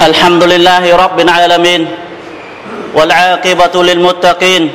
الحمد 0.00 0.42
لله 0.44 0.96
رب 0.96 1.20
العالمين 1.20 1.88
والعاقبة 2.94 3.82
للمتقين 3.82 4.70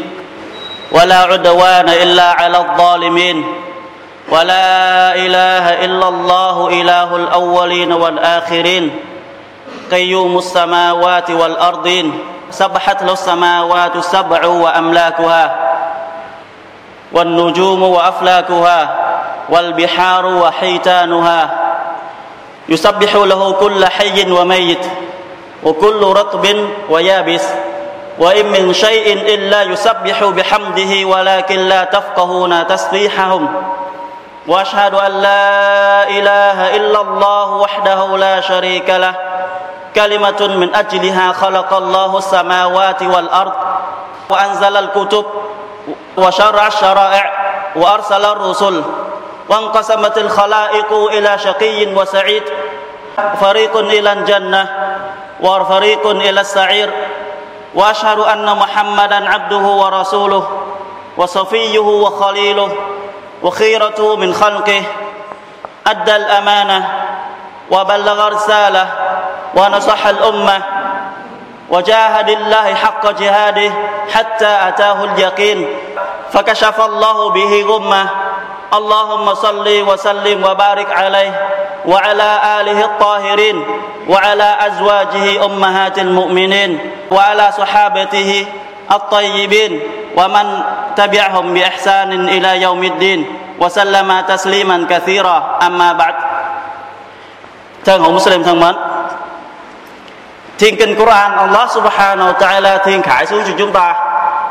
ولا 0.92 1.16
عدوان 1.20 1.90
إلا 1.90 2.24
على 2.32 2.58
الظالمين 2.58 3.46
ولا 4.30 5.16
إله 5.16 5.86
إلا 5.86 6.08
الله 6.08 6.68
إله 6.82 7.16
الأولين 7.16 7.92
والآخرين 7.94 8.92
قيوم 9.92 10.38
السماوات 10.38 11.32
والأرضين 11.32 12.20
سبحت 12.52 13.04
له 13.04 13.14
السماوات 13.14 13.96
السبع 13.96 14.46
وأملاكها 14.46 15.56
والنجوم 17.12 17.84
وأفلاكها 17.84 18.96
والبحار 19.50 20.26
وحيتانها 20.26 21.65
يسبح 22.70 23.16
له 23.16 23.52
كل 23.52 23.86
حي 23.86 24.32
وميت 24.32 24.86
وكل 25.64 26.02
رطب 26.04 26.48
ويابس 26.90 27.44
وإن 28.20 28.46
من 28.52 28.74
شيء 28.74 29.14
إلا 29.36 29.64
يسبح 29.64 30.24
بحمده 30.24 31.06
ولكن 31.08 31.60
لا 31.60 31.84
تفقهون 31.84 32.68
تسبيحهم 32.68 33.48
وأشهد 34.48 34.94
أن 34.96 35.12
لا 35.12 36.10
إله 36.10 36.76
إلا 36.76 37.02
الله 37.02 37.52
وحده 37.52 38.18
لا 38.18 38.42
شريك 38.42 38.90
له 38.90 39.14
كلمة 39.96 40.48
من 40.48 40.76
أجلها 40.76 41.32
خلق 41.32 41.74
الله 41.74 42.18
السماوات 42.18 43.02
والأرض 43.04 43.54
وأنزل 44.30 44.78
الكتب 44.78 45.26
وشرع 46.18 46.68
الشرائع 46.68 47.32
وأرسل 47.76 48.26
الرسل 48.26 48.84
وانقسمت 49.50 50.18
الخلائق 50.18 50.94
إلى 50.94 51.38
شقي 51.38 51.94
وسعيد. 51.94 52.44
فريق 53.42 53.78
إلى 53.78 54.14
الجنة 54.14 54.64
وفريق 55.42 56.08
إلى 56.08 56.42
السعير. 56.42 56.90
وأشهد 57.76 58.20
أن 58.20 58.46
محمدا 58.58 59.30
عبده 59.30 59.58
ورسوله 59.58 60.44
وصفيه 61.18 61.80
وخليله 61.80 62.72
وخيرته 63.44 64.16
من 64.16 64.34
خلقه. 64.34 64.84
أدى 65.88 66.16
الأمانة 66.16 66.90
وبلغ 67.72 68.28
رسالة 68.28 68.88
ونصح 69.56 70.08
الأمة. 70.08 70.62
وجاهد 71.70 72.30
الله 72.30 72.74
حق 72.74 73.12
جهاده 73.12 73.72
حتى 74.14 74.58
أتاه 74.68 75.04
اليقين. 75.04 75.68
فكشف 76.34 76.82
الله 76.82 77.30
به 77.30 77.66
غمة 77.68 78.10
اللهم 78.71 79.35
صل 79.35 79.67
وسلم 79.67 80.39
وبارك 80.45 80.89
عليه 80.93 81.33
وعلى 81.87 82.31
آله 82.61 82.79
الطاهرين 82.85 83.57
وعلى 84.09 84.49
أزواجه 84.67 85.45
أمهات 85.45 85.99
المؤمنين 85.99 86.71
وعلى 87.11 87.47
صحابته 87.59 88.47
الطيبين 88.93 89.73
ومن 90.17 90.47
تبعهم 90.97 91.55
بإحسان 91.55 92.29
إلى 92.29 92.63
يوم 92.63 92.83
الدين 92.85 93.21
وسلم 93.59 94.09
تسليما 94.21 94.87
كثيرا 94.91 95.59
أما 95.67 95.93
بعد 95.93 96.15
thân 97.85 98.03
hữu 98.03 98.13
Muslim 98.13 98.43
thân 98.43 98.61
mến 98.61 98.75
Thiên 100.59 100.77
kinh 100.77 100.95
Quran 100.95 101.37
Allah 101.37 101.71
subhanahu 101.75 102.33
wa 102.33 102.39
ta'ala 102.41 102.79
thiên 102.85 103.03
khải 103.03 103.27
xuống 103.27 103.43
cho 103.47 103.53
chúng 103.59 103.73
ta 103.73 103.95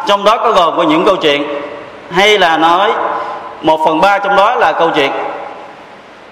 Trong 0.07 0.23
đó 0.23 0.37
có 0.37 0.51
gồm 0.51 0.77
có 0.77 0.83
những 0.83 1.05
câu 1.05 1.15
chuyện 1.15 1.43
Hay 2.11 2.37
là 2.39 2.57
nói 2.57 2.91
một 3.64 3.80
phần 3.84 4.00
ba 4.00 4.18
trong 4.18 4.36
đó 4.36 4.54
là 4.54 4.72
câu 4.72 4.90
chuyện. 4.90 5.12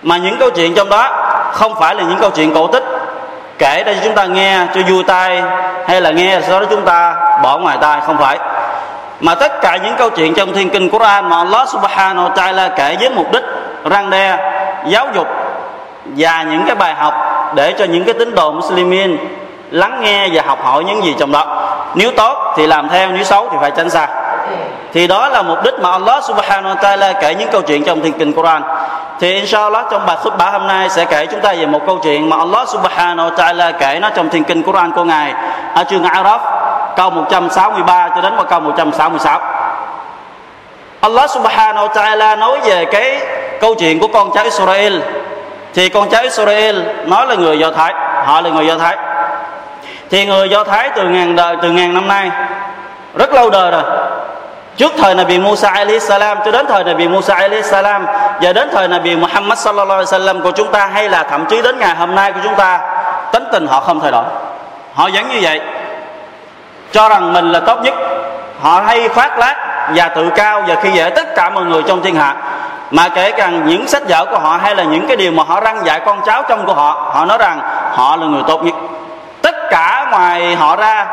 Mà 0.03 0.17
những 0.17 0.39
câu 0.39 0.51
chuyện 0.51 0.75
trong 0.75 0.89
đó 0.89 1.09
Không 1.53 1.75
phải 1.81 1.95
là 1.95 2.03
những 2.03 2.19
câu 2.21 2.31
chuyện 2.31 2.55
cổ 2.55 2.67
tích. 2.67 2.85
Kể 3.59 3.83
để 3.87 3.97
chúng 4.05 4.15
ta 4.15 4.25
nghe 4.25 4.67
cho 4.75 4.81
vui 4.89 5.05
tai 5.05 5.43
Hay 5.87 6.01
là 6.01 6.11
nghe 6.11 6.41
sau 6.49 6.61
đó 6.61 6.67
chúng 6.71 6.83
ta 6.83 7.15
bỏ 7.43 7.59
ngoài 7.59 7.79
tai 7.81 8.01
Không 8.01 8.19
phải. 8.19 8.39
Mà 9.21 9.35
tất 9.35 9.61
cả 9.61 9.77
những 9.77 9.95
câu 9.99 10.11
chuyện 10.11 10.35
trong 10.35 10.53
thiên 10.53 10.71
kinh 10.71 10.91
Quran 10.91 11.29
Mà 11.29 11.37
Allah 11.37 11.69
subhanahu 11.69 12.29
wa 12.29 12.35
ta'ala 12.35 12.71
kể 12.77 12.97
với 13.01 13.11
mục 13.11 13.33
đích 13.33 13.45
Răng 13.91 14.11
đe, 14.11 14.53
giáo 14.87 15.07
dục 15.15 15.27
Và 16.05 16.43
những 16.43 16.63
cái 16.67 16.75
bài 16.75 16.95
học 16.95 17.15
Để 17.55 17.75
cho 17.79 17.85
những 17.85 18.05
cái 18.05 18.15
tín 18.15 18.35
đồ 18.35 18.53
Muslimin 18.53 19.19
lắng 19.73 20.01
nghe 20.03 20.29
và 20.33 20.43
học 20.47 20.59
hỏi 20.63 20.85
những 20.85 21.05
gì 21.05 21.15
trong 21.19 21.33
đó. 21.33 21.69
Nếu 21.95 22.11
tốt 22.17 22.55
thì 22.57 22.67
làm 22.67 22.89
theo 22.89 23.11
nếu 23.11 23.25
xấu 23.25 23.49
thì 23.51 23.57
phải 23.61 23.71
tránh 23.71 23.91
xa 23.91 24.09
thì 24.93 25.07
đó 25.07 25.29
là 25.29 25.43
mục 25.43 25.59
đích 25.65 25.75
mà 25.81 25.91
Allah 25.91 26.25
subhanahu 26.25 26.75
wa 26.75 26.77
ta'ala 26.77 27.15
kể 27.21 27.35
những 27.35 27.49
câu 27.53 27.63
chuyện 27.63 27.85
trong 27.85 28.01
thiên 28.01 28.13
kinh 28.13 28.33
Quran. 28.33 28.63
Thì 29.21 29.35
inshallah 29.35 29.87
trong 29.91 30.07
bài 30.07 30.17
khutbah 30.23 30.53
hôm 30.53 30.67
nay 30.67 30.89
sẽ 30.89 31.05
kể 31.05 31.27
chúng 31.27 31.41
ta 31.41 31.53
về 31.53 31.67
một 31.67 31.81
câu 31.87 31.99
chuyện 31.99 32.29
mà 32.29 32.37
Allah 32.37 32.69
subhanahu 32.69 33.31
wa 33.31 33.35
ta'ala 33.35 33.73
kể 33.79 33.99
nó 34.03 34.11
trong 34.11 34.29
thiên 34.29 34.45
kinh 34.45 34.63
Quran 34.63 34.93
của 34.93 35.05
Ngài. 35.05 35.35
Ở 35.75 35.85
chương 35.85 36.03
Araf, 36.03 36.39
câu 36.97 37.11
163 37.11 38.09
cho 38.09 38.21
đến 38.21 38.33
câu 38.51 38.61
166 38.61 39.41
Allah 41.01 41.31
subhanahu 41.31 41.87
wa 41.87 41.93
ta'ala 41.93 42.39
nói 42.39 42.59
về 42.65 42.85
cái 42.85 43.21
câu 43.61 43.75
chuyện 43.75 44.01
của 44.01 44.09
con 44.09 44.31
cháu 44.35 44.45
Israel. 44.45 45.01
Thì 45.75 45.89
con 45.89 46.09
cháu 46.09 46.23
Israel 46.23 46.83
nói 47.07 47.27
là 47.27 47.35
người 47.35 47.59
Do 47.59 47.71
Thái, 47.71 47.95
họ 48.25 48.41
là 48.41 48.51
người 48.51 48.67
Do 48.67 48.79
Thái. 48.79 48.97
Thì 50.13 50.27
người 50.27 50.49
do 50.49 50.65
thái 50.65 50.91
từ 50.97 51.03
ngàn 51.03 51.37
đời, 51.37 51.57
từ 51.63 51.71
ngàn 51.71 51.95
năm 51.95 52.09
nay, 52.09 52.31
rất 53.15 53.33
lâu 53.33 53.51
đời 53.51 53.71
rồi 53.71 53.83
trước 54.77 54.93
thời 54.99 55.15
Nabi 55.15 55.39
Musa 55.39 55.69
alayhi 55.69 56.01
salam, 56.01 56.39
cho 56.45 56.51
đến 56.51 56.67
thời 56.69 56.85
Nabi 56.85 57.09
Musa 57.09 57.35
alayhi 57.35 57.63
salam, 57.63 58.07
và 58.41 58.53
đến 58.53 58.69
thời 58.73 58.89
Nabi 58.89 59.17
Muhammad 59.17 59.59
sallallahu 59.59 60.01
alaihi 60.01 60.07
wasallam 60.07 60.43
của 60.43 60.51
chúng 60.51 60.73
ta, 60.73 60.87
hay 60.87 61.09
là 61.09 61.23
thậm 61.23 61.47
chí 61.47 61.63
đến 61.63 61.79
ngày 61.79 61.95
hôm 61.95 62.15
nay 62.15 62.33
của 62.33 62.41
chúng 62.45 62.55
ta, 62.55 62.81
tính 63.33 63.45
tình 63.53 63.67
họ 63.67 63.81
không 63.81 64.01
thay 64.01 64.11
đổi. 64.11 64.25
Họ 64.95 65.09
vẫn 65.15 65.29
như 65.29 65.39
vậy. 65.43 65.61
Cho 66.93 67.09
rằng 67.09 67.33
mình 67.33 67.53
là 67.53 67.61
tốt 67.61 67.79
nhất. 67.83 67.95
Họ 68.63 68.81
hay 68.81 69.09
khoác 69.09 69.39
lác 69.39 69.57
và 69.95 70.09
tự 70.09 70.31
cao 70.37 70.63
và 70.67 70.75
khi 70.83 70.91
dễ 70.91 71.11
tất 71.11 71.35
cả 71.37 71.51
mọi 71.51 71.65
người 71.65 71.83
trong 71.83 72.03
thiên 72.03 72.15
hạ. 72.15 72.35
Mà 72.91 73.09
kể 73.09 73.31
cả 73.31 73.49
những 73.49 73.89
sách 73.89 74.03
vở 74.09 74.27
của 74.31 74.39
họ 74.39 74.59
hay 74.63 74.75
là 74.75 74.83
những 74.83 75.07
cái 75.07 75.17
điều 75.17 75.33
mà 75.33 75.43
họ 75.49 75.61
răng 75.61 75.87
dạy 75.87 76.01
con 76.07 76.21
cháu 76.27 76.43
trong 76.49 76.67
của 76.67 76.75
họ 76.75 77.11
họ 77.15 77.25
nói 77.25 77.39
rằng 77.39 77.61
họ 77.95 78.17
là 78.17 78.27
người 78.27 78.43
tốt 78.47 78.65
nhất. 78.65 78.75
Tất 79.43 79.55
cả 79.71 80.07
ngoài 80.11 80.57
họ 80.57 80.77
ra 80.77 81.07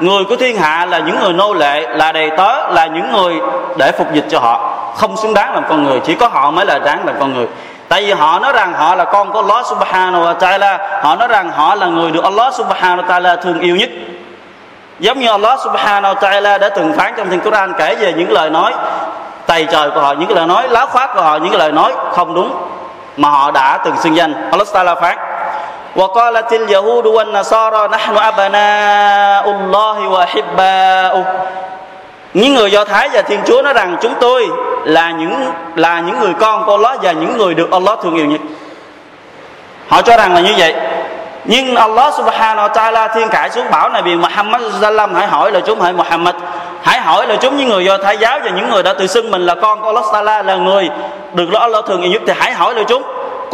người 0.00 0.24
của 0.24 0.36
thiên 0.36 0.56
hạ 0.56 0.86
là 0.86 0.98
những 0.98 1.20
người 1.20 1.32
nô 1.32 1.54
lệ, 1.54 1.86
là 1.88 2.12
đầy 2.12 2.30
tớ, 2.30 2.68
là 2.70 2.86
những 2.86 3.12
người 3.12 3.40
để 3.76 3.92
phục 3.92 4.12
dịch 4.12 4.24
cho 4.30 4.38
họ. 4.38 4.70
Không 4.96 5.16
xứng 5.16 5.34
đáng 5.34 5.54
làm 5.54 5.64
con 5.68 5.84
người, 5.84 6.00
chỉ 6.00 6.14
có 6.14 6.28
họ 6.28 6.50
mới 6.50 6.66
là 6.66 6.78
đáng 6.78 7.06
làm 7.06 7.14
con 7.20 7.34
người. 7.34 7.46
Tại 7.88 8.04
vì 8.04 8.12
họ 8.12 8.38
nói 8.38 8.52
rằng 8.52 8.72
họ 8.72 8.94
là 8.94 9.04
con 9.04 9.32
của 9.32 9.40
Allah 9.40 9.66
subhanahu 9.66 10.24
wa 10.24 10.38
ta'ala, 10.38 10.78
họ 11.02 11.16
nói 11.16 11.28
rằng 11.28 11.50
họ 11.50 11.74
là 11.74 11.86
người 11.86 12.10
được 12.10 12.24
Allah 12.24 12.54
subhanahu 12.54 13.02
wa 13.02 13.06
ta'ala 13.06 13.36
thương 13.36 13.60
yêu 13.60 13.76
nhất. 13.76 13.90
Giống 14.98 15.18
như 15.18 15.30
Allah 15.30 15.58
subhanahu 15.64 16.14
wa 16.14 16.18
ta'ala 16.18 16.58
đã 16.58 16.68
từng 16.68 16.92
phán 16.92 17.14
trong 17.16 17.30
thiên 17.30 17.40
Quran 17.40 17.72
kể 17.78 17.94
về 17.94 18.12
những 18.12 18.32
lời 18.32 18.50
nói 18.50 18.72
tày 19.46 19.66
trời 19.72 19.90
của 19.90 20.00
họ, 20.00 20.12
những 20.12 20.28
cái 20.28 20.36
lời 20.36 20.46
nói 20.46 20.68
láo 20.68 20.86
khoác 20.86 21.10
của 21.14 21.22
họ, 21.22 21.36
những 21.36 21.50
cái 21.50 21.58
lời 21.58 21.72
nói 21.72 21.92
không 22.12 22.34
đúng 22.34 22.54
mà 23.16 23.28
họ 23.28 23.50
đã 23.50 23.78
từng 23.84 23.96
xưng 23.96 24.16
danh. 24.16 24.50
Allah 24.50 24.68
ta'ala 24.72 25.00
phán 25.00 25.18
وقالت 25.95 26.53
اليهود 26.53 27.05
والنصارى 27.05 27.87
نحن 27.87 28.17
أبناء 28.17 29.45
الله 29.51 29.97
وأحباؤه 30.09 31.25
những 32.33 32.55
người 32.55 32.71
do 32.71 32.85
thái 32.85 33.09
và 33.13 33.21
thiên 33.21 33.39
chúa 33.45 33.61
nói 33.61 33.73
rằng 33.73 33.97
chúng 34.01 34.13
tôi 34.19 34.47
là 34.83 35.11
những 35.11 35.51
là 35.75 35.99
những 35.99 36.19
người 36.19 36.33
con 36.39 36.65
của 36.65 36.71
Allah 36.71 36.99
và 37.01 37.11
những 37.11 37.37
người 37.37 37.53
được 37.53 37.71
Allah 37.71 37.99
thương 38.03 38.15
yêu 38.15 38.25
nhất 38.25 38.41
họ 39.87 40.01
cho 40.01 40.17
rằng 40.17 40.33
là 40.33 40.41
như 40.41 40.53
vậy 40.57 40.75
nhưng 41.45 41.75
Allah 41.75 42.13
subhanahu 42.13 42.67
wa 42.67 42.71
ta'ala 42.73 43.07
thiên 43.15 43.29
khải 43.29 43.49
xuống 43.49 43.65
bảo 43.71 43.89
này 43.89 44.01
vì 44.01 44.15
Muhammad 44.15 44.61
sallam 44.81 45.15
hãy 45.15 45.27
hỏi 45.27 45.51
là 45.51 45.59
chúng 45.59 45.81
hãy 45.81 45.93
Muhammad 45.93 46.35
hãy 46.83 46.99
hỏi 46.99 47.27
là 47.27 47.35
chúng 47.35 47.57
những 47.57 47.69
người 47.69 47.85
do 47.85 47.97
thái 47.97 48.17
giáo 48.17 48.39
và 48.43 48.49
những 48.49 48.69
người 48.69 48.83
đã 48.83 48.93
tự 48.93 49.07
xưng 49.07 49.31
mình 49.31 49.45
là 49.45 49.55
con 49.55 49.81
của 49.81 49.87
Allah 49.87 50.05
ta'ala 50.05 50.45
là 50.45 50.55
người 50.55 50.89
được 51.33 51.53
Allah 51.53 51.85
thương 51.87 52.01
yêu 52.01 52.11
nhất 52.11 52.21
thì 52.27 52.33
hãy 52.37 52.53
hỏi 52.53 52.75
là 52.75 52.83
chúng 52.83 53.03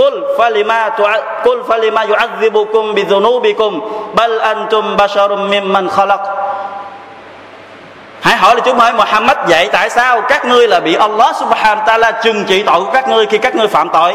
Qul 0.00 0.15
falima 0.38 0.88
tu'a 0.97 1.44
qul 1.44 1.61
falima 1.69 2.09
yu'adzibukum 2.09 2.94
bidzunubikum 2.97 3.81
bal 4.17 4.32
antum 4.41 4.97
basharum 4.97 5.50
mimman 5.50 5.88
khalaq. 5.88 6.20
Hãy 8.23 8.37
hỏi 8.37 8.55
là 8.55 8.61
Chúa 8.61 8.75
hỏi 8.75 8.93
Muhammad 8.93 9.37
vậy 9.49 9.69
tại 9.73 9.91
sao 9.91 10.20
các 10.20 10.44
ngươi 10.44 10.69
là 10.69 10.81
bị 10.81 10.94
Allah 10.94 11.37
Subhanahu 11.37 11.81
wa 11.81 11.85
Taala 11.85 12.11
trừng 12.11 12.44
trị 12.44 12.62
tội 12.62 12.81
của 12.81 12.91
các 12.93 13.08
ngươi 13.08 13.26
khi 13.26 13.38
các 13.38 13.55
ngươi 13.56 13.69
phạm 13.69 13.88
tội? 13.88 14.14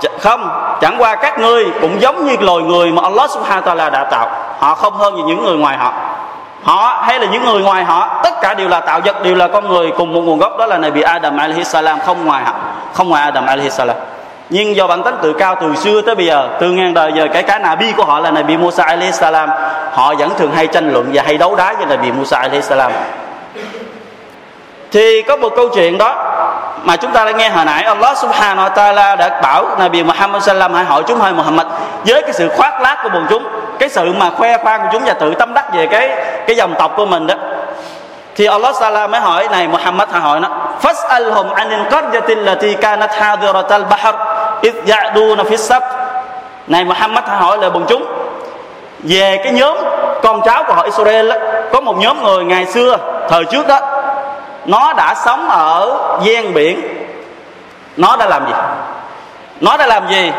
Ch- 0.00 0.18
không, 0.20 0.48
chẳng 0.80 0.96
qua 0.98 1.14
các 1.14 1.38
ngươi 1.38 1.66
cũng 1.80 2.00
giống 2.00 2.26
như 2.26 2.36
loài 2.40 2.62
người 2.62 2.92
mà 2.92 3.02
Allah 3.02 3.30
Subhanahu 3.30 3.60
wa 3.60 3.64
Taala 3.64 3.90
đã 3.90 4.04
tạo. 4.04 4.28
Họ 4.58 4.74
không 4.74 4.94
hơn 4.94 5.16
gì 5.16 5.22
những 5.22 5.44
người 5.44 5.56
ngoài 5.56 5.76
họ. 5.76 5.92
Họ 6.64 7.02
hay 7.02 7.18
là 7.18 7.26
những 7.26 7.44
người 7.44 7.62
ngoài 7.62 7.84
họ, 7.84 8.20
tất 8.24 8.34
cả 8.42 8.54
đều 8.54 8.68
là 8.68 8.80
tạo 8.80 9.00
vật, 9.04 9.22
đều 9.22 9.34
là 9.34 9.48
con 9.48 9.68
người 9.68 9.92
cùng 9.96 10.12
một 10.14 10.20
nguồn 10.20 10.38
gốc 10.38 10.58
đó 10.58 10.66
là 10.66 10.78
này 10.78 10.90
bị 10.90 11.02
Adam 11.02 11.36
alaihi 11.36 11.64
salam 11.64 12.00
không 12.00 12.24
ngoài 12.24 12.44
họ, 12.44 12.52
không 12.94 13.08
ngoài 13.08 13.22
Adam 13.22 13.46
alaihi 13.46 13.70
salam 13.70 13.96
nhưng 14.52 14.76
do 14.76 14.86
bản 14.86 15.02
tính 15.02 15.14
tự 15.22 15.32
cao 15.32 15.56
từ 15.60 15.74
xưa 15.74 16.00
tới 16.00 16.14
bây 16.14 16.26
giờ, 16.26 16.48
từ 16.60 16.70
ngàn 16.70 16.94
đời 16.94 17.12
giờ, 17.14 17.26
kể 17.32 17.42
cả 17.42 17.58
nabi 17.58 17.92
của 17.92 18.04
họ 18.04 18.20
là 18.20 18.30
nabi 18.30 18.56
Musa 18.56 18.84
alayhi 18.84 19.12
salam, 19.12 19.50
họ 19.92 20.14
vẫn 20.18 20.30
thường 20.38 20.52
hay 20.54 20.66
tranh 20.66 20.92
luận 20.92 21.10
và 21.12 21.22
hay 21.26 21.38
đấu 21.38 21.54
đá 21.56 21.72
với 21.72 21.86
nabi 21.86 22.12
Musa 22.12 22.38
alayhi 22.38 22.62
salam. 22.62 22.92
Thì 24.90 25.22
có 25.22 25.36
một 25.36 25.52
câu 25.56 25.68
chuyện 25.68 25.98
đó 25.98 26.14
mà 26.82 26.96
chúng 26.96 27.12
ta 27.12 27.24
đã 27.24 27.30
nghe 27.30 27.48
hồi 27.48 27.64
nãy. 27.64 27.82
Allah 27.82 28.18
subhanahu 28.18 28.68
wa 28.68 28.74
ta'ala 28.74 29.16
đã 29.16 29.40
bảo 29.42 29.66
Nabi 29.78 30.02
Muhammad 30.02 30.42
sallam 30.42 30.74
hãy 30.74 30.84
hỏi 30.84 31.02
chúng 31.06 31.18
hơi 31.18 31.32
Muhammad 31.32 31.66
với 32.06 32.22
cái 32.22 32.32
sự 32.32 32.48
khoác 32.48 32.80
lác 32.80 32.98
của 33.02 33.08
bọn 33.08 33.26
chúng, 33.28 33.48
cái 33.78 33.88
sự 33.88 34.12
mà 34.18 34.30
khoe 34.30 34.58
khoang 34.58 34.80
của 34.80 34.88
chúng 34.92 35.02
và 35.04 35.12
tự 35.12 35.34
tâm 35.34 35.54
đắc 35.54 35.74
về 35.74 35.86
cái 35.86 36.10
cái 36.46 36.56
dòng 36.56 36.74
tộc 36.78 36.92
của 36.96 37.06
mình 37.06 37.26
đó. 37.26 37.34
Thì 38.34 38.46
Allah 38.46 38.74
Taala 38.80 39.06
mới 39.06 39.20
hỏi 39.20 39.48
này 39.50 39.68
Muhammad, 39.68 40.08
hãy 40.12 40.20
hỏi 40.20 40.40
nó. 40.40 40.48
Fas'alhum 40.82 41.54
anil 41.54 41.80
qaryati 41.90 42.34
lati 42.34 42.74
kanat 42.74 43.14
hadiratal 43.14 43.82
bahr 43.90 44.14
id 44.62 44.74
fi 45.50 45.56
sabt 45.56 45.84
này 46.66 46.84
Muhammad 46.84 47.24
hỏi 47.24 47.58
lời 47.60 47.70
bọn 47.70 47.84
chúng. 47.88 48.06
Về 48.98 49.40
cái 49.44 49.52
nhóm 49.52 49.78
con 50.22 50.40
cháu 50.44 50.64
của 50.64 50.72
họ 50.72 50.82
Israel 50.82 51.30
đó, 51.30 51.36
có 51.72 51.80
một 51.80 51.96
nhóm 51.98 52.22
người 52.22 52.44
ngày 52.44 52.66
xưa 52.66 52.96
thời 53.28 53.44
trước 53.44 53.66
đó 53.66 53.80
nó 54.66 54.92
đã 54.92 55.14
sống 55.24 55.48
ở 55.48 55.98
gian 56.22 56.54
biển. 56.54 56.82
Nó 57.96 58.16
đã 58.16 58.26
làm 58.26 58.46
gì? 58.46 58.52
Nó 59.60 59.76
đã 59.76 59.86
làm 59.86 60.08
gì? 60.08 60.32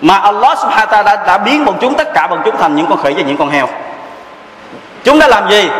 Mà 0.00 0.18
Allah 0.18 0.58
subhanahu 0.58 0.86
wa 0.86 1.02
ta'ala 1.02 1.04
đã, 1.04 1.16
đã 1.26 1.38
biến 1.38 1.64
bọn 1.64 1.74
chúng 1.80 1.94
tất 1.94 2.08
cả 2.14 2.26
bọn 2.26 2.42
chúng 2.44 2.56
thành 2.56 2.76
những 2.76 2.86
con 2.86 3.02
khỉ 3.02 3.14
và 3.16 3.22
những 3.22 3.36
con 3.36 3.50
heo. 3.50 3.66
Chúng 5.04 5.18
đã 5.18 5.28
làm 5.28 5.50
gì? 5.50 5.70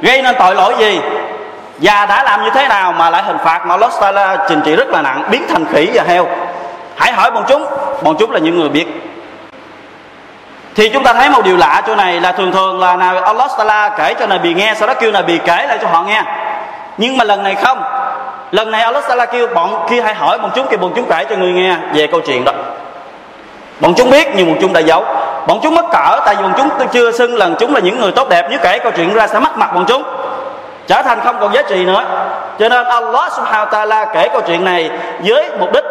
Gây 0.00 0.22
nên 0.22 0.34
tội 0.38 0.54
lỗi 0.54 0.74
gì? 0.78 1.00
Và 1.78 2.06
đã 2.06 2.22
làm 2.22 2.44
như 2.44 2.50
thế 2.50 2.68
nào 2.68 2.92
mà 2.92 3.10
lại 3.10 3.22
hình 3.22 3.38
phạt 3.44 3.66
mà 3.66 3.74
Allah 3.74 3.90
ta'ala 4.00 4.36
trình 4.48 4.60
trị 4.64 4.76
rất 4.76 4.88
là 4.88 5.02
nặng 5.02 5.22
biến 5.30 5.46
thành 5.48 5.66
khỉ 5.72 5.90
và 5.94 6.02
heo? 6.02 6.26
Hãy 6.96 7.12
hỏi 7.12 7.30
bọn 7.30 7.44
chúng. 7.48 7.66
Bọn 8.02 8.16
chúng 8.18 8.30
là 8.30 8.38
những 8.38 8.58
người 8.60 8.68
biết. 8.68 8.86
Thì 10.74 10.88
chúng 10.88 11.04
ta 11.04 11.12
thấy 11.12 11.30
một 11.30 11.44
điều 11.44 11.56
lạ 11.56 11.82
chỗ 11.86 11.94
này 11.94 12.20
là 12.20 12.32
thường 12.32 12.52
thường 12.52 12.80
là 12.80 12.96
nào 12.96 13.18
Allah 13.18 13.50
Taala 13.58 13.88
kể 13.88 14.14
cho 14.14 14.26
Nabi 14.26 14.54
nghe, 14.54 14.74
sau 14.78 14.88
đó 14.88 14.94
kêu 14.94 15.12
Nabi 15.12 15.38
kể 15.38 15.66
lại 15.68 15.78
cho 15.82 15.88
họ 15.88 16.02
nghe. 16.02 16.22
Nhưng 16.96 17.16
mà 17.16 17.24
lần 17.24 17.42
này 17.42 17.54
không. 17.54 17.82
Lần 18.50 18.70
này 18.70 18.82
Allah 18.82 19.04
Taala 19.08 19.26
kêu 19.26 19.46
bọn 19.46 19.86
khi 19.88 20.00
hãy 20.00 20.14
hỏi 20.14 20.38
bọn 20.38 20.50
chúng, 20.54 20.66
kêu 20.66 20.78
bọn 20.78 20.92
chúng 20.96 21.06
kể 21.10 21.24
cho 21.30 21.36
người 21.36 21.52
nghe 21.52 21.76
về 21.94 22.06
câu 22.06 22.20
chuyện 22.20 22.44
đó. 22.44 22.52
Bọn 23.80 23.94
chúng 23.96 24.10
biết, 24.10 24.28
nhưng 24.36 24.48
bọn 24.48 24.58
chúng 24.60 24.72
đã 24.72 24.80
giấu. 24.80 25.04
Bọn 25.46 25.60
chúng 25.62 25.74
mất 25.74 25.84
cỡ, 25.92 26.20
tại 26.26 26.34
vì 26.34 26.42
bọn 26.42 26.52
chúng 26.56 26.88
chưa 26.92 27.12
xưng 27.12 27.34
lần 27.34 27.56
chúng 27.58 27.74
là 27.74 27.80
những 27.80 28.00
người 28.00 28.12
tốt 28.12 28.28
đẹp, 28.28 28.46
nếu 28.50 28.58
kể 28.62 28.78
câu 28.78 28.92
chuyện 28.96 29.14
ra 29.14 29.26
sẽ 29.26 29.38
mất 29.38 29.58
mặt 29.58 29.74
bọn 29.74 29.84
chúng. 29.88 30.02
Trở 30.86 31.02
thành 31.02 31.20
không 31.24 31.36
còn 31.40 31.54
giá 31.54 31.62
trị 31.62 31.84
nữa. 31.84 32.04
Cho 32.58 32.68
nên 32.68 32.84
Allah 32.84 33.32
subhanahu 33.32 33.66
wa 33.66 33.70
ta'ala 33.70 34.06
kể 34.14 34.28
câu 34.28 34.40
chuyện 34.40 34.64
này 34.64 34.90
với 35.24 35.50
mục 35.58 35.72
đích 35.72 35.84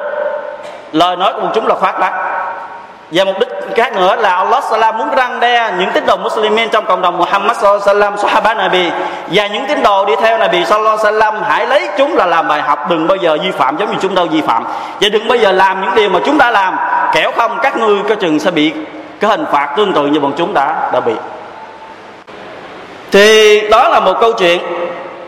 lời 0.91 1.15
nói 1.15 1.33
của 1.33 1.39
bọn 1.39 1.51
chúng 1.55 1.67
là 1.67 1.75
khoác 1.75 1.99
lác. 1.99 2.13
Và 3.11 3.23
mục 3.23 3.39
đích 3.39 3.49
khác 3.75 3.93
nữa 3.93 4.15
là 4.15 4.35
Allah 4.35 4.63
Salam 4.63 4.97
muốn 4.97 5.09
răng 5.15 5.39
đe 5.39 5.71
những 5.79 5.91
tín 5.91 6.05
đồ 6.05 6.17
Muslimin 6.17 6.69
trong 6.69 6.85
cộng 6.85 7.01
đồng 7.01 7.17
Muhammad 7.17 7.57
Sallam 7.85 8.17
Sahaba 8.17 8.53
Nabi. 8.53 8.91
Và 9.27 9.47
những 9.47 9.65
tín 9.67 9.83
đồ 9.83 10.05
đi 10.05 10.15
theo 10.15 10.37
Nabi 10.37 10.65
Sallallahu 10.65 10.97
Sallam 10.97 11.43
hãy 11.43 11.67
lấy 11.67 11.89
chúng 11.97 12.17
là 12.17 12.25
làm 12.25 12.47
bài 12.47 12.61
học 12.61 12.89
đừng 12.89 13.07
bao 13.07 13.15
giờ 13.15 13.37
vi 13.41 13.51
phạm 13.51 13.77
giống 13.77 13.91
như 13.91 13.97
chúng 14.01 14.15
đâu 14.15 14.25
vi 14.25 14.41
phạm. 14.41 14.65
Và 15.01 15.09
đừng 15.09 15.27
bao 15.27 15.37
giờ 15.37 15.51
làm 15.51 15.81
những 15.81 15.95
điều 15.95 16.09
mà 16.09 16.19
chúng 16.25 16.37
đã 16.37 16.51
làm. 16.51 16.77
Kẻo 17.13 17.31
không 17.37 17.57
các 17.61 17.77
ngươi 17.77 17.95
có 18.09 18.15
chừng 18.15 18.39
sẽ 18.39 18.51
bị 18.51 18.73
cái 19.19 19.29
hình 19.29 19.45
phạt 19.51 19.73
tương 19.77 19.93
tự 19.93 20.05
như 20.05 20.19
bọn 20.19 20.33
chúng 20.37 20.53
đã 20.53 20.89
đã 20.93 20.99
bị. 20.99 21.13
Thì 23.11 23.61
đó 23.69 23.89
là 23.89 23.99
một 23.99 24.13
câu 24.21 24.33
chuyện 24.33 24.61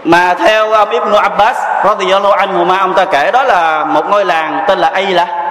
mà 0.03 0.33
theo 0.33 0.71
um, 0.71 0.89
Ibn 0.89 1.13
Abbas 1.13 1.57
radhiyallahu 1.85 2.33
anhu 2.33 2.65
mà 2.65 2.77
ông 2.77 2.93
ta 2.93 3.05
kể. 3.05 3.31
Đó 3.31 3.43
là 3.43 3.83
một 3.83 4.09
ngôi 4.09 4.25
làng 4.25 4.63
tên 4.67 4.79
là 4.79 4.91
Ayla 4.93 5.42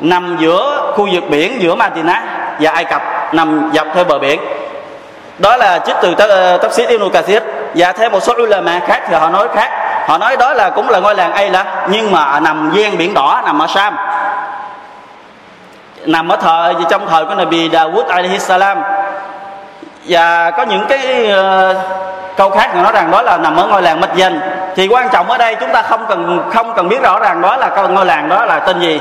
nằm 0.00 0.36
giữa 0.40 0.92
khu 0.94 1.08
vực 1.12 1.24
biển 1.28 1.62
giữa 1.62 1.74
Madina 1.74 2.22
và 2.60 2.70
Ai 2.70 2.84
Cập 2.84 3.02
nằm 3.32 3.70
dọc 3.74 3.86
theo 3.94 4.04
bờ 4.04 4.18
biển. 4.18 4.40
Đó 5.38 5.56
là 5.56 5.78
trích 5.78 5.96
từ 6.02 6.14
Tafsir 6.58 6.88
Ibn 6.88 7.10
Kathir 7.10 7.42
và 7.74 7.92
theo 7.92 8.10
một 8.10 8.20
số 8.20 8.34
ulama 8.42 8.80
khác 8.86 9.02
thì 9.08 9.14
họ 9.14 9.28
nói 9.28 9.48
khác. 9.54 9.70
Họ 10.06 10.18
nói 10.18 10.36
đó 10.36 10.54
là 10.54 10.70
cũng 10.70 10.88
là 10.90 10.98
ngôi 10.98 11.14
làng 11.14 11.32
Ayla 11.32 11.64
nhưng 11.88 12.12
mà 12.12 12.40
nằm 12.40 12.70
ven 12.70 12.98
biển 12.98 13.14
đỏ 13.14 13.42
nằm 13.44 13.62
ở 13.62 13.66
Sam 13.66 13.96
nằm 16.04 16.28
ở 16.28 16.36
thời 16.36 16.74
trong 16.90 17.08
thời 17.08 17.24
của 17.24 17.34
Nabi 17.34 17.68
Dawud 17.68 18.06
alaihi 18.08 18.38
salam. 18.38 18.78
Và 20.04 20.50
có 20.50 20.62
những 20.62 20.86
cái 20.88 21.30
uh, 21.30 21.76
câu 22.36 22.50
khác 22.50 22.76
nói 22.76 22.92
rằng 22.92 23.10
đó 23.10 23.22
là 23.22 23.36
nằm 23.36 23.56
ở 23.56 23.66
ngôi 23.66 23.82
làng 23.82 24.00
Mạch 24.00 24.14
Danh. 24.14 24.40
Thì 24.76 24.88
quan 24.88 25.08
trọng 25.08 25.30
ở 25.30 25.38
đây 25.38 25.54
chúng 25.54 25.72
ta 25.72 25.82
không 25.82 26.06
cần 26.08 26.50
không 26.52 26.72
cần 26.76 26.88
biết 26.88 27.02
rõ 27.02 27.18
ràng 27.18 27.42
đó 27.42 27.56
là 27.56 27.68
ngôi 27.68 28.06
làng 28.06 28.28
đó 28.28 28.44
là 28.44 28.58
tên 28.58 28.80
gì 28.80 29.00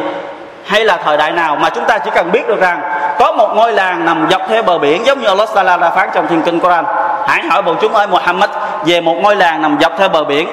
hay 0.66 0.86
là 0.86 0.98
thời 1.06 1.18
đại 1.18 1.32
nào 1.32 1.56
mà 1.56 1.70
chúng 1.70 1.86
ta 1.86 1.98
chỉ 1.98 2.10
cần 2.16 2.32
biết 2.32 2.48
được 2.48 2.60
rằng 2.60 2.82
có 3.20 3.32
một 3.32 3.50
ngôi 3.56 3.74
làng 3.74 4.06
nằm 4.06 4.28
dọc 4.32 4.42
theo 4.50 4.64
bờ 4.64 4.78
biển 4.78 5.06
giống 5.06 5.22
như 5.22 5.28
Allah 5.28 5.50
Taala 5.56 5.78
đã 5.78 5.90
phán 5.90 6.10
trong 6.14 6.28
thiên 6.28 6.42
kinh 6.42 6.60
Quran. 6.60 6.86
Hãy 7.28 7.44
hỏi 7.44 7.62
bọn 7.62 7.78
chúng 7.82 7.94
ơi, 7.94 8.08
Muhammad, 8.08 8.50
về 8.86 9.02
một 9.02 9.16
ngôi 9.22 9.36
làng 9.36 9.62
nằm 9.62 9.78
dọc 9.82 9.92
theo 9.98 10.10
bờ 10.10 10.24
biển, 10.24 10.50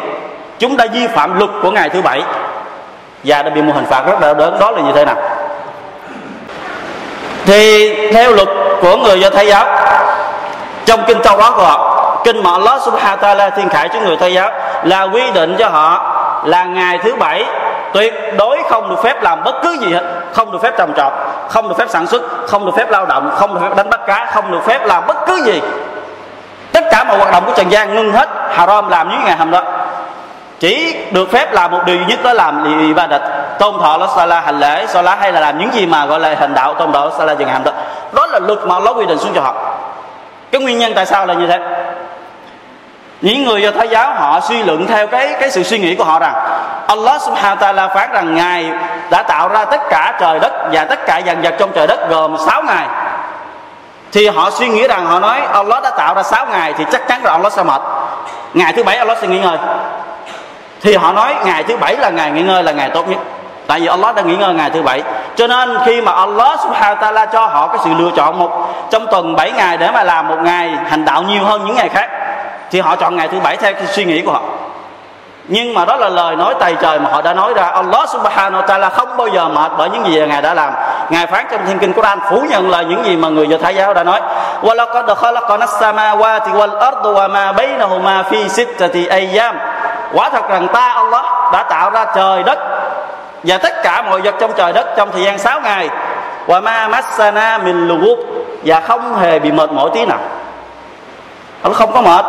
chúng 0.59 0.77
đã 0.77 0.87
vi 0.93 1.07
phạm 1.07 1.39
luật 1.39 1.51
của 1.63 1.71
ngày 1.71 1.89
thứ 1.89 2.03
bảy. 2.03 2.23
Và 3.25 3.43
đã 3.43 3.51
bị 3.51 3.63
một 3.63 3.73
hình 3.75 3.87
phạt 3.87 4.03
rất 4.07 4.21
là 4.21 4.33
lớn, 4.33 4.57
đó 4.61 4.71
là 4.71 4.83
như 4.83 4.93
thế 4.95 5.05
nào? 5.05 5.17
Thì 7.47 7.95
theo 8.13 8.33
luật 8.33 8.49
của 8.81 8.97
người 8.97 9.21
do 9.21 9.31
thái 9.31 9.47
giáo, 9.47 9.67
trong 10.85 11.05
kinh 11.07 11.23
châu 11.23 11.39
đó 11.39 11.53
của 11.57 11.63
họ, 11.63 11.97
kinh 12.25 12.43
mà 12.43 12.51
Allah 12.51 12.83
subhanahu 12.83 13.17
wa 13.17 13.37
ta'ala 13.37 13.51
thiên 13.51 13.69
khải 13.69 13.89
cho 13.89 14.01
người 14.01 14.17
thái 14.17 14.35
giáo 14.35 14.51
là 14.83 15.03
quy 15.03 15.31
định 15.31 15.57
cho 15.59 15.69
họ 15.69 16.17
là 16.45 16.65
ngày 16.65 16.99
thứ 16.99 17.15
bảy 17.15 17.45
tuyệt 17.97 18.15
đối 18.39 18.59
không 18.71 18.89
được 18.89 19.03
phép 19.03 19.23
làm 19.23 19.45
bất 19.45 19.55
cứ 19.63 19.77
gì 19.81 19.93
hết. 19.93 20.03
Không 20.33 20.53
được 20.53 20.59
phép 20.63 20.75
trồng 20.79 20.93
trọt, 20.97 21.13
không 21.49 21.69
được 21.69 21.75
phép 21.79 21.89
sản 21.89 22.07
xuất, 22.07 22.23
không 22.47 22.67
được 22.67 22.73
phép 22.77 22.91
lao 22.91 23.07
động, 23.07 23.31
không 23.35 23.55
được 23.55 23.61
phép 23.63 23.77
đánh 23.77 23.91
bắt 23.91 24.01
cá, 24.07 24.27
không 24.35 24.51
được 24.51 24.61
phép 24.67 24.87
làm 24.87 25.07
bất 25.07 25.17
cứ 25.27 25.43
gì. 25.45 25.63
Tất 26.73 26.85
cả 26.91 27.05
mọi 27.05 27.19
hoạt 27.19 27.33
động 27.33 27.45
của 27.47 27.53
trần 27.57 27.73
gian 27.73 27.95
ngưng 27.95 28.13
hết, 28.13 28.29
haram 28.51 28.89
làm 28.89 29.09
những 29.09 29.21
ngày 29.25 29.37
hôm 29.37 29.51
đó. 29.51 29.63
Chỉ 30.61 30.97
được 31.11 31.31
phép 31.31 31.53
làm 31.53 31.71
một 31.71 31.81
điều 31.87 31.97
duy 31.97 32.05
nhất 32.05 32.19
đó 32.23 32.33
làm 32.33 32.81
ibadat. 32.87 33.23
Tôn 33.59 33.75
thọ 33.81 33.91
Allah 33.91 34.11
sala 34.17 34.41
hành 34.41 34.61
lễ 34.61 34.87
sala 34.87 35.15
hay 35.15 35.33
là 35.33 35.41
làm 35.41 35.59
những 35.59 35.73
gì 35.73 35.87
mà 35.87 36.07
gọi 36.07 36.21
là 36.21 36.35
hành 36.41 36.55
đạo, 36.55 36.75
tôn 36.75 36.93
thọ 36.93 36.99
Allah 36.99 37.15
sala 37.19 37.33
dừng 37.33 37.49
hành 37.49 37.65
đó. 37.65 37.73
Đó 38.13 38.27
là 38.27 38.39
luật 38.39 38.59
mà 38.67 38.79
nó 38.81 38.93
quy 38.93 39.07
định 39.07 39.19
xuống 39.19 39.33
cho 39.35 39.41
họ. 39.41 39.55
Cái 40.53 40.61
nguyên 40.61 40.79
nhân 40.79 40.93
tại 40.95 41.07
sao 41.07 41.27
là 41.27 41.35
như 41.35 41.47
thế? 41.47 41.61
Những 43.21 43.45
người 43.45 43.63
do 43.63 43.71
thái 43.71 43.89
giáo 43.89 44.15
họ 44.15 44.41
suy 44.41 44.63
luận 44.63 44.87
theo 44.87 45.07
cái 45.07 45.35
cái 45.41 45.51
sự 45.51 45.63
suy 45.63 45.79
nghĩ 45.79 45.95
của 45.95 46.05
họ 46.05 46.19
rằng 46.19 46.35
Allah 46.87 47.23
subhanahu 47.23 47.57
wa 47.57 47.75
ta'ala 47.75 47.95
phán 47.95 48.13
rằng 48.13 48.35
ngài 48.35 48.71
đã 49.11 49.23
tạo 49.23 49.49
ra 49.49 49.65
tất 49.65 49.81
cả 49.91 50.17
trời 50.21 50.39
đất 50.39 50.53
và 50.73 50.85
tất 50.85 51.07
cả 51.07 51.21
dàn 51.27 51.43
vật 51.43 51.55
trong 51.59 51.71
trời 51.75 51.87
đất 51.87 52.09
gồm 52.09 52.37
6 52.47 52.63
ngày. 52.63 52.87
Thì 54.13 54.29
họ 54.29 54.51
suy 54.51 54.69
nghĩ 54.69 54.89
rằng, 54.89 55.07
họ 55.07 55.19
nói 55.19 55.41
Allah 55.53 55.83
đã 55.83 55.91
tạo 55.91 56.15
ra 56.15 56.23
6 56.23 56.47
ngày 56.47 56.75
thì 56.79 56.85
chắc 56.93 57.09
chắn 57.09 57.25
là 57.25 57.31
Allah 57.33 57.53
sẽ 57.53 57.63
mệt. 57.63 57.83
Ngày 58.55 58.73
thứ 58.73 58.85
bảy 58.85 58.97
Allah 58.97 59.19
sẽ 59.19 59.27
nghỉ 59.27 59.41
ngơi. 59.41 59.59
Thì 60.83 60.97
họ 60.97 61.13
nói 61.13 61.35
ngày 61.45 61.63
thứ 61.63 61.77
bảy 61.77 61.97
là 61.97 62.11
ngày 62.11 62.31
nghỉ 62.31 62.43
ngơi 62.43 62.63
là 62.63 62.73
ngày 62.73 62.91
tốt 62.91 63.09
nhất. 63.09 63.19
Tại 63.67 63.81
vì 63.81 63.87
Allah 63.87 64.15
đã 64.15 64.23
nghỉ 64.23 64.37
ngơi 64.37 64.55
ngày 64.55 64.71
thứ 64.71 64.83
bảy. 64.83 65.03
Cho 65.37 65.47
nên 65.47 65.79
khi 65.87 66.01
mà 66.01 66.13
Allah 66.13 66.59
subhanahu 66.63 66.97
wa 66.97 67.13
ta'ala 67.13 67.27
cho 67.27 67.47
họ 67.47 67.67
cái 67.67 67.79
sự 67.85 67.91
lựa 67.99 68.11
chọn 68.17 68.39
một, 68.39 68.51
trong 68.91 69.07
tuần 69.07 69.37
7 69.37 69.53
ngày 69.53 69.77
để 69.77 69.91
mà 69.91 70.05
làm 70.05 70.29
một 70.29 70.39
ngày 70.43 70.73
hành 70.89 71.05
đạo 71.05 71.23
nhiều 71.23 71.45
hơn 71.45 71.65
những 71.67 71.77
ngày 71.77 71.89
khác 71.89 72.09
thì 72.72 72.80
họ 72.80 72.96
chọn 72.96 73.16
ngày 73.16 73.28
thứ 73.28 73.40
bảy 73.40 73.58
theo 73.58 73.74
cái 73.74 73.86
suy 73.86 74.06
nghĩ 74.06 74.22
của 74.22 74.32
họ 74.32 74.42
nhưng 75.48 75.74
mà 75.74 75.86
đó 75.86 75.96
là 75.96 76.10
lời 76.10 76.36
nói 76.36 76.56
tày 76.60 76.76
trời 76.82 77.00
mà 77.00 77.10
họ 77.10 77.22
đã 77.22 77.34
nói 77.34 77.54
ra 77.54 77.64
Allah 77.64 78.10
subhanahu 78.10 78.62
wa 78.62 78.66
ta'ala 78.66 78.90
không 78.90 79.18
bao 79.18 79.28
giờ 79.28 79.48
mệt 79.48 79.72
bởi 79.78 79.90
những 79.90 80.06
gì 80.06 80.26
ngài 80.28 80.42
đã 80.42 80.54
làm 80.54 80.74
ngài 81.10 81.28
phán 81.28 81.46
trong 81.52 81.62
thiên 81.68 81.80
kinh 81.80 81.94
Quran 81.94 82.20
phủ 82.30 82.44
nhận 82.50 82.70
là 82.70 82.82
những 82.82 83.06
gì 83.06 83.16
mà 83.16 83.30
người 83.30 83.48
do 83.48 83.58
thái 83.58 83.76
giáo 83.76 83.94
đã 83.94 84.04
nói 84.04 84.22
وَلَقَدْ 84.62 85.16
خَلَقَنَا 85.16 85.66
السَّمَاوَاتِ 85.66 86.48
وَالْأَرْضُ 86.54 87.06
وَمَا 87.06 87.52
بَيْنَهُمَا 87.52 88.24
فِي 88.24 88.50
سِتَّةِ 88.50 89.08
أَيَّامٍ 89.10 89.56
quả 90.14 90.30
thật 90.30 90.50
rằng 90.50 90.68
ta 90.74 90.94
Allah 90.94 91.26
đã 91.54 91.64
tạo 91.64 91.90
ra 91.90 92.06
trời 92.16 92.44
đất 92.44 92.60
và 93.44 93.58
tất 93.58 93.84
cả 93.84 94.02
mọi 94.02 94.22
vật 94.22 94.36
trong 94.40 94.52
trời 94.58 94.74
đất 94.74 94.88
trong 94.98 95.10
thời 95.12 95.24
gian 95.24 95.38
6 95.40 95.62
ngày 95.62 95.90
và 96.46 96.60
ma 96.60 96.88
massana 96.88 97.58
min 97.58 97.88
lugub 97.88 98.20
và 98.66 98.80
không 98.80 99.16
hề 99.16 99.40
bị 99.40 99.52
mệt 99.52 99.72
mỏi 99.72 99.90
tí 99.94 100.06
nào 100.06 100.20
Allah 101.64 101.78
không 101.78 101.92
có 101.94 102.02
mệt 102.02 102.26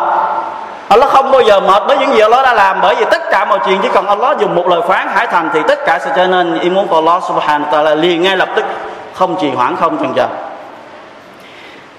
Allah 0.89 1.09
không 1.09 1.31
bao 1.31 1.41
giờ 1.41 1.59
mệt 1.59 1.83
với 1.87 1.97
những 1.97 2.13
gì 2.13 2.19
Allah 2.19 2.43
đã 2.43 2.53
làm 2.53 2.79
bởi 2.81 2.95
vì 2.95 3.05
tất 3.11 3.29
cả 3.31 3.45
mọi 3.45 3.59
chuyện 3.65 3.79
chỉ 3.83 3.89
cần 3.93 4.07
Allah 4.07 4.37
dùng 4.39 4.55
một 4.55 4.67
lời 4.67 4.81
phán 4.87 5.07
hãy 5.13 5.27
thành 5.27 5.49
thì 5.53 5.59
tất 5.67 5.79
cả 5.85 5.99
sẽ 6.05 6.11
trở 6.15 6.27
nên 6.27 6.59
ý 6.59 6.69
muốn 6.69 6.87
của 6.87 6.95
Allah 6.95 7.23
subhanahu 7.27 7.71
wa 7.71 7.83
ta'ala 7.83 7.95
liền 7.95 8.21
ngay 8.21 8.37
lập 8.37 8.49
tức 8.55 8.65
không 9.13 9.37
trì 9.41 9.49
hoãn 9.51 9.75
không 9.75 9.97
chần 9.97 10.13
chờ. 10.15 10.27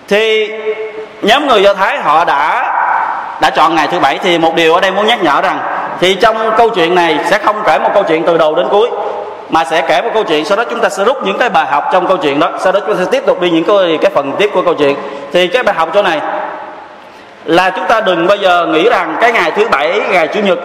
Thì 0.09 0.52
nhóm 1.23 1.47
người 1.47 1.62
do 1.62 1.75
thái 1.75 1.99
họ 1.99 2.25
đã 2.25 2.75
đã 3.40 3.50
chọn 3.50 3.75
ngày 3.75 3.88
thứ 3.88 3.99
bảy 3.99 4.18
thì 4.18 4.38
một 4.38 4.54
điều 4.54 4.75
ở 4.75 4.80
đây 4.80 4.90
muốn 4.90 5.07
nhắc 5.07 5.23
nhở 5.23 5.40
rằng 5.40 5.59
thì 6.00 6.14
trong 6.14 6.37
câu 6.57 6.71
chuyện 6.71 6.95
này 6.95 7.18
sẽ 7.30 7.38
không 7.38 7.62
kể 7.66 7.78
một 7.78 7.90
câu 7.95 8.02
chuyện 8.02 8.25
từ 8.25 8.38
đầu 8.38 8.54
đến 8.54 8.66
cuối 8.71 8.90
mà 9.50 9.64
sẽ 9.64 9.83
kể 9.88 10.02
một 10.02 10.11
câu 10.14 10.25
chuyện 10.25 10.45
sau 10.45 10.57
đó 10.57 10.64
chúng 10.71 10.80
ta 10.80 10.88
sẽ 10.88 11.04
rút 11.04 11.26
những 11.26 11.38
cái 11.38 11.49
bài 11.49 11.66
học 11.71 11.85
trong 11.92 12.07
câu 12.07 12.16
chuyện 12.16 12.40
đó 12.40 12.50
sau 12.61 12.73
đó 12.73 12.80
chúng 12.87 12.97
ta 12.97 13.04
sẽ 13.04 13.11
tiếp 13.11 13.26
tục 13.26 13.40
đi 13.40 13.50
những 13.50 13.64
cái, 13.64 13.99
cái 14.02 14.11
phần 14.14 14.33
tiếp 14.38 14.50
của 14.54 14.62
câu 14.62 14.75
chuyện. 14.75 14.97
Thì 15.33 15.47
cái 15.47 15.62
bài 15.62 15.75
học 15.75 15.88
chỗ 15.95 16.02
này 16.02 16.21
là 17.49 17.71
chúng 17.71 17.87
ta 17.87 18.00
đừng 18.00 18.26
bao 18.26 18.37
giờ 18.37 18.67
nghĩ 18.67 18.88
rằng 18.88 19.17
cái 19.21 19.33
ngày 19.33 19.50
thứ 19.50 19.69
bảy 19.71 20.00
ngày 20.11 20.28
chủ 20.28 20.40
nhật 20.40 20.59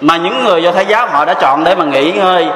mà 0.00 0.16
những 0.16 0.44
người 0.44 0.62
do 0.62 0.72
thái 0.72 0.86
giáo 0.86 1.06
họ 1.06 1.24
đã 1.24 1.34
chọn 1.34 1.64
để 1.64 1.74
mà 1.74 1.84
nghỉ 1.84 2.12
ngơi. 2.12 2.46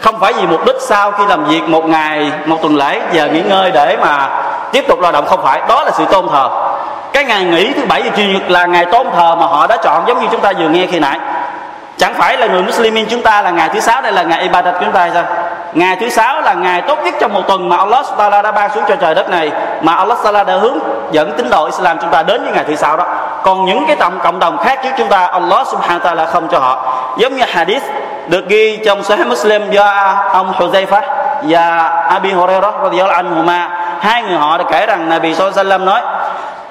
Không 0.00 0.20
phải 0.20 0.32
vì 0.32 0.46
mục 0.46 0.66
đích 0.66 0.76
sau 0.80 1.12
khi 1.12 1.24
làm 1.28 1.44
việc 1.44 1.62
một 1.68 1.84
ngày, 1.84 2.32
một 2.46 2.58
tuần 2.62 2.76
lễ, 2.76 3.00
giờ 3.12 3.28
nghỉ 3.28 3.40
ngơi 3.40 3.70
để 3.70 3.96
mà 4.00 4.28
tiếp 4.72 4.84
tục 4.88 5.00
lao 5.00 5.12
động. 5.12 5.26
Không 5.26 5.42
phải, 5.42 5.60
đó 5.68 5.82
là 5.84 5.90
sự 5.90 6.04
tôn 6.10 6.28
thờ. 6.32 6.48
Cái 7.12 7.24
ngày 7.24 7.44
nghỉ 7.44 7.72
thứ 7.72 7.82
bảy 7.88 8.02
và 8.02 8.10
chủ 8.16 8.22
nhật 8.22 8.50
là 8.50 8.66
ngày 8.66 8.84
tôn 8.84 9.06
thờ 9.16 9.34
mà 9.34 9.46
họ 9.46 9.66
đã 9.66 9.76
chọn, 9.76 10.04
giống 10.08 10.20
như 10.20 10.26
chúng 10.30 10.40
ta 10.40 10.52
vừa 10.58 10.68
nghe 10.68 10.86
khi 10.86 10.98
nãy 10.98 11.18
chẳng 11.98 12.14
phải 12.14 12.36
là 12.36 12.46
người 12.46 12.62
Muslimin 12.62 13.06
chúng 13.10 13.22
ta 13.22 13.42
là 13.42 13.50
ngày 13.50 13.68
thứ 13.68 13.80
sáu 13.80 14.02
đây 14.02 14.12
là 14.12 14.22
ngày 14.22 14.42
Ibadat 14.42 14.74
chúng 14.80 14.92
ta 14.92 15.00
hay 15.00 15.10
sao? 15.14 15.24
Ngày 15.72 15.96
thứ 16.00 16.08
sáu 16.08 16.40
là 16.40 16.54
ngày 16.54 16.82
tốt 16.82 16.98
nhất 17.04 17.14
trong 17.20 17.32
một 17.32 17.42
tuần 17.48 17.68
mà 17.68 17.76
Allah 17.76 18.06
Taala 18.18 18.42
đã 18.42 18.52
ban 18.52 18.70
xuống 18.74 18.84
cho 18.88 18.96
trời 18.96 19.14
đất 19.14 19.30
này, 19.30 19.52
mà 19.82 19.94
Allah 19.94 20.18
Taala 20.22 20.44
đã 20.44 20.54
hướng 20.54 20.78
dẫn 21.10 21.32
tín 21.36 21.50
đồ 21.50 21.64
Islam 21.64 21.98
chúng 21.98 22.10
ta 22.10 22.22
đến 22.22 22.42
với 22.42 22.52
ngày 22.52 22.64
thứ 22.68 22.76
sáu 22.76 22.96
đó. 22.96 23.04
Còn 23.42 23.64
những 23.64 23.84
cái 23.86 23.96
tổng 23.96 24.18
cộng 24.22 24.38
đồng 24.38 24.58
khác 24.58 24.78
trước 24.82 24.90
chúng 24.98 25.08
ta, 25.08 25.26
Allah 25.26 25.66
Subhanahu 25.66 25.98
Taala 25.98 26.26
không 26.26 26.48
cho 26.48 26.58
họ. 26.58 27.02
Giống 27.16 27.36
như 27.36 27.44
hadith 27.48 27.82
được 28.28 28.48
ghi 28.48 28.80
trong 28.84 29.02
Sahih 29.02 29.26
Muslim 29.26 29.70
do 29.70 30.14
ông 30.32 30.52
Hudzaifah 30.52 31.02
và 31.42 31.88
Abi 32.08 32.32
Hurairah 32.32 32.74
radhiyallahu 32.82 33.16
anhuma. 33.16 33.68
Hai 34.00 34.22
người 34.22 34.36
họ 34.36 34.58
đã 34.58 34.64
kể 34.70 34.86
rằng 34.86 35.08
Nabi 35.08 35.34
sallallahu 35.34 35.60
alaihi 35.60 35.70
wasallam 35.70 35.84
nói, 35.84 36.00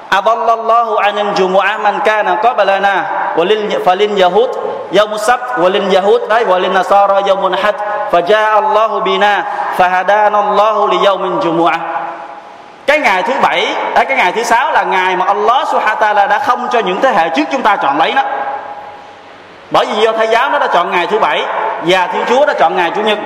Adallallahu 0.09 0.95
anil 0.95 1.27
jumu'ah 1.35 1.79
man 1.79 1.99
kana 2.05 2.35
qabalana 2.35 3.03
wa 3.35 3.43
lil 3.43 3.69
falin 3.85 4.15
yahud 4.21 4.49
يوم 4.92 5.12
السبت 5.12 5.58
ولليهود 5.58 6.20
وللنصارى 6.48 7.16
يوم 7.28 7.46
الحد 7.46 7.74
فجاء 8.12 8.58
الله 8.58 9.00
بنا 9.00 9.34
فهدانا 9.78 10.40
الله 10.40 10.76
ليوم 10.88 11.22
الجمعة 11.24 11.80
cái 12.86 12.98
ngày 12.98 13.22
thứ 13.22 13.32
bảy 13.42 13.74
cái 13.94 14.16
ngày 14.16 14.32
thứ 14.32 14.42
sáu 14.42 14.72
là 14.72 14.82
ngày 14.82 15.16
mà 15.16 15.26
Allah 15.26 15.68
Subhanahu 15.68 16.14
wa 16.14 16.28
đã 16.28 16.38
không 16.38 16.68
cho 16.72 16.78
những 16.78 17.00
thế 17.00 17.12
hệ 17.12 17.28
trước 17.28 17.44
chúng 17.52 17.62
ta 17.62 17.76
chọn 17.76 17.98
lấy 17.98 18.12
nó 18.12 18.22
bởi 19.70 19.86
vì 19.86 20.02
do 20.02 20.12
thầy 20.12 20.26
giáo 20.26 20.50
nó 20.50 20.58
đã 20.58 20.66
chọn 20.66 20.90
ngày 20.90 21.06
thứ 21.06 21.18
bảy 21.18 21.44
và 21.82 22.06
thiên 22.06 22.22
chúa 22.28 22.46
đã 22.46 22.52
chọn 22.52 22.76
ngày 22.76 22.90
chủ 22.96 23.02
nhật 23.02 23.18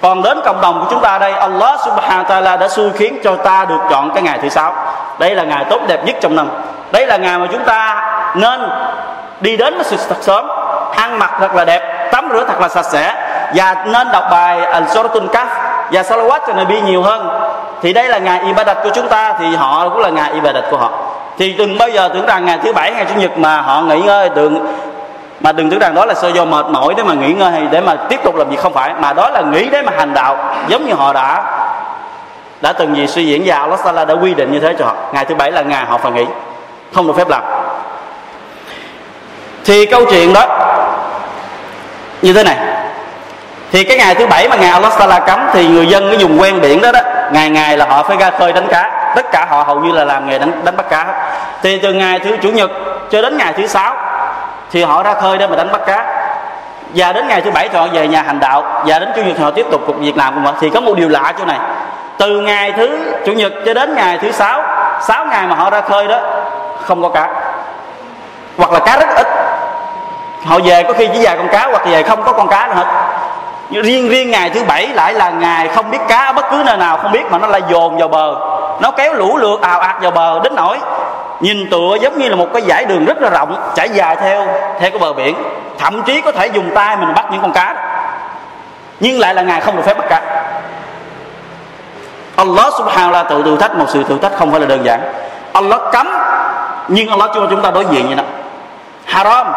còn 0.00 0.22
đến 0.22 0.40
cộng 0.44 0.60
đồng 0.60 0.80
của 0.80 0.86
chúng 0.90 1.00
ta 1.00 1.18
đây 1.18 1.32
Allah 1.32 1.80
subhanahu 1.84 2.24
wa 2.24 2.42
ta'ala 2.42 2.58
đã 2.58 2.68
xui 2.68 2.90
khiến 2.90 3.18
cho 3.24 3.36
ta 3.36 3.64
được 3.64 3.78
chọn 3.90 4.10
cái 4.14 4.22
ngày 4.22 4.38
thứ 4.42 4.48
sáu 4.48 4.74
đây 5.18 5.34
là 5.34 5.42
ngày 5.42 5.64
tốt 5.70 5.80
đẹp 5.88 6.04
nhất 6.04 6.16
trong 6.20 6.36
năm 6.36 6.48
đây 6.92 7.06
là 7.06 7.16
ngày 7.16 7.38
mà 7.38 7.46
chúng 7.52 7.64
ta 7.64 8.02
nên 8.34 8.60
đi 9.41 9.57
đến 9.57 9.83
sự 9.83 9.97
thật 10.09 10.15
sớm, 10.21 10.47
ăn 10.95 11.19
mặc 11.19 11.31
thật 11.39 11.55
là 11.55 11.65
đẹp, 11.65 12.09
tắm 12.11 12.29
rửa 12.33 12.45
thật 12.45 12.61
là 12.61 12.67
sạch 12.67 12.85
sẽ. 12.85 13.13
Và 13.55 13.75
nên 13.85 14.07
đọc 14.11 14.23
bài 14.31 14.59
al-suratul 14.61 15.27
kaf 15.27 15.45
và 15.91 16.01
salawat 16.01 16.39
cho 16.47 16.53
Nabi 16.53 16.81
nhiều 16.81 17.01
hơn. 17.01 17.29
Thì 17.81 17.93
đây 17.93 18.09
là 18.09 18.17
ngày 18.17 18.41
ibadat 18.45 18.77
của 18.83 18.89
chúng 18.93 19.07
ta, 19.07 19.33
thì 19.39 19.55
họ 19.55 19.89
cũng 19.89 20.01
là 20.01 20.09
ngày 20.09 20.31
ibadat 20.33 20.63
của 20.71 20.77
họ. 20.77 20.89
Thì 21.37 21.53
đừng 21.53 21.77
bao 21.77 21.89
giờ 21.89 22.09
tưởng 22.13 22.25
rằng 22.25 22.45
ngày 22.45 22.59
thứ 22.63 22.73
bảy, 22.73 22.91
ngày 22.91 23.05
chủ 23.05 23.21
nhật 23.21 23.37
mà 23.37 23.61
họ 23.61 23.81
nghỉ 23.81 24.01
ngơi 24.01 24.29
đừng 24.29 24.77
mà 25.39 25.51
đừng 25.51 25.69
tưởng 25.69 25.79
rằng 25.79 25.95
đó 25.95 26.05
là 26.05 26.13
sơ 26.13 26.27
do 26.27 26.45
mệt 26.45 26.65
mỏi 26.65 26.93
để 26.97 27.03
mà 27.03 27.13
nghỉ 27.13 27.33
ngơi 27.33 27.51
hay 27.51 27.61
để 27.71 27.81
mà 27.81 27.95
tiếp 28.09 28.19
tục 28.23 28.35
làm 28.35 28.49
gì. 28.49 28.55
Không 28.55 28.73
phải, 28.73 28.93
mà 28.99 29.13
đó 29.13 29.29
là 29.29 29.41
nghĩ 29.41 29.69
để 29.69 29.81
mà 29.81 29.91
hành 29.97 30.13
đạo, 30.13 30.37
giống 30.67 30.85
như 30.85 30.93
họ 30.93 31.13
đã 31.13 31.43
đã 32.61 32.73
từng 32.73 32.95
gì 32.95 33.07
suy 33.07 33.25
diễn 33.25 33.43
và 33.45 33.57
Allah 33.57 33.79
Taala 33.83 34.05
đã 34.05 34.13
quy 34.13 34.33
định 34.33 34.51
như 34.51 34.59
thế 34.59 34.75
cho 34.79 34.85
họ. 34.85 34.93
Ngày 35.11 35.25
thứ 35.25 35.35
bảy 35.35 35.51
là 35.51 35.61
ngày 35.61 35.85
họ 35.85 35.97
phải 35.97 36.11
nghỉ, 36.11 36.25
không 36.95 37.07
được 37.07 37.13
phép 37.17 37.29
làm 37.29 37.41
thì 39.67 39.85
câu 39.85 40.05
chuyện 40.05 40.33
đó, 40.33 40.45
như 42.21 42.33
thế 42.33 42.43
này. 42.43 42.55
Thì 43.71 43.83
cái 43.83 43.97
ngày 43.97 44.15
thứ 44.15 44.27
bảy 44.27 44.49
mà 44.49 44.55
ngày 44.55 44.69
Allah 44.69 44.93
Taala 44.99 45.19
cấm 45.19 45.47
thì 45.53 45.67
người 45.67 45.87
dân 45.87 46.09
cái 46.09 46.17
dùng 46.17 46.41
quen 46.41 46.61
biển 46.61 46.81
đó 46.81 46.91
đó. 46.91 46.99
Ngày 47.31 47.49
ngày 47.49 47.77
là 47.77 47.85
họ 47.85 48.03
phải 48.03 48.17
ra 48.17 48.29
khơi 48.39 48.53
đánh 48.53 48.67
cá. 48.67 49.13
Tất 49.15 49.31
cả 49.31 49.45
họ 49.49 49.63
hầu 49.63 49.79
như 49.79 49.91
là 49.91 50.05
làm 50.05 50.29
nghề 50.29 50.39
đánh 50.39 50.61
đánh 50.63 50.77
bắt 50.77 50.89
cá 50.89 51.05
thì 51.63 51.79
từ 51.79 51.93
ngày 51.93 52.19
thứ 52.19 52.37
chủ 52.41 52.49
nhật 52.49 52.71
cho 53.11 53.21
đến 53.21 53.37
ngày 53.37 53.53
thứ 53.57 53.67
sáu 53.67 53.95
thì 54.71 54.83
họ 54.83 55.03
ra 55.03 55.13
khơi 55.13 55.37
để 55.37 55.47
mà 55.47 55.55
đánh 55.55 55.71
bắt 55.71 55.81
cá. 55.87 56.05
Và 56.95 57.13
đến 57.13 57.27
ngày 57.27 57.41
thứ 57.41 57.51
bảy 57.51 57.69
thì 57.69 57.77
họ 57.77 57.87
về 57.93 58.07
nhà 58.07 58.21
hành 58.21 58.39
đạo. 58.39 58.63
Và 58.85 58.99
đến 58.99 59.11
chủ 59.15 59.21
nhật 59.21 59.33
thì 59.37 59.43
họ 59.43 59.51
tiếp 59.51 59.65
tục 59.71 59.81
cuộc 59.87 59.99
việc 59.99 60.17
làm 60.17 60.35
của 60.35 60.39
mình 60.39 60.55
thì 60.59 60.69
có 60.69 60.81
một 60.81 60.97
điều 60.97 61.09
lạ 61.09 61.33
chỗ 61.39 61.45
này. 61.45 61.59
Từ 62.17 62.39
ngày 62.39 62.73
thứ 62.77 62.97
chủ 63.25 63.31
nhật 63.31 63.51
cho 63.65 63.73
đến 63.73 63.95
ngày 63.95 64.17
thứ 64.21 64.31
sáu 64.31 64.63
sáu 65.01 65.25
ngày 65.25 65.47
mà 65.47 65.55
họ 65.55 65.69
ra 65.69 65.81
khơi 65.81 66.07
đó, 66.07 66.19
không 66.85 67.03
có 67.03 67.09
cá. 67.09 67.27
Hoặc 68.57 68.71
là 68.71 68.79
cá 68.79 68.97
rất 68.97 69.07
ít 69.15 69.27
họ 70.45 70.59
về 70.63 70.83
có 70.83 70.93
khi 70.93 71.09
chỉ 71.13 71.19
vài 71.23 71.37
con 71.37 71.47
cá 71.47 71.67
hoặc 71.71 71.85
về 71.85 72.03
không 72.03 72.23
có 72.23 72.33
con 72.33 72.47
cá 72.47 72.67
nữa 72.67 72.73
hết. 72.75 72.85
Riêng 73.81 74.09
riêng 74.09 74.31
ngày 74.31 74.49
thứ 74.49 74.63
bảy 74.63 74.87
lại 74.87 75.13
là 75.13 75.29
ngày 75.29 75.67
không 75.67 75.91
biết 75.91 75.97
cá 76.07 76.25
ở 76.25 76.33
bất 76.33 76.45
cứ 76.51 76.63
nơi 76.65 76.77
nào, 76.77 76.97
không 76.97 77.11
biết 77.11 77.31
mà 77.31 77.37
nó 77.37 77.47
lại 77.47 77.61
dồn 77.69 77.97
vào 77.97 78.07
bờ. 78.07 78.35
Nó 78.81 78.91
kéo 78.91 79.13
lũ 79.13 79.37
lượt, 79.37 79.61
ào 79.61 79.79
ạt 79.79 80.01
vào 80.01 80.11
bờ 80.11 80.39
đến 80.43 80.55
nỗi 80.55 80.77
nhìn 81.39 81.69
tựa 81.69 81.97
giống 82.01 82.17
như 82.17 82.29
là 82.29 82.35
một 82.35 82.47
cái 82.53 82.61
dải 82.61 82.85
đường 82.85 83.05
rất 83.05 83.21
là 83.21 83.29
rộng 83.29 83.55
trải 83.75 83.89
dài 83.89 84.15
theo 84.15 84.45
theo 84.79 84.89
cái 84.89 84.99
bờ 84.99 85.13
biển. 85.13 85.35
Thậm 85.77 86.03
chí 86.03 86.21
có 86.21 86.31
thể 86.31 86.47
dùng 86.47 86.71
tay 86.75 86.97
mình 86.97 87.13
bắt 87.15 87.25
những 87.31 87.41
con 87.41 87.51
cá 87.51 87.75
nhưng 88.99 89.19
lại 89.19 89.33
là 89.33 89.41
ngày 89.41 89.61
không 89.61 89.75
được 89.75 89.83
phép 89.85 89.97
bắt 89.97 90.05
cá. 90.09 90.21
Allah 92.35 92.73
subhanahu 92.77 93.13
wa 93.13 93.23
tự 93.23 93.43
thử 93.43 93.57
thách 93.57 93.75
một 93.75 93.85
sự 93.87 94.03
thử 94.03 94.17
thách 94.17 94.37
không 94.37 94.51
phải 94.51 94.59
là 94.59 94.65
đơn 94.65 94.85
giản. 94.85 94.99
Allah 95.53 95.81
cấm, 95.91 96.07
nhưng 96.87 97.09
Allah 97.09 97.29
cho 97.33 97.47
chúng 97.49 97.61
ta 97.61 97.71
đối 97.71 97.85
diện 97.85 98.09
như 98.09 98.15
đó 98.15 98.23
haram 99.05 99.47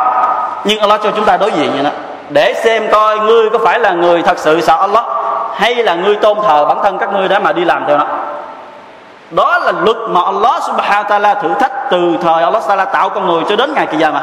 nhưng 0.64 0.80
Allah 0.80 1.00
cho 1.02 1.10
chúng 1.16 1.24
ta 1.24 1.36
đối 1.36 1.52
diện 1.52 1.76
như 1.76 1.82
đó. 1.82 1.90
Để 2.28 2.54
xem 2.64 2.88
coi 2.92 3.18
ngươi 3.18 3.50
có 3.50 3.58
phải 3.64 3.80
là 3.80 3.90
người 3.90 4.22
thật 4.22 4.38
sự 4.38 4.60
sợ 4.60 4.76
Allah, 4.80 5.04
hay 5.54 5.74
là 5.74 5.94
ngươi 5.94 6.16
tôn 6.16 6.38
thờ 6.42 6.64
bản 6.64 6.78
thân 6.82 6.98
các 6.98 7.12
ngươi 7.12 7.28
đã 7.28 7.38
mà 7.38 7.52
đi 7.52 7.64
làm 7.64 7.84
theo 7.86 7.98
nó. 7.98 8.04
Đó 9.30 9.58
là 9.58 9.72
luật 9.80 9.96
mà 10.08 10.20
Allah 10.24 10.62
subhanahu 10.62 11.04
wa 11.04 11.20
ta'ala 11.20 11.34
thử 11.34 11.54
thách 11.54 11.72
từ 11.90 12.16
thời 12.22 12.42
Allah 12.42 12.62
ta'ala 12.68 12.86
tạo 12.86 13.08
con 13.08 13.26
người 13.26 13.42
cho 13.48 13.56
đến 13.56 13.72
ngày 13.74 13.86
kỳ 13.86 13.98
mà. 13.98 14.22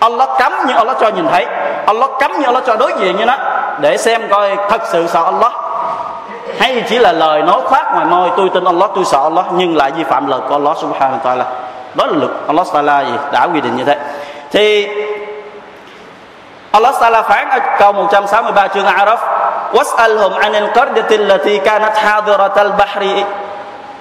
Allah 0.00 0.28
cấm 0.38 0.52
nhưng 0.66 0.76
Allah 0.76 0.96
cho 1.00 1.08
nhìn 1.08 1.28
thấy, 1.28 1.46
Allah 1.86 2.10
cấm 2.20 2.32
nhưng 2.34 2.44
Allah 2.44 2.64
cho 2.66 2.76
đối 2.76 2.92
diện 2.98 3.16
như 3.16 3.24
nó. 3.24 3.34
Để 3.80 3.96
xem 3.96 4.22
coi 4.30 4.56
thật 4.70 4.80
sự 4.84 5.06
sợ 5.06 5.24
Allah, 5.24 5.52
hay 6.58 6.84
chỉ 6.88 6.98
là 6.98 7.12
lời 7.12 7.42
nói 7.42 7.60
khoác 7.64 7.92
ngoài 7.94 8.06
môi, 8.06 8.30
tôi 8.36 8.48
tin 8.48 8.64
Allah, 8.64 8.90
tôi 8.94 9.04
sợ 9.04 9.18
Allah, 9.22 9.44
nhưng 9.52 9.76
lại 9.76 9.90
vi 9.90 10.04
phạm 10.04 10.26
lời 10.26 10.40
của 10.48 10.54
Allah 10.54 10.76
subhanahu 10.76 11.18
wa 11.24 11.30
ta'ala. 11.30 11.44
Đó 11.94 12.06
là 12.06 12.12
luật 12.12 12.30
Allah 12.46 12.66
ta'ala 12.66 13.04
gì? 13.04 13.12
Đã 13.32 13.48
quy 13.54 13.60
định 13.60 13.76
như 13.76 13.84
thế. 13.84 13.98
Thì 14.50 14.88
Allah 16.71 16.93
ta'ala 16.99 17.21
phán 17.21 17.49
ở 17.49 17.59
câu 17.79 17.91
163 17.93 18.67
chương 18.67 18.85
Araf 18.85 19.19
واسألهم 19.73 20.33
عن 20.33 20.55
القرية 20.55 21.09
التي 21.11 21.57
كانت 21.57 21.97
حاضرة 21.97 22.53
البحر 22.61 23.01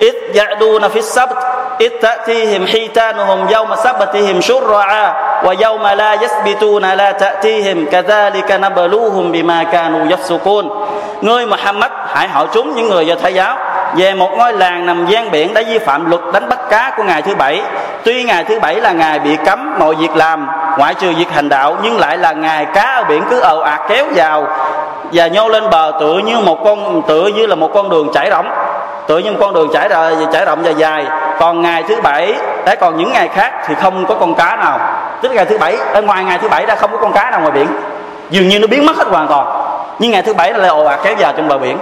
إذ 0.02 0.14
يعدون 0.34 0.88
في 0.88 0.98
السبت 0.98 1.38
إذ 1.80 1.88
تأتيهم 1.88 2.66
حيتانهم 2.66 3.48
يوم 3.48 3.74
سبتهم 3.74 4.40
شرعا 4.40 5.14
ويوم 5.44 5.86
لا 5.86 6.12
يثبتون 6.14 6.84
لا 6.92 7.12
تأتيهم 7.12 7.86
كذلك 7.86 8.50
نبلوهم 8.52 9.32
بما 9.32 9.62
كانوا 9.62 10.06
يفسقون 10.06 10.70
Ngươi 11.22 11.46
Muhammad 11.46 11.90
hãy 12.08 12.28
hỏi 12.28 12.46
chúng 12.52 12.74
những 12.74 12.88
người 12.88 13.06
do 13.06 13.14
Thái 13.22 13.34
giáo 13.34 13.58
về 13.95 14.13
một 14.13 14.29
ngôi 14.37 14.53
làng 14.53 14.85
nằm 14.85 15.05
gian 15.05 15.31
biển 15.31 15.53
đã 15.53 15.61
vi 15.67 15.79
phạm 15.79 16.09
luật 16.09 16.21
đánh 16.33 16.49
bắt 16.49 16.59
cá 16.69 16.91
của 16.97 17.03
ngày 17.03 17.21
thứ 17.21 17.35
bảy. 17.35 17.61
Tuy 18.03 18.23
ngày 18.23 18.43
thứ 18.43 18.59
bảy 18.59 18.75
là 18.75 18.91
ngày 18.91 19.19
bị 19.19 19.37
cấm 19.45 19.79
mọi 19.79 19.95
việc 19.95 20.15
làm, 20.15 20.47
ngoại 20.77 20.93
trừ 20.93 21.13
việc 21.17 21.31
hành 21.31 21.49
đạo, 21.49 21.77
nhưng 21.83 21.99
lại 21.99 22.17
là 22.17 22.33
ngày 22.33 22.65
cá 22.65 22.81
ở 22.81 23.03
biển 23.03 23.23
cứ 23.29 23.39
ồ 23.39 23.59
ạt 23.59 23.81
kéo 23.89 24.05
vào 24.15 24.47
và 25.11 25.27
nhô 25.27 25.49
lên 25.49 25.69
bờ 25.69 25.91
tựa 25.99 26.19
như 26.25 26.39
một 26.39 26.63
con 26.63 27.01
tựa 27.07 27.27
như 27.35 27.47
là 27.47 27.55
một 27.55 27.71
con 27.73 27.89
đường 27.89 28.09
chảy 28.13 28.29
rỗng 28.31 28.47
tự 29.07 29.19
một 29.19 29.37
con 29.39 29.53
đường 29.53 29.69
chảy 29.73 29.89
ra 29.89 30.11
chảy 30.33 30.45
rộng 30.45 30.59
và 30.63 30.71
dài. 30.71 31.05
Còn 31.39 31.61
ngày 31.61 31.83
thứ 31.83 32.01
bảy 32.01 32.33
đấy 32.65 32.75
còn 32.75 32.97
những 32.97 33.11
ngày 33.13 33.27
khác 33.27 33.53
thì 33.67 33.75
không 33.75 34.05
có 34.05 34.15
con 34.15 34.35
cá 34.35 34.55
nào. 34.55 34.79
Tức 35.21 35.29
là 35.29 35.35
ngày 35.35 35.45
thứ 35.45 35.57
bảy 35.57 35.77
ở 35.93 36.01
ngoài 36.01 36.23
ngày 36.23 36.37
thứ 36.37 36.49
bảy 36.49 36.65
ra 36.65 36.75
không 36.75 36.91
có 36.91 36.97
con 36.97 37.13
cá 37.13 37.31
nào 37.31 37.39
ngoài 37.39 37.51
biển. 37.51 37.67
Dường 38.29 38.47
như 38.47 38.59
nó 38.59 38.67
biến 38.67 38.85
mất 38.85 38.97
hết 38.97 39.07
hoàn 39.07 39.27
toàn. 39.27 39.47
Nhưng 39.99 40.11
ngày 40.11 40.21
thứ 40.21 40.33
bảy 40.33 40.51
là 40.53 40.57
lại 40.57 40.69
ồ 40.69 40.83
ạt 40.83 40.99
kéo 41.03 41.15
vào 41.19 41.33
trong 41.37 41.47
bờ 41.47 41.57
biển 41.57 41.77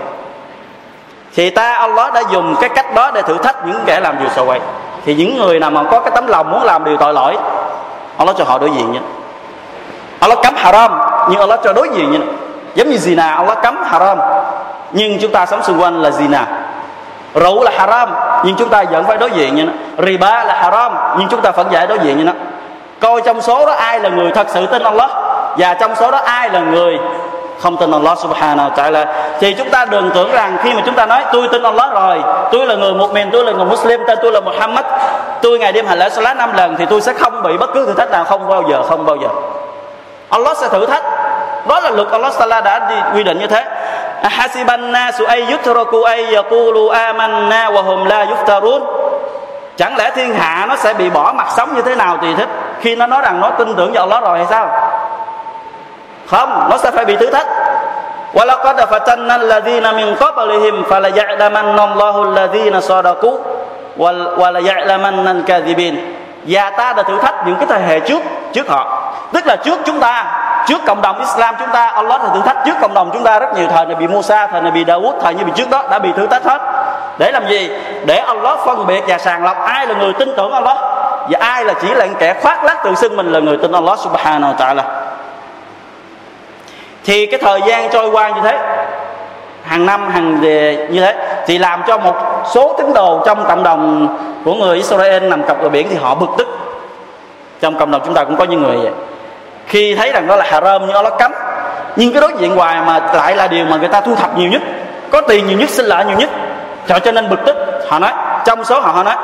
thì 1.35 1.49
ta 1.49 1.73
Allah 1.73 2.13
đã 2.13 2.21
dùng 2.31 2.55
cái 2.61 2.69
cách 2.69 2.93
đó 2.95 3.11
để 3.11 3.21
thử 3.21 3.37
thách 3.37 3.65
những 3.65 3.79
kẻ 3.85 3.99
làm 3.99 4.19
điều 4.19 4.29
xấu 4.29 4.45
quậy 4.45 4.59
thì 5.05 5.15
những 5.15 5.37
người 5.37 5.59
nào 5.59 5.71
mà 5.71 5.83
có 5.91 5.99
cái 5.99 6.11
tấm 6.15 6.27
lòng 6.27 6.51
muốn 6.51 6.63
làm 6.63 6.83
điều 6.83 6.97
tội 6.97 7.13
lỗi, 7.13 7.37
Allah 8.17 8.35
cho 8.37 8.43
họ 8.43 8.57
đối 8.59 8.69
diện 8.69 8.91
như 8.91 8.99
Allah 10.19 10.39
cấm 10.43 10.53
haram, 10.55 10.99
nhưng 11.29 11.39
Allah 11.39 11.59
cho 11.63 11.73
đối 11.73 11.89
diện 11.89 12.11
như 12.11 12.19
giống 12.75 12.89
như 12.89 12.97
zina, 12.97 13.35
Allah 13.35 13.57
cấm 13.63 13.83
haram, 13.83 14.19
nhưng 14.91 15.19
chúng 15.21 15.31
ta 15.31 15.45
sống 15.45 15.63
xung 15.63 15.81
quanh 15.81 16.01
là 16.01 16.09
zina. 16.09 16.43
Rượu 17.33 17.63
là 17.63 17.71
haram, 17.77 18.09
nhưng 18.43 18.55
chúng 18.55 18.69
ta 18.69 18.83
vẫn 18.91 19.03
phải 19.03 19.17
đối 19.17 19.31
diện 19.31 19.55
như 19.55 19.63
nó 19.63 19.71
riba 20.05 20.43
là 20.43 20.53
haram, 20.53 20.95
nhưng 21.19 21.27
chúng 21.29 21.41
ta 21.41 21.51
vẫn 21.51 21.67
phải 21.71 21.87
đối 21.87 21.99
diện 21.99 22.17
như 22.17 22.23
nó 22.23 22.31
coi 22.99 23.21
trong 23.21 23.41
số 23.41 23.65
đó 23.65 23.71
ai 23.71 23.99
là 23.99 24.09
người 24.09 24.31
thật 24.31 24.47
sự 24.49 24.65
tin 24.65 24.83
Allah, 24.83 25.09
và 25.57 25.73
trong 25.73 25.95
số 25.95 26.11
đó 26.11 26.17
ai 26.17 26.49
là 26.49 26.59
người 26.59 26.99
không 27.59 27.77
tin 27.77 27.91
Allah 27.91 28.17
subhanahu 28.17 28.69
wa 28.69 28.75
ta'ala. 28.75 29.05
Thì 29.39 29.53
chúng 29.53 29.69
ta 29.69 29.85
đừng 29.85 30.11
tưởng 30.13 30.31
rằng 30.31 30.57
khi 30.63 30.73
mà 30.73 30.81
chúng 30.85 30.95
ta 30.95 31.05
nói, 31.05 31.25
tôi 31.33 31.47
tin 31.47 31.63
Allah 31.63 31.93
rồi, 31.93 32.23
tôi 32.51 32.65
là 32.65 32.75
người 32.75 32.93
một 32.93 33.13
miền 33.13 33.29
tôi 33.31 33.45
là 33.45 33.51
người 33.51 33.65
Muslim 33.65 34.01
tên 34.07 34.17
tôi 34.21 34.31
là 34.31 34.39
Muhammad, 34.39 34.85
tôi 35.41 35.59
ngày 35.59 35.71
đêm 35.71 35.85
hành 35.85 35.99
lễ 35.99 36.09
salat 36.09 36.37
năm 36.37 36.53
lần, 36.53 36.75
thì 36.75 36.85
tôi 36.85 37.01
sẽ 37.01 37.13
không 37.13 37.43
bị 37.43 37.57
bất 37.57 37.69
cứ 37.73 37.85
thử 37.85 37.93
thách 37.93 38.11
nào, 38.11 38.23
không 38.23 38.47
bao 38.49 38.63
giờ, 38.69 38.83
không 38.89 39.05
bao 39.05 39.15
giờ. 39.15 39.27
Allah 40.29 40.57
sẽ 40.57 40.67
thử 40.67 40.85
thách. 40.85 41.03
Đó 41.67 41.79
là 41.79 41.89
luật 41.89 42.07
Allah 42.11 42.33
Taala 42.39 42.61
đã 42.61 42.89
quy 43.15 43.23
định 43.23 43.39
như 43.39 43.47
thế. 43.47 43.65
Hasiban 44.23 44.91
nasu 44.91 45.25
ay 45.25 45.45
yutraku 45.51 46.03
ay 46.03 46.33
yaqulu 46.35 46.89
amanna 46.89 47.69
wa 47.69 47.83
hum 47.83 48.05
la 48.05 48.25
yuftarun. 48.25 48.81
Chẳng 49.77 49.97
lẽ 49.97 50.11
thiên 50.15 50.35
hạ 50.35 50.65
nó 50.69 50.75
sẽ 50.75 50.93
bị 50.93 51.09
bỏ 51.09 51.33
mặt 51.35 51.47
sống 51.57 51.75
như 51.75 51.81
thế 51.81 51.95
nào 51.95 52.17
thì 52.21 52.35
thích? 52.35 52.49
Khi 52.81 52.95
nó 52.95 53.07
nói 53.07 53.21
rằng 53.21 53.41
nó 53.41 53.49
tin 53.49 53.75
tưởng 53.75 53.93
vào 53.93 54.03
Allah 54.03 54.23
rồi 54.23 54.37
hay 54.37 54.47
sao? 54.49 54.69
không 56.26 56.66
nó 56.70 56.76
sẽ 56.76 56.90
phải 56.90 57.04
bị 57.04 57.16
thử 57.16 57.30
thách 57.30 57.46
ولقد 58.34 58.80
فتنا 58.84 59.34
الذين 59.36 59.94
من 59.94 60.14
قبلهم 60.14 60.82
فليعلمن 60.90 61.78
الله 61.78 62.14
الذين 62.22 62.80
صدقوا 62.80 63.36
وليعلمن 64.38 65.26
الكاذبين 65.26 65.94
và 66.44 66.70
ta 66.70 66.92
đã 66.92 67.02
thử 67.02 67.18
thách 67.18 67.46
những 67.46 67.56
cái 67.56 67.66
thế 67.68 67.86
hệ 67.86 68.00
trước 68.00 68.22
trước 68.52 68.68
họ 68.68 69.12
tức 69.32 69.46
là 69.46 69.56
trước 69.56 69.78
chúng 69.84 70.00
ta 70.00 70.24
trước 70.66 70.80
cộng 70.86 71.02
đồng 71.02 71.18
Islam 71.18 71.54
chúng 71.58 71.68
ta 71.72 71.86
Allah 71.86 72.22
là 72.22 72.28
thử 72.34 72.40
thách 72.40 72.56
trước 72.64 72.74
cộng 72.80 72.94
đồng 72.94 73.10
chúng 73.12 73.24
ta 73.24 73.38
rất 73.38 73.54
nhiều 73.56 73.66
thời 73.70 73.86
này 73.86 73.94
bị 73.94 74.06
Musa 74.06 74.46
thời 74.46 74.60
này 74.60 74.70
bị 74.70 74.84
Dawood 74.84 75.20
thời 75.20 75.34
như 75.34 75.44
bị 75.44 75.52
trước 75.54 75.70
đó 75.70 75.82
đã 75.90 75.98
bị 75.98 76.12
thử 76.16 76.26
thách 76.26 76.44
hết 76.44 76.60
để 77.18 77.32
làm 77.32 77.48
gì 77.48 77.70
để 78.06 78.18
Allah 78.18 78.58
phân 78.66 78.86
biệt 78.86 79.04
và 79.08 79.18
sàng 79.18 79.44
lọc 79.44 79.64
ai 79.64 79.86
là 79.86 79.94
người 79.94 80.12
tin 80.12 80.28
tưởng 80.36 80.52
Allah 80.52 80.76
và 81.30 81.38
ai 81.40 81.64
là 81.64 81.74
chỉ 81.82 81.94
là 81.94 82.06
kẻ 82.18 82.34
khoác 82.42 82.64
lác 82.64 82.84
tự 82.84 82.94
xưng 82.94 83.16
mình 83.16 83.32
là 83.32 83.40
người 83.40 83.56
tin 83.56 83.72
Allah 83.72 83.98
subhanahu 83.98 84.52
wa 84.52 84.56
ta'ala 84.56 84.82
thì 87.05 87.25
cái 87.25 87.39
thời 87.43 87.61
gian 87.67 87.89
trôi 87.89 88.09
qua 88.09 88.29
như 88.29 88.41
thế, 88.43 88.59
hàng 89.63 89.85
năm, 89.85 90.09
hàng 90.09 90.39
ờ, 90.41 90.85
như 90.89 91.01
thế, 91.01 91.15
thì 91.47 91.57
làm 91.57 91.81
cho 91.87 91.97
một 91.97 92.15
số 92.53 92.75
tín 92.77 92.93
đồ 92.93 93.23
trong 93.25 93.45
cộng 93.47 93.63
đồng 93.63 94.07
của 94.45 94.53
người 94.53 94.77
Israel 94.77 95.23
nằm 95.23 95.43
cặp 95.43 95.61
bờ 95.61 95.69
biển 95.69 95.87
thì 95.89 95.95
họ 95.95 96.15
bực 96.15 96.29
tức. 96.37 96.47
Trong 97.61 97.79
cộng 97.79 97.91
đồng 97.91 98.01
chúng 98.05 98.13
ta 98.13 98.23
cũng 98.23 98.37
có 98.37 98.43
những 98.43 98.63
người 98.63 98.77
vậy. 98.77 98.91
Khi 99.67 99.95
thấy 99.95 100.11
rằng 100.11 100.27
đó 100.27 100.35
là 100.35 100.45
haram, 100.49 100.81
nhưng 100.87 101.03
nó 101.03 101.09
cấm. 101.09 101.31
Nhưng 101.95 102.13
cái 102.13 102.21
đối 102.21 102.33
diện 102.37 102.55
hoài 102.55 102.81
mà 102.85 102.99
lại 103.13 103.35
là 103.35 103.47
điều 103.47 103.65
mà 103.65 103.77
người 103.77 103.87
ta 103.87 104.01
thu 104.01 104.15
thập 104.15 104.37
nhiều 104.37 104.49
nhất, 104.49 104.61
có 105.11 105.21
tiền 105.21 105.47
nhiều 105.47 105.57
nhất 105.57 105.69
xin 105.69 105.85
lợi 105.85 106.05
nhiều 106.05 106.17
nhất. 106.17 106.29
Cho 106.87 106.99
cho 106.99 107.11
nên 107.11 107.29
bực 107.29 107.39
tức. 107.45 107.55
Họ 107.89 107.99
nói, 107.99 108.11
trong 108.45 108.63
số 108.63 108.79
họ 108.79 108.91
họ 108.91 109.03
nói, 109.03 109.15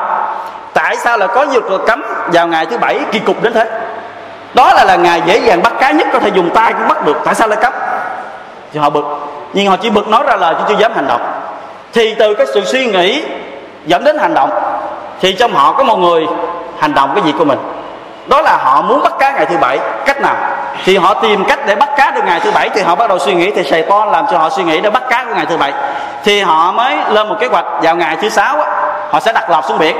tại 0.73 0.95
sao 0.95 1.17
là 1.17 1.27
có 1.27 1.43
nhiều 1.43 1.61
cấm 1.87 2.03
vào 2.33 2.47
ngày 2.47 2.65
thứ 2.65 2.77
bảy 2.77 2.99
kỳ 3.11 3.19
cục 3.19 3.43
đến 3.43 3.53
thế? 3.53 3.65
Đó 4.53 4.73
là 4.73 4.83
là 4.85 4.95
ngày 4.95 5.21
dễ 5.25 5.37
dàng 5.37 5.61
bắt 5.63 5.73
cá 5.79 5.91
nhất 5.91 6.07
có 6.13 6.19
thể 6.19 6.29
dùng 6.33 6.49
tay 6.49 6.73
cũng 6.73 6.87
bắt 6.87 7.05
được. 7.05 7.17
Tại 7.25 7.35
sao 7.35 7.47
lại 7.47 7.57
cấm? 7.61 7.73
Thì 8.73 8.79
họ 8.79 8.89
bực. 8.89 9.05
Nhưng 9.53 9.67
họ 9.67 9.77
chỉ 9.77 9.89
bực 9.89 10.07
nói 10.07 10.23
ra 10.23 10.35
lời 10.35 10.55
chứ 10.57 10.63
chưa 10.67 10.75
dám 10.75 10.91
hành 10.95 11.07
động. 11.07 11.21
Thì 11.93 12.15
từ 12.19 12.35
cái 12.35 12.45
sự 12.53 12.65
suy 12.65 12.85
nghĩ 12.85 13.23
dẫn 13.85 14.03
đến 14.03 14.17
hành 14.17 14.33
động, 14.33 14.49
thì 15.21 15.33
trong 15.33 15.53
họ 15.53 15.71
có 15.71 15.83
một 15.83 15.97
người 15.97 16.27
hành 16.79 16.93
động 16.93 17.11
cái 17.15 17.23
gì 17.23 17.33
của 17.37 17.45
mình. 17.45 17.59
Đó 18.27 18.41
là 18.41 18.57
họ 18.57 18.81
muốn 18.81 19.03
bắt 19.03 19.13
cá 19.19 19.31
ngày 19.31 19.45
thứ 19.45 19.57
bảy. 19.57 19.79
Cách 20.05 20.21
nào? 20.21 20.35
Thì 20.85 20.97
họ 20.97 21.13
tìm 21.13 21.45
cách 21.45 21.59
để 21.65 21.75
bắt 21.75 21.89
cá 21.97 22.11
được 22.11 22.21
ngày 22.25 22.39
thứ 22.39 22.51
bảy 22.51 22.69
thì 22.69 22.81
họ 22.81 22.95
bắt 22.95 23.09
đầu 23.09 23.19
suy 23.19 23.33
nghĩ. 23.33 23.51
Thì 23.51 23.63
sài 23.63 23.83
to 23.83 24.05
làm 24.05 24.25
cho 24.31 24.37
họ 24.37 24.49
suy 24.49 24.63
nghĩ 24.63 24.81
để 24.81 24.89
bắt 24.89 25.03
cá 25.09 25.23
của 25.23 25.35
ngày 25.35 25.45
thứ 25.45 25.57
bảy. 25.57 25.73
Thì 26.23 26.41
họ 26.41 26.71
mới 26.71 26.97
lên 27.09 27.29
một 27.29 27.35
kế 27.39 27.47
hoạch 27.47 27.65
vào 27.81 27.95
ngày 27.95 28.17
thứ 28.21 28.29
sáu 28.29 28.57
họ 29.09 29.19
sẽ 29.19 29.33
đặt 29.33 29.49
lọc 29.49 29.65
xuống 29.65 29.79
biển. 29.79 29.97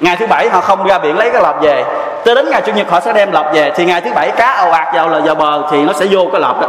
Ngày 0.00 0.16
thứ 0.16 0.26
bảy 0.26 0.48
họ 0.48 0.60
không 0.60 0.86
ra 0.86 0.98
biển 0.98 1.18
lấy 1.18 1.30
cái 1.30 1.42
lọc 1.42 1.60
về 1.60 1.84
tới 2.24 2.34
đến 2.34 2.50
ngày 2.50 2.62
chủ 2.62 2.72
nhật 2.72 2.90
họ 2.90 3.00
sẽ 3.00 3.12
đem 3.12 3.32
lọc 3.32 3.46
về, 3.52 3.72
thì 3.76 3.84
ngày 3.84 4.00
thứ 4.00 4.10
bảy 4.14 4.30
cá 4.30 4.52
ồ 4.52 4.70
ạt 4.70 4.94
vào 4.94 5.08
là 5.08 5.18
vào 5.18 5.34
bờ 5.34 5.62
thì 5.70 5.82
nó 5.82 5.92
sẽ 5.92 6.06
vô 6.10 6.26
cái 6.32 6.40
lọc 6.40 6.60
đó. 6.60 6.68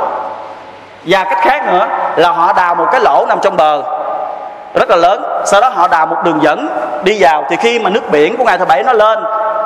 Và 1.04 1.24
cách 1.24 1.40
khác 1.42 1.74
nữa 1.74 1.88
là 2.16 2.32
họ 2.32 2.54
đào 2.54 2.76
một 2.76 2.86
cái 2.92 3.02
lỗ 3.02 3.26
nằm 3.30 3.40
trong 3.42 3.58
bờ, 3.58 3.82
rất 4.74 4.90
là 4.90 4.96
lớn. 4.96 5.24
Sau 5.46 5.62
đó 5.62 5.70
họ 5.70 5.88
đào 5.88 6.06
một 6.06 6.18
đường 6.24 6.40
dẫn 6.42 6.68
đi 7.04 7.18
vào, 7.20 7.44
thì 7.50 7.56
khi 7.56 7.80
mà 7.80 7.90
nước 7.90 8.12
biển 8.12 8.38
của 8.38 8.44
ngày 8.44 8.58
thứ 8.58 8.66
bảy 8.66 8.84
nó 8.84 8.94
lên, 8.94 9.20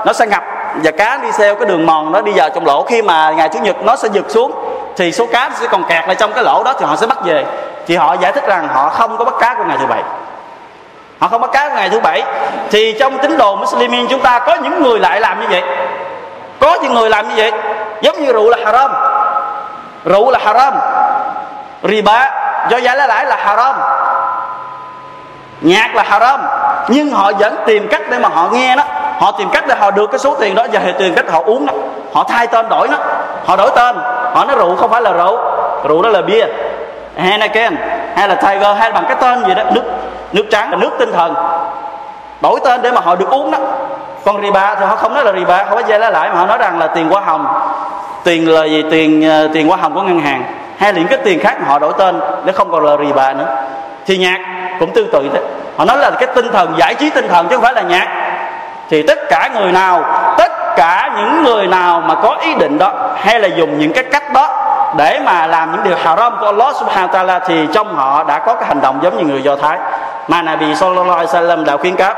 nó 0.05 0.13
sẽ 0.13 0.27
ngập 0.27 0.43
và 0.83 0.91
cá 0.91 1.17
đi 1.17 1.27
theo 1.37 1.55
cái 1.55 1.65
đường 1.65 1.85
mòn 1.85 2.11
nó 2.11 2.21
đi 2.21 2.31
vào 2.35 2.49
trong 2.49 2.65
lỗ. 2.65 2.83
Khi 2.83 3.01
mà 3.01 3.31
ngày 3.31 3.49
chủ 3.49 3.59
nhật 3.59 3.75
nó 3.83 3.95
sẽ 3.95 4.09
giật 4.11 4.25
xuống, 4.27 4.51
thì 4.95 5.11
số 5.11 5.25
cá 5.25 5.49
sẽ 5.59 5.67
còn 5.67 5.83
kẹt 5.83 6.07
lại 6.07 6.15
trong 6.15 6.33
cái 6.33 6.43
lỗ 6.43 6.63
đó 6.63 6.73
thì 6.79 6.85
họ 6.85 6.95
sẽ 6.95 7.07
bắt 7.07 7.17
về. 7.23 7.45
Thì 7.87 7.95
họ 7.95 8.13
giải 8.13 8.31
thích 8.31 8.47
rằng 8.47 8.67
họ 8.67 8.89
không 8.89 9.17
có 9.17 9.25
bắt 9.25 9.33
cá 9.39 9.55
của 9.57 9.63
ngày 9.63 9.77
thứ 9.79 9.85
bảy 9.85 10.03
họ 11.19 11.27
không 11.27 11.41
bắt 11.41 11.49
cá 11.53 11.69
ngày 11.69 11.89
thứ 11.89 11.99
bảy. 11.99 12.23
Thì 12.71 12.95
trong 12.99 13.17
tín 13.17 13.37
đồ 13.37 13.55
Muslimin 13.55 14.07
chúng 14.07 14.21
ta, 14.21 14.39
có 14.39 14.55
những 14.55 14.83
người 14.83 14.99
lại 14.99 15.21
làm 15.21 15.41
như 15.41 15.47
vậy. 15.49 15.63
Có 16.59 16.77
những 16.81 16.93
người 16.93 17.09
làm 17.09 17.29
như 17.29 17.33
vậy. 17.37 17.51
Giống 18.01 18.21
như 18.21 18.33
rượu 18.33 18.49
là 18.49 18.57
haram. 18.65 18.91
Rượu 20.05 20.31
là 20.31 20.39
haram. 20.45 20.73
Riba, 21.83 22.31
do 22.69 22.77
giá 22.77 22.95
lá 22.95 23.07
lãi 23.07 23.25
là 23.25 23.35
haram. 23.35 23.75
Nhạc 25.61 25.95
là 25.95 26.03
haram. 26.03 26.41
Nhưng 26.87 27.11
họ 27.11 27.31
vẫn 27.39 27.55
tìm 27.65 27.87
cách 27.87 28.01
để 28.09 28.19
mà 28.19 28.29
họ 28.29 28.49
nghe 28.51 28.75
nó. 28.75 28.83
Họ 29.19 29.31
tìm 29.31 29.49
cách 29.49 29.63
để 29.67 29.75
họ 29.79 29.91
được 29.91 30.11
cái 30.11 30.19
số 30.19 30.35
tiền 30.39 30.55
đó 30.55 30.65
và 30.71 30.81
tìm 30.97 31.15
cách 31.15 31.25
họ 31.31 31.41
uống 31.45 31.65
nó. 31.65 31.73
Họ 32.13 32.23
thay 32.23 32.47
tên 32.47 32.69
đổi 32.69 32.87
nó. 32.87 32.97
Họ 33.45 33.55
đổi 33.55 33.71
tên. 33.75 33.95
Họ 34.33 34.45
nói 34.45 34.55
rượu 34.55 34.75
không 34.75 34.89
phải 34.89 35.01
là 35.01 35.11
rượu. 35.11 35.37
Rượu 35.83 36.01
đó 36.01 36.09
là 36.09 36.21
bia. 36.21 36.45
Heineken 37.17 37.75
hay 38.15 38.27
là 38.27 38.35
Tiger. 38.35 38.77
Hay 38.77 38.91
bằng 38.91 39.05
cái 39.07 39.15
tên 39.19 39.45
gì 39.45 39.53
đó. 39.53 39.63
Nước 39.71 39.83
nước 40.33 40.45
trắng 40.51 40.71
là 40.71 40.77
nước 40.77 40.91
tinh 40.99 41.11
thần. 41.11 41.35
Đổi 42.41 42.59
tên 42.65 42.81
để 42.81 42.91
mà 42.91 43.01
họ 43.01 43.15
được 43.15 43.29
uống 43.29 43.51
đó. 43.51 43.57
Còn 44.25 44.41
riba 44.41 44.75
thì 44.75 44.85
họ 44.85 44.95
không 44.95 45.13
nói 45.13 45.23
là 45.23 45.31
riba 45.31 45.63
không 45.63 45.75
có 45.75 45.87
dây 45.87 45.99
lá 45.99 46.09
lại 46.09 46.29
mà 46.29 46.35
họ 46.35 46.45
nói 46.45 46.57
rằng 46.57 46.79
là 46.79 46.87
tiền 46.87 47.09
hoa 47.09 47.21
hồng. 47.21 47.47
Tiền 48.23 48.49
là 48.49 48.65
gì? 48.65 48.83
Tiền 48.91 49.29
ờ, 49.29 49.47
tiền 49.53 49.67
hoa 49.67 49.77
hồng 49.77 49.93
của 49.93 50.01
ngân 50.01 50.19
hàng. 50.19 50.43
Hay 50.77 50.93
là 50.93 50.99
những 50.99 51.07
cái 51.07 51.19
tiền 51.23 51.39
khác 51.39 51.57
mà 51.61 51.67
họ 51.67 51.79
đổi 51.79 51.93
tên 51.97 52.19
để 52.45 52.53
không 52.53 52.71
còn 52.71 52.85
là 52.85 52.97
riba 52.97 53.33
nữa. 53.33 53.55
Thì 54.05 54.17
nhạc 54.17 54.39
cũng 54.79 54.91
tương 54.93 55.11
tự 55.11 55.29
thế. 55.33 55.41
Họ 55.77 55.85
nói 55.85 55.97
là 55.97 56.11
cái 56.11 56.27
tinh 56.35 56.51
thần, 56.51 56.73
giải 56.77 56.95
trí 56.95 57.09
tinh 57.09 57.27
thần 57.27 57.47
chứ 57.47 57.55
không 57.55 57.63
phải 57.63 57.73
là 57.73 57.81
nhạc. 57.81 58.07
Thì 58.89 59.03
tất 59.03 59.19
cả 59.29 59.49
người 59.53 59.71
nào, 59.71 60.03
tất 60.37 60.51
cả 60.75 61.09
những 61.17 61.43
người 61.43 61.67
nào 61.67 62.01
mà 62.01 62.15
có 62.15 62.37
ý 62.41 62.53
định 62.55 62.77
đó, 62.77 62.91
hay 63.15 63.39
là 63.39 63.47
dùng 63.47 63.79
những 63.79 63.93
cái 63.93 64.03
cách 64.03 64.33
đó 64.33 64.66
để 64.95 65.19
mà 65.25 65.47
làm 65.47 65.71
những 65.71 65.83
điều 65.83 65.95
haram 66.03 66.37
của 66.39 66.45
Allah 66.45 66.75
subhanahu 66.75 67.07
wa 67.07 67.25
ta'ala 67.25 67.39
thì 67.47 67.67
trong 67.73 67.95
họ 67.95 68.23
đã 68.23 68.39
có 68.39 68.55
cái 68.55 68.67
hành 68.67 68.81
động 68.81 68.99
giống 69.01 69.17
như 69.17 69.23
người 69.23 69.43
Do 69.43 69.55
Thái. 69.55 69.77
Mà 70.27 70.41
Nabi 70.41 70.75
sallallahu 70.75 71.17
alaihi 71.17 71.31
wasallam 71.31 71.65
đã 71.65 71.77
khuyến 71.77 71.95
cáo, 71.95 72.13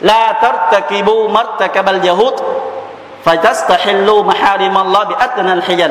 la 0.00 0.32
tartakibu 0.32 1.28
martakabal 1.28 2.06
yahud 2.06 2.34
fatastahillu 3.24 4.24
maharim 4.24 4.74
Allah 4.74 5.08
bi 5.08 5.14
adna 5.18 5.52
al 5.52 5.90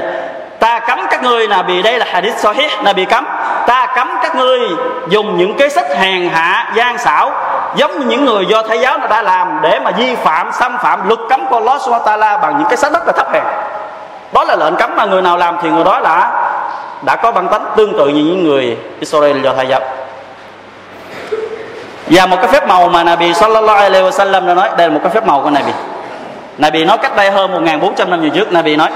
ta 0.59 0.79
cấm 0.79 0.99
các 1.09 1.23
ngươi 1.23 1.47
là 1.47 1.61
vì 1.61 1.81
đây 1.81 1.99
là 1.99 2.05
hadith 2.09 2.37
sahih 2.37 2.71
là 2.83 2.93
bị 2.93 3.05
cấm. 3.05 3.25
Ta 3.67 3.87
cấm 3.95 4.09
các 4.21 4.35
ngươi 4.35 4.59
dùng 5.07 5.37
những 5.37 5.57
cái 5.57 5.69
sách 5.69 5.97
hèn 5.97 6.29
hạ, 6.29 6.71
gian 6.75 6.97
xảo, 6.97 7.31
giống 7.75 7.99
như 7.99 8.05
những 8.05 8.25
người 8.25 8.45
do 8.45 8.61
thái 8.61 8.79
giáo 8.79 8.97
đã 9.09 9.21
làm 9.21 9.59
để 9.61 9.79
mà 9.79 9.91
vi 9.91 10.15
phạm, 10.15 10.51
xâm 10.51 10.77
phạm 10.77 11.07
luật 11.07 11.19
cấm 11.29 11.45
của 11.49 11.55
Allah 11.55 11.81
subhanahu 11.81 12.05
wa 12.05 12.17
ta'ala 12.17 12.41
bằng 12.41 12.57
những 12.57 12.67
cái 12.67 12.77
sách 12.77 12.91
rất 12.93 13.07
là 13.07 13.11
thấp 13.11 13.27
hèn 13.33 13.43
đó 14.31 14.43
là 14.43 14.55
lệnh 14.55 14.75
cấm 14.75 14.95
mà 14.95 15.05
người 15.05 15.21
nào 15.21 15.37
làm 15.37 15.57
thì 15.61 15.69
người 15.69 15.83
đó 15.83 15.99
đã 16.03 16.31
đã 17.01 17.15
có 17.15 17.31
bản 17.31 17.47
tánh 17.47 17.65
tương 17.75 17.97
tự 17.97 18.07
như 18.07 18.23
những 18.23 18.43
người 18.43 18.77
Israel 18.99 19.41
do 19.41 19.53
thái 19.53 19.67
giáo 19.67 19.81
và 22.09 22.25
một 22.25 22.37
cái 22.41 22.47
phép 22.47 22.67
màu 22.67 22.89
mà 22.89 23.03
Nabi 23.03 23.33
sallallahu 23.33 23.77
alaihi 23.77 24.05
wasallam 24.05 24.47
đã 24.47 24.53
nói, 24.53 24.69
đây 24.77 24.87
là 24.87 24.93
một 24.93 24.99
cái 25.03 25.11
phép 25.13 25.25
màu 25.25 25.41
của 25.41 25.49
Nabi. 25.49 25.71
Nabi 26.57 26.85
nói 26.85 26.97
cách 26.97 27.15
đây 27.15 27.31
hơn 27.31 27.51
1400 27.51 28.09
năm 28.09 28.21
về 28.21 28.29
trước, 28.29 28.51
Nabi 28.51 28.75
nói 28.75 28.89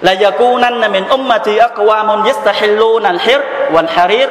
là 0.00 0.14
yakunanna 0.20 0.88
min 0.88 1.04
ummati 1.08 1.56
aqwamun 1.56 2.24
yastahilluna 2.24 3.10
al-hir 3.10 3.40
wal-harir 3.72 4.28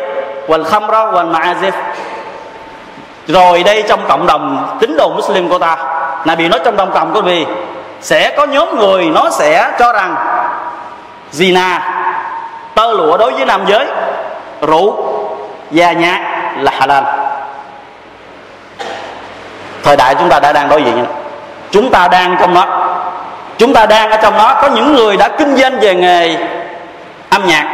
wal-khamra 0.47 1.11
wal-ma'azif. 1.13 1.71
Rồi 3.27 3.63
đây 3.63 3.83
trong 3.87 3.99
cộng 4.07 4.27
đồng 4.27 4.77
tín 4.79 4.95
đồ 4.97 5.09
Muslim 5.09 5.49
của 5.49 5.57
ta. 5.59 5.77
Nabi 6.25 6.47
nói 6.47 6.59
trong 6.65 6.77
đồng 6.77 6.91
cộng 6.91 7.13
của 7.13 7.21
vì 7.21 7.45
sẽ 8.01 8.33
có 8.37 8.45
nhóm 8.45 8.79
người 8.79 9.05
nó 9.05 9.29
sẽ 9.29 9.71
cho 9.79 9.93
rằng 9.93 10.15
gì 11.31 11.51
nà, 11.51 11.81
tơ 12.75 12.93
lụa 12.93 13.17
đối 13.17 13.33
với 13.33 13.45
nam 13.45 13.65
giới, 13.67 13.87
rượu 14.61 14.95
và 15.71 15.91
nhạc 15.91 16.21
là 16.57 16.71
halal. 16.79 17.03
Thời 19.83 19.97
đại 19.97 20.15
chúng 20.15 20.29
ta 20.29 20.39
đã 20.39 20.53
đang 20.53 20.69
đối 20.69 20.83
diện 20.83 21.05
chúng 21.71 21.91
ta 21.91 22.07
đang 22.07 22.37
trong 22.39 22.53
đó 22.53 22.65
chúng 23.57 23.73
ta 23.73 23.85
đang 23.85 24.11
ở 24.11 24.17
trong 24.17 24.37
đó 24.37 24.59
có 24.61 24.67
những 24.67 24.95
người 24.95 25.17
đã 25.17 25.29
kinh 25.37 25.55
doanh 25.55 25.79
về 25.79 25.95
nghề 25.95 26.37
âm 27.29 27.47
nhạc. 27.47 27.65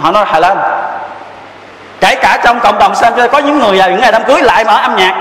Họ 0.00 0.10
nói 0.10 0.24
halal. 0.28 0.56
Kể 2.00 2.14
cả 2.14 2.38
trong 2.44 2.60
cộng 2.60 2.78
đồng 2.78 2.94
xem 2.94 3.12
có 3.32 3.38
những 3.38 3.58
người 3.58 3.78
vào 3.78 3.90
những 3.90 4.00
ngày 4.00 4.12
đám 4.12 4.24
cưới 4.24 4.42
lại 4.42 4.64
mở 4.64 4.80
âm 4.82 4.96
nhạc 4.96 5.14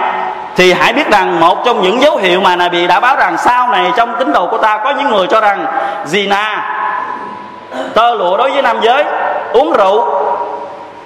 thì 0.56 0.74
hãy 0.74 0.94
biết 0.94 1.12
rằng 1.12 1.40
một 1.40 1.66
trong 1.66 1.82
những 1.82 2.02
dấu 2.02 2.18
hiệu 2.18 2.42
mà 2.42 2.56
Nabi 2.56 2.88
đã 2.88 3.00
báo 3.00 3.16
rằng 3.16 3.38
sau 3.38 3.68
này 3.68 3.92
trong 3.96 4.16
tín 4.20 4.34
đồ 4.34 4.48
của 4.48 4.58
ta 4.58 4.78
có 4.84 4.90
những 4.90 5.10
người 5.10 5.28
cho 5.28 5.42
rằng 5.42 5.66
zina, 6.06 6.58
tơ 7.94 8.14
lụa 8.16 8.38
đối 8.38 8.52
với 8.52 8.62
nam 8.62 8.82
giới, 8.82 9.04
uống 9.54 9.74
rượu 9.74 10.06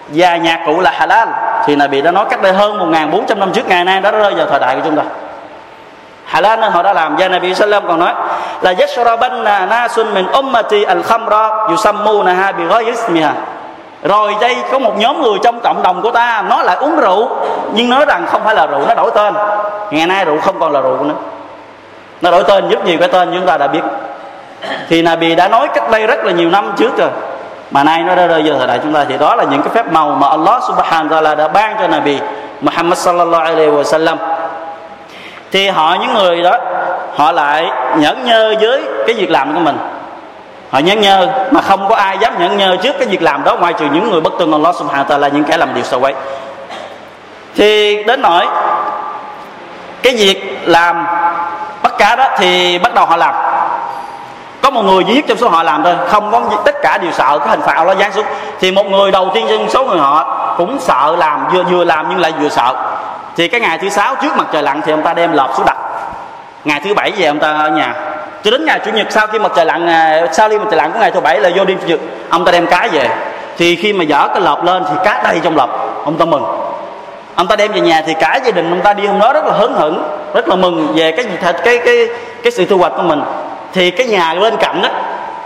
và 0.08 0.38
nhạc 0.38 0.60
cụ 0.66 0.80
là 0.80 0.92
halal. 0.92 1.28
Thì 1.66 1.76
Nabi 1.76 2.02
đã 2.02 2.12
nói 2.12 2.26
cách 2.30 2.42
đây 2.42 2.54
hơn 2.54 2.92
1.400 2.92 3.40
năm 3.40 3.52
trước, 3.52 3.68
ngày 3.68 3.86
nay 3.86 4.02
đã 4.02 4.12
rơi 4.12 4.34
vào 4.34 4.46
thời 4.46 4.60
đại 4.60 4.76
của 4.76 4.82
chúng 4.86 4.96
ta. 4.96 5.04
Halal 6.26 6.60
nên 6.60 6.72
họ 6.72 6.84
đã 6.84 6.94
làm. 6.94 7.16
Và 7.16 7.28
Nabi 7.28 7.56
Sallam 7.56 7.88
còn 7.88 8.00
nói 8.00 8.14
là 8.62 8.74
yashrabanna 8.80 9.66
nasun 9.66 10.14
min 10.14 10.26
ummati 10.28 10.84
al-khamra 10.84 11.68
yusammunaha 11.70 12.52
bi 12.52 12.64
ghayri 12.66 12.92
ismiha 12.92 13.32
rồi 14.06 14.36
đây 14.42 14.56
có 14.72 14.80
một 14.80 14.98
nhóm 14.98 15.22
người 15.22 15.40
trong 15.44 15.60
cộng 15.60 15.84
đồng 15.84 16.02
của 16.02 16.12
ta 16.12 16.44
nó 16.50 16.64
lại 16.64 16.76
uống 16.76 16.96
rượu, 16.96 17.30
nhưng 17.74 17.90
nói 17.90 18.06
rằng 18.06 18.26
không 18.28 18.42
phải 18.44 18.56
là 18.56 18.68
rượu, 18.68 18.82
nó 18.88 18.96
đổi 18.96 19.12
tên. 19.16 19.34
Ngày 19.92 20.08
nay 20.08 20.26
rượu 20.26 20.38
không 20.42 20.60
còn 20.60 20.72
là 20.72 20.82
rượu 20.82 21.04
nữa. 21.04 21.14
Nó 22.22 22.32
đổi 22.32 22.44
tên 22.44 22.70
rất 22.70 22.86
nhiều 22.86 22.98
cái 23.00 23.08
tên 23.08 23.32
chúng 23.34 23.46
ta 23.46 23.58
đã 23.58 23.68
biết. 23.68 23.82
Thì 24.90 25.02
Nabi 25.02 25.36
đã 25.36 25.48
nói 25.48 25.68
cách 25.76 25.92
đây 25.92 26.08
rất 26.08 26.26
là 26.26 26.32
nhiều 26.32 26.50
năm 26.50 26.74
trước 26.78 26.98
rồi. 26.98 27.10
Mà 27.72 27.84
nay 27.84 28.04
nó 28.04 28.16
đã 28.16 28.28
rơi 28.28 28.44
vào 28.46 28.58
thời 28.58 28.68
đại 28.68 28.80
chúng 28.84 28.94
ta, 28.94 29.06
thì 29.10 29.18
đó 29.18 29.36
là 29.36 29.44
những 29.44 29.62
cái 29.62 29.74
phép 29.74 29.92
màu 29.92 30.10
mà 30.10 30.28
Allah 30.30 30.64
subhanahu 30.68 31.08
wa 31.08 31.24
ta'ala 31.24 31.36
đã 31.36 31.48
ban 31.48 31.76
cho 31.80 31.88
Nabi 31.88 32.20
Muhammad 32.62 32.98
sallallahu 32.98 33.44
alaihi 33.44 33.72
wa 33.72 33.84
sallam 33.84 34.18
thì 35.52 35.68
họ, 35.68 35.98
những 36.02 36.14
người 36.14 36.42
đó, 36.42 36.58
họ 37.16 37.32
lại 37.32 37.72
nhẫn 37.98 38.26
nhơ 38.26 38.56
với 38.62 38.84
cái 39.08 39.16
việc 39.16 39.32
làm 39.32 39.54
của 39.54 39.60
mình 39.60 39.78
họ 40.76 40.80
nhẫn 40.80 41.02
nhơ, 41.02 41.28
mà 41.52 41.62
không 41.62 41.90
có 41.90 41.96
ai 41.96 42.18
dám 42.18 42.40
nhẫn 42.40 42.58
nhơ 42.58 42.78
trước 42.84 42.96
cái 43.00 43.08
việc 43.08 43.22
làm 43.22 43.44
đó, 43.44 43.56
ngoài 43.56 43.74
trừ 43.74 43.86
những 43.86 44.12
người 44.12 44.22
bất 44.22 44.34
tuân 44.40 44.52
Allah 44.52 44.76
subhanahu 44.76 45.10
wa 45.10 45.20
ta'ala, 45.20 45.34
những 45.34 45.44
kẻ 45.44 45.58
làm 45.58 45.74
điều 45.74 45.84
xấu 45.84 46.04
ấy. 46.04 46.14
Thì 47.56 48.04
đến 48.04 48.22
nỗi, 48.22 48.46
cái 50.02 50.16
việc 50.16 50.60
làm 50.66 51.08
bắt 51.84 51.94
cá 51.98 52.16
đó 52.16 52.28
thì 52.38 52.80
bắt 52.80 52.94
đầu 52.94 53.06
họ 53.06 53.18
làm. 53.18 53.34
Có 54.62 54.70
một 54.70 54.82
người 54.82 55.04
duy 55.04 55.16
nhất 55.16 55.26
trong 55.28 55.38
số 55.38 55.50
họ 55.50 55.64
làm 55.64 55.84
thôi, 55.84 55.96
không 56.08 56.32
có 56.32 56.42
tất 56.66 56.76
cả 56.82 56.98
đều 56.98 57.12
sợ 57.12 57.40
cái 57.40 57.48
hình 57.48 57.62
phạt 57.62 57.74
Allah 57.76 57.98
giáng 57.98 58.12
xuống. 58.14 58.26
Thì 58.60 58.72
một 58.72 58.86
người 58.86 59.12
đầu 59.12 59.32
tiên 59.34 59.46
trong 59.50 59.70
số 59.70 59.86
người 59.86 60.00
họ 60.00 60.56
cũng 60.58 60.78
sợ 60.80 61.16
làm, 61.18 61.48
vừa 61.54 61.64
vừa 61.64 61.84
làm 61.84 62.06
nhưng 62.10 62.20
lại 62.20 62.34
vừa 62.40 62.50
sợ. 62.50 62.76
Thì 63.36 63.48
cái 63.48 63.62
ngày 63.62 63.78
thứ 63.78 63.90
sáu 63.90 64.16
trước 64.16 64.38
mặt 64.38 64.48
trời 64.52 64.64
lặn 64.64 64.82
thì 64.86 64.92
ông 64.92 65.04
ta 65.04 65.14
đem 65.14 65.32
lợp 65.32 65.50
xuống 65.58 65.66
đặt. 65.66 65.78
Ngày 66.66 66.82
thứ 66.84 66.94
bảy 66.94 67.12
về 67.18 67.26
ông 67.26 67.40
ta 67.40 67.54
ở 67.54 67.70
nhà 67.70 67.94
cho 68.46 68.52
đến 68.52 68.66
ngày 68.66 68.80
chủ 68.86 68.92
nhật 68.92 69.08
sau 69.10 69.28
khi 69.28 69.40
mặt 69.40 69.52
trời 69.56 69.66
lặn 69.66 69.88
à, 69.88 70.28
sau 70.32 70.50
khi 70.50 70.58
mặt 70.58 70.66
trời 70.72 70.78
lặn 70.78 70.92
của 70.92 71.00
ngày 71.00 71.12
thứ 71.12 71.20
bảy 71.20 71.40
là 71.40 71.50
vô 71.56 71.66
đêm 71.66 71.78
chủ 71.82 71.88
nhật 71.88 72.00
ông 72.30 72.46
ta 72.46 72.52
đem 72.52 72.68
cá 72.68 72.88
về. 72.92 73.10
Thì 73.58 73.76
khi 73.76 73.94
mà 73.94 74.04
dở 74.04 74.28
cái 74.28 74.42
lợp 74.42 74.64
lên 74.64 74.84
thì 74.90 74.96
cá 75.04 75.22
đầy 75.24 75.40
trong 75.44 75.58
lợp. 75.58 75.70
Ông 76.04 76.18
ta 76.18 76.26
mừng. 76.26 76.44
Ông 77.36 77.48
ta 77.48 77.56
đem 77.56 77.72
về 77.72 77.80
nhà 77.80 78.04
thì 78.06 78.14
cả 78.20 78.40
gia 78.46 78.52
đình 78.52 78.72
ông 78.72 78.82
ta 78.82 78.94
đi 78.94 79.06
hôm 79.06 79.20
đó 79.20 79.34
rất 79.34 79.46
là 79.46 79.52
hớn 79.52 79.74
hửng 79.74 80.04
rất 80.34 80.48
là 80.48 80.56
mừng 80.56 80.94
về 80.96 81.12
cái 81.12 81.26
cái 81.42 81.54
cái 81.54 81.78
cái, 81.86 82.08
cái 82.44 82.52
sự 82.52 82.66
thu 82.66 82.78
hoạch 82.78 82.92
của 82.96 83.02
mình. 83.02 83.22
Thì 83.74 83.92
cái 83.92 84.08
nhà 84.08 84.34
bên 84.34 84.58
cạnh 84.58 84.82
đó 84.82 84.90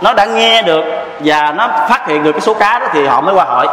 nó 0.02 0.12
đã 0.12 0.24
nghe 0.24 0.62
được 0.62 0.84
và 1.20 1.54
nó 1.56 1.68
phát 1.88 2.08
hiện 2.08 2.22
được 2.22 2.32
cái 2.32 2.40
số 2.40 2.54
cá 2.54 2.78
đó 2.78 2.86
thì 2.92 3.06
họ 3.06 3.20
mới 3.20 3.34
qua 3.34 3.44
hỏi. 3.44 3.66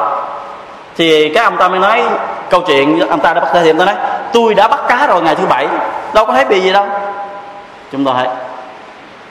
Thì 0.98 1.34
cái 1.34 1.44
ông 1.44 1.58
ta 1.58 1.68
mới 1.68 1.80
nói 1.80 2.02
câu 2.50 2.62
chuyện 2.62 3.00
ông 3.10 3.20
ta 3.20 3.34
đã 3.34 3.42
bắt 3.42 3.50
thì 3.54 3.70
ông 3.70 3.78
ta 3.78 3.86
nói 3.86 3.96
tôi 4.34 4.54
đã 4.54 4.68
bắt 4.68 4.80
cá 4.88 5.08
rồi 5.08 5.22
ngày 5.22 5.36
thứ 5.36 5.46
bảy 5.46 5.68
đâu 6.14 6.26
có 6.26 6.34
thấy 6.34 6.46
bị 6.46 6.60
gì 6.60 6.74
đâu. 6.74 6.86
Chúng 7.92 8.06
tôi 8.06 8.14
hãy 8.18 8.28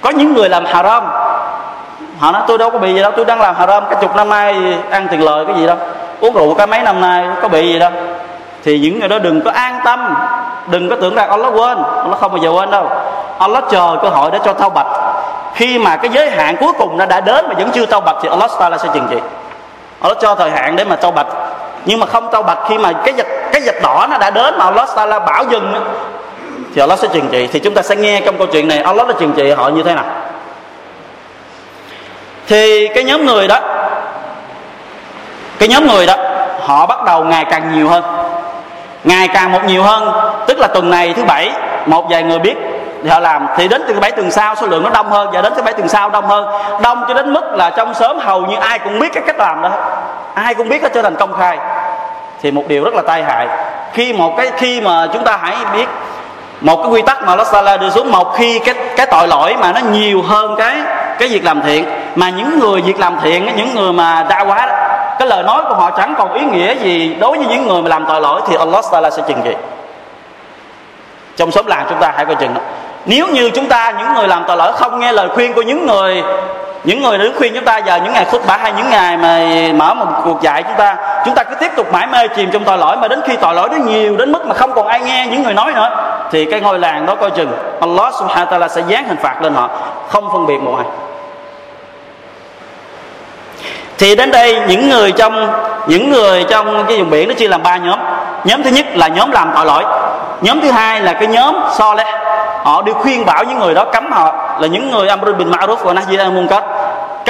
có 0.06 0.12
những 0.12 0.34
người 0.34 0.48
làm 0.48 0.64
haram. 0.64 1.08
Họ 2.18 2.32
nói, 2.32 2.42
tôi 2.46 2.58
đâu 2.58 2.70
có 2.70 2.78
bị 2.78 2.94
gì 2.94 3.02
đâu, 3.02 3.12
tôi 3.16 3.24
đang 3.24 3.40
làm 3.40 3.54
haram, 3.54 3.84
cái 3.90 3.98
chục 4.00 4.16
năm 4.16 4.28
nay 4.28 4.78
ăn 4.90 5.08
tiền 5.10 5.22
lời 5.22 5.44
cái 5.46 5.56
gì 5.56 5.66
đâu. 5.66 5.76
Uống 6.20 6.34
rượu 6.34 6.54
cái 6.54 6.66
mấy 6.66 6.82
năm 6.82 7.00
nay, 7.00 7.28
có 7.42 7.48
bị 7.48 7.72
gì 7.72 7.78
đâu. 7.78 7.90
Thì 8.64 8.78
những 8.78 9.00
người 9.00 9.08
đó 9.08 9.18
đừng 9.18 9.40
có 9.40 9.50
an 9.50 9.80
tâm, 9.84 10.14
đừng 10.66 10.90
có 10.90 10.96
tưởng 11.00 11.14
rằng 11.14 11.30
Allah 11.30 11.52
quên. 11.54 11.78
Allah 12.02 12.18
không 12.20 12.30
bao 12.30 12.38
giờ 12.38 12.50
quên 12.50 12.70
đâu. 12.70 12.90
Allah 13.38 13.64
chờ 13.70 13.96
cơ 14.02 14.08
hội 14.08 14.30
để 14.30 14.38
cho 14.44 14.52
thao 14.52 14.70
bạch. 14.70 14.86
Khi 15.54 15.78
mà 15.78 15.96
cái 15.96 16.10
giới 16.10 16.30
hạn 16.30 16.56
cuối 16.56 16.72
cùng 16.78 16.98
nó 16.98 17.06
đã 17.06 17.20
đến 17.20 17.48
mà 17.48 17.54
vẫn 17.58 17.70
chưa 17.70 17.86
tao 17.86 18.00
bạch 18.00 18.16
thì 18.22 18.28
Allah 18.28 18.50
Taala 18.60 18.78
sẽ 18.78 18.88
trừng 18.94 19.06
trị. 19.10 19.18
Allah 20.00 20.18
cho 20.20 20.34
thời 20.34 20.50
hạn 20.50 20.76
để 20.76 20.84
mà 20.84 20.96
tao 20.96 21.10
bạch. 21.10 21.26
Nhưng 21.84 22.00
mà 22.00 22.06
không 22.06 22.28
tao 22.32 22.42
bạch, 22.42 22.58
khi 22.68 22.78
mà 22.78 22.92
cái 22.92 23.14
dịch 23.14 23.48
cái 23.52 23.62
dịch 23.62 23.82
đỏ 23.82 24.06
nó 24.10 24.18
đã 24.18 24.30
đến 24.30 24.58
mà 24.58 24.64
Allah 24.64 24.88
Taala 24.96 25.18
bảo 25.18 25.44
dừng 25.44 25.74
thì 26.74 26.80
Allah 26.80 26.98
sẽ 26.98 27.08
trừng 27.12 27.28
trị. 27.32 27.48
Thì 27.52 27.58
chúng 27.58 27.74
ta 27.74 27.82
sẽ 27.82 27.96
nghe 27.96 28.20
trong 28.20 28.38
câu 28.38 28.46
chuyện 28.46 28.68
này, 28.68 28.78
Allah 28.78 29.08
đã 29.08 29.14
trừng 29.18 29.32
trị 29.36 29.50
họ 29.50 29.68
như 29.68 29.82
thế 29.82 29.94
nào? 29.94 30.04
Thì 32.48 32.88
cái 32.94 33.04
nhóm 33.04 33.26
người 33.26 33.48
đó, 33.48 33.60
cái 35.58 35.68
nhóm 35.68 35.86
người 35.86 36.06
đó, 36.06 36.14
họ 36.60 36.86
bắt 36.86 37.04
đầu 37.04 37.24
ngày 37.24 37.44
càng 37.50 37.72
nhiều 37.74 37.88
hơn. 37.88 38.04
Ngày 39.04 39.28
càng 39.28 39.52
một 39.52 39.64
nhiều 39.64 39.82
hơn. 39.82 40.10
Tức 40.46 40.58
là 40.58 40.66
tuần 40.66 40.90
này 40.90 41.14
thứ 41.16 41.24
bảy, 41.24 41.50
một 41.86 42.06
vài 42.10 42.22
người 42.22 42.38
biết 42.38 42.54
thì 43.02 43.08
họ 43.08 43.18
làm. 43.18 43.46
Thì 43.56 43.68
đến 43.68 43.82
từ 43.88 44.00
bảy, 44.00 44.10
tuần 44.10 44.30
sau, 44.30 44.54
số 44.54 44.66
lượng 44.66 44.82
nó 44.82 44.90
đông 44.90 45.10
hơn. 45.10 45.30
Và 45.32 45.42
đến 45.42 45.52
thứ 45.56 45.62
bảy, 45.62 45.74
tuần 45.74 45.88
sau 45.88 46.10
đông 46.10 46.26
hơn. 46.26 46.46
Đông 46.82 47.04
cho 47.08 47.14
đến 47.14 47.32
mức 47.32 47.44
là 47.52 47.70
trong 47.70 47.94
sớm 47.94 48.18
hầu 48.18 48.46
như 48.46 48.56
ai 48.56 48.78
cũng 48.78 48.98
biết 48.98 49.08
cái 49.12 49.22
cách 49.26 49.38
làm 49.38 49.62
đó. 49.62 49.70
Ai 50.34 50.54
cũng 50.54 50.68
biết 50.68 50.82
nó 50.82 50.88
trở 50.88 51.02
thành 51.02 51.16
công 51.16 51.32
khai. 51.32 51.58
Thì 52.42 52.50
một 52.50 52.64
điều 52.68 52.84
rất 52.84 52.94
là 52.94 53.02
tai 53.06 53.22
hại. 53.22 53.48
Khi 53.92 54.12
một 54.12 54.34
cái, 54.36 54.50
khi 54.56 54.80
mà 54.80 55.06
chúng 55.12 55.24
ta 55.24 55.38
hãy 55.42 55.56
biết 55.72 55.86
một 56.60 56.76
cái 56.82 56.90
quy 56.90 57.02
tắc 57.02 57.22
mà 57.22 57.28
Allah 57.28 57.46
Taala 57.52 57.76
đưa 57.76 57.90
xuống, 57.90 58.12
một 58.12 58.34
khi 58.36 58.58
cái 58.58 58.74
cái 58.96 59.06
tội 59.06 59.28
lỗi 59.28 59.56
mà 59.60 59.72
nó 59.72 59.80
nhiều 59.92 60.22
hơn 60.22 60.54
cái 60.58 60.76
cái 61.18 61.28
việc 61.28 61.44
làm 61.44 61.62
thiện, 61.62 61.84
mà 62.14 62.30
những 62.30 62.58
người 62.58 62.80
việc 62.80 63.00
làm 63.00 63.16
thiện 63.22 63.48
những 63.56 63.74
người 63.74 63.92
mà 63.92 64.26
đa 64.28 64.40
quá 64.40 64.68
cái 65.18 65.28
lời 65.28 65.42
nói 65.42 65.62
của 65.68 65.74
họ 65.74 65.90
chẳng 65.90 66.14
còn 66.18 66.32
ý 66.32 66.40
nghĩa 66.52 66.74
gì 66.74 67.14
đối 67.14 67.38
với 67.38 67.46
những 67.46 67.66
người 67.66 67.82
mà 67.82 67.88
làm 67.88 68.04
tội 68.08 68.20
lỗi 68.20 68.40
thì 68.48 68.56
Allah 68.56 68.84
Taala 68.92 69.10
sẽ 69.10 69.22
trừng 69.28 69.40
trị. 69.44 69.54
Trong 71.36 71.50
xóm 71.50 71.66
làng 71.66 71.86
chúng 71.88 71.98
ta 72.00 72.12
hãy 72.16 72.26
coi 72.26 72.34
chừng 72.34 72.54
đó. 72.54 72.60
Nếu 73.06 73.26
như 73.26 73.50
chúng 73.50 73.68
ta, 73.68 73.94
những 73.98 74.14
người 74.14 74.28
làm 74.28 74.44
tội 74.48 74.56
lỗi 74.56 74.72
không 74.72 75.00
nghe 75.00 75.12
lời 75.12 75.28
khuyên 75.34 75.52
của 75.52 75.62
những 75.62 75.86
người 75.86 76.22
những 76.86 77.02
người 77.02 77.18
đứng 77.18 77.34
khuyên 77.38 77.54
chúng 77.54 77.64
ta 77.64 77.78
giờ 77.78 77.96
những 78.04 78.12
ngày 78.12 78.24
khúc 78.24 78.46
bả 78.46 78.56
hay 78.56 78.72
những 78.76 78.90
ngày 78.90 79.16
mà 79.16 79.38
mở 79.74 79.94
một 79.94 80.06
cuộc 80.24 80.42
dạy 80.42 80.62
chúng 80.62 80.76
ta 80.76 80.96
chúng 81.24 81.34
ta 81.34 81.44
cứ 81.44 81.54
tiếp 81.54 81.72
tục 81.76 81.92
mãi 81.92 82.06
mê 82.06 82.28
chìm 82.28 82.50
trong 82.50 82.64
tội 82.64 82.78
lỗi, 82.78 82.96
mà 82.96 83.08
đến 83.08 83.20
khi 83.26 83.36
tội 83.36 83.54
lỗi 83.54 83.68
nó 83.72 83.76
nhiều 83.76 84.16
đến 84.16 84.32
mức 84.32 84.46
mà 84.46 84.54
không 84.54 84.72
còn 84.74 84.86
ai 84.86 85.00
nghe 85.00 85.26
những 85.30 85.42
người 85.42 85.54
nói 85.54 85.72
nữa, 85.74 85.90
thì 86.30 86.44
cái 86.44 86.60
ngôi 86.60 86.78
làng 86.78 87.06
đó 87.06 87.14
coi 87.14 87.30
chừng 87.30 87.52
Allah 87.80 88.14
subhanahu 88.14 88.46
wa 88.46 88.58
ta'ala 88.58 88.68
sẽ 88.68 88.82
dán 88.86 89.04
hình 89.08 89.16
phạt 89.16 89.42
lên 89.42 89.54
họ, 89.54 89.70
không 90.08 90.28
phân 90.32 90.46
biệt 90.46 90.58
một 90.58 90.74
ai. 90.76 90.86
Thì 93.98 94.16
đến 94.16 94.30
đây, 94.30 94.60
những 94.68 94.88
người 94.88 95.12
trong, 95.12 95.52
những 95.86 96.10
người 96.10 96.44
trong 96.44 96.84
cái 96.88 96.98
vùng 96.98 97.10
biển 97.10 97.28
nó 97.28 97.34
chia 97.34 97.48
làm 97.48 97.62
ba 97.62 97.76
nhóm. 97.76 97.98
Nhóm 98.44 98.62
thứ 98.62 98.70
nhất 98.70 98.86
là 98.94 99.08
nhóm 99.08 99.30
làm 99.30 99.52
tội 99.54 99.66
lỗi. 99.66 99.84
Nhóm 100.40 100.60
thứ 100.60 100.70
hai 100.70 101.00
là 101.00 101.12
cái 101.12 101.26
nhóm 101.26 101.56
so 101.74 101.94
lẽ 101.94 102.18
họ 102.64 102.82
đi 102.82 102.92
khuyên 102.92 103.24
bảo 103.24 103.44
những 103.44 103.58
người 103.58 103.74
đó 103.74 103.84
cấm 103.84 104.12
họ, 104.12 104.34
là 104.60 104.66
những 104.66 104.90
người 104.90 105.08
amr 105.08 105.36
bin 105.38 105.50
ma'ruf 105.50 105.76
và 105.76 105.92
nahi 105.92 106.16
al 106.16 106.30
munkar 106.30 106.62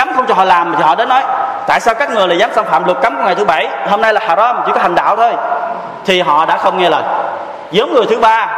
cấm 0.07 0.17
không 0.17 0.27
cho 0.27 0.35
họ 0.35 0.45
làm 0.45 0.75
thì 0.77 0.83
họ 0.83 0.95
đến 0.95 1.09
nói, 1.09 1.23
tại 1.67 1.81
sao 1.81 1.95
các 1.95 2.11
người 2.11 2.29
lại 2.29 2.39
dám 2.39 2.51
xâm 2.55 2.65
phạm 2.65 2.85
luật 2.85 2.97
cấm 3.03 3.17
của 3.17 3.23
ngày 3.25 3.35
thứ 3.35 3.45
bảy? 3.45 3.69
Hôm 3.91 4.01
nay 4.01 4.13
là 4.13 4.21
haram, 4.27 4.57
chỉ 4.67 4.73
có 4.75 4.81
hành 4.81 4.95
đạo 4.95 5.17
thôi. 5.17 5.33
Thì 6.05 6.21
họ 6.21 6.47
đã 6.47 6.57
không 6.57 6.79
nghe 6.79 6.91
lời. 6.91 7.03
Nhóm 7.73 7.95
người 7.95 8.07
thứ 8.11 8.19
ba 8.19 8.49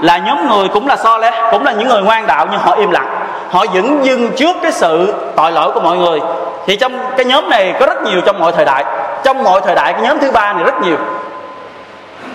là 0.00 0.18
nhóm 0.18 0.48
người 0.48 0.68
cũng 0.68 0.86
là 0.86 0.96
so 0.96 1.18
lẽ, 1.18 1.48
cũng 1.50 1.64
là 1.64 1.72
những 1.72 1.88
người 1.88 2.02
ngoan 2.02 2.26
đạo 2.26 2.46
nhưng 2.50 2.60
họ 2.60 2.72
im 2.72 2.90
lặng. 2.90 3.08
Họ 3.50 3.64
vẫn 3.74 4.04
dưng 4.04 4.30
trước 4.36 4.56
cái 4.62 4.72
sự 4.72 5.14
tội 5.36 5.52
lỗi 5.52 5.72
của 5.72 5.80
mọi 5.80 5.96
người. 5.96 6.20
Thì 6.66 6.76
trong 6.76 6.98
cái 7.16 7.24
nhóm 7.24 7.50
này 7.50 7.74
có 7.80 7.86
rất 7.86 8.02
nhiều 8.02 8.20
trong 8.26 8.38
mọi 8.38 8.52
thời 8.52 8.64
đại. 8.64 8.84
Trong 9.24 9.44
mọi 9.44 9.60
thời 9.60 9.74
đại, 9.74 9.92
cái 9.92 10.02
nhóm 10.02 10.18
thứ 10.18 10.30
ba 10.30 10.52
này 10.52 10.64
rất 10.64 10.80
nhiều 10.82 10.96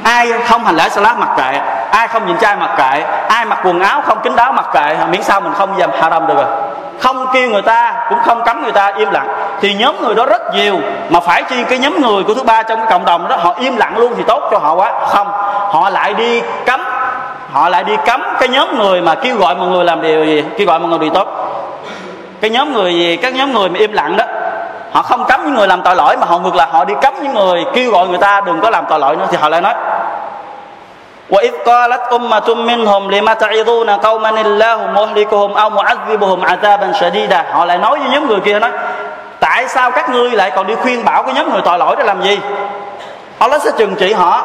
ai 0.08 0.34
không 0.46 0.66
hành 0.66 0.76
lễ 0.76 0.90
salat 0.90 1.18
mặc 1.18 1.30
kệ, 1.38 1.60
ai 1.92 2.08
không 2.08 2.28
nhìn 2.28 2.38
trai 2.38 2.56
mặc 2.56 2.70
kệ, 2.78 3.04
ai 3.28 3.46
mặc 3.46 3.60
quần 3.64 3.80
áo 3.80 4.02
không 4.02 4.20
kín 4.24 4.36
đáo 4.36 4.52
mặc 4.52 4.66
kệ, 4.74 4.98
miễn 5.12 5.24
sao 5.24 5.42
mình 5.42 5.54
không 5.54 5.70
dầm 5.80 5.90
haram 6.02 6.28
được 6.28 6.36
rồi. 6.36 6.46
Không 7.00 7.28
kêu 7.34 7.50
người 7.50 7.62
ta, 7.62 7.94
cũng 8.10 8.20
không 8.26 8.44
cấm 8.46 8.64
người 8.64 8.72
ta 8.72 8.94
im 8.98 9.12
lặng. 9.12 9.28
Thì 9.62 9.74
nhóm 9.74 9.96
người 10.02 10.16
đó 10.16 10.26
rất 10.26 10.42
nhiều, 10.54 10.80
mà 11.10 11.20
phải 11.20 11.44
chi 11.44 11.64
cái 11.70 11.80
nhóm 11.80 12.02
người 12.02 12.24
của 12.24 12.34
thứ 12.34 12.44
ba 12.44 12.64
trong 12.64 12.80
cái 12.80 12.88
cộng 12.92 13.06
đồng 13.06 13.28
đó, 13.28 13.36
họ 13.36 13.56
im 13.60 13.78
lặng 13.78 13.98
luôn 13.98 14.14
thì 14.18 14.24
tốt 14.28 14.44
cho 14.52 14.58
họ 14.58 14.74
quá. 14.74 14.92
Không, 15.08 15.28
họ 15.72 15.90
lại 15.90 16.14
đi 16.14 16.42
cấm, 16.66 16.82
họ 17.52 17.70
lại 17.70 17.84
đi 17.84 17.94
cấm 18.06 18.22
cái 18.40 18.50
nhóm 18.50 18.80
người 18.80 19.02
mà 19.02 19.16
kêu 19.16 19.38
gọi 19.38 19.56
mọi 19.56 19.68
người 19.68 19.86
làm 19.86 20.02
điều 20.02 20.26
gì, 20.26 20.44
kêu 20.58 20.68
gọi 20.68 20.80
mọi 20.80 20.90
người 20.90 21.00
điều 21.00 21.10
tốt. 21.10 21.28
Cái 22.42 22.50
nhóm 22.50 22.74
người 22.74 22.94
gì, 22.94 23.18
các 23.18 23.36
nhóm 23.36 23.54
người 23.54 23.70
mà 23.70 23.80
im 23.80 23.94
lặng 23.94 24.18
đó 24.18 24.24
họ 24.97 25.03
không 25.03 25.25
cấm 25.25 25.45
những 25.45 25.55
người 25.55 25.67
làm 25.67 25.83
tội 25.83 25.97
lỗi 25.97 26.17
mà 26.17 26.27
họ 26.27 26.39
ngược 26.39 26.55
lại 26.55 26.69
họ 26.71 26.85
đi 26.85 26.95
cấm 27.03 27.15
những 27.23 27.35
người 27.35 27.65
kêu 27.75 27.91
gọi 27.91 28.09
người 28.09 28.19
ta 28.19 28.41
đừng 28.41 28.61
có 28.61 28.71
làm 28.71 28.85
tội 28.89 28.99
lỗi 28.99 29.17
nữa 29.17 29.27
thì 29.31 29.37
họ 29.37 29.49
lại 29.49 29.61
nói 29.61 29.75
وإذ 31.31 31.53
قالت 31.67 32.03
أمة 32.13 32.49
منهم 32.55 33.11
لما 33.11 33.35
تعظون 33.35 33.91
قوما 33.91 34.31
الله 34.31 34.77
مهلكهم 34.97 35.51
أو 35.57 35.71
معذبهم 35.71 36.45
عذابا 36.45 36.93
شديدا 36.93 37.43
họ 37.53 37.65
lại 37.65 37.79
nói 37.79 37.99
với 37.99 38.09
nhóm 38.09 38.29
người 38.29 38.41
kia 38.41 38.59
nói 38.59 38.71
tại 39.41 39.69
sao 39.69 39.91
các 39.91 40.11
ngươi 40.11 40.31
lại 40.31 40.51
còn 40.51 40.67
đi 40.67 40.75
khuyên 40.75 41.05
bảo 41.05 41.23
cái 41.23 41.35
nhóm 41.35 41.53
người 41.53 41.63
tội 41.65 41.79
lỗi 41.79 41.97
để 41.99 42.05
làm 42.05 42.23
gì 42.23 42.41
Allah 43.39 43.63
sẽ 43.63 43.71
trừng 43.79 43.95
trị 43.95 44.13
họ 44.13 44.43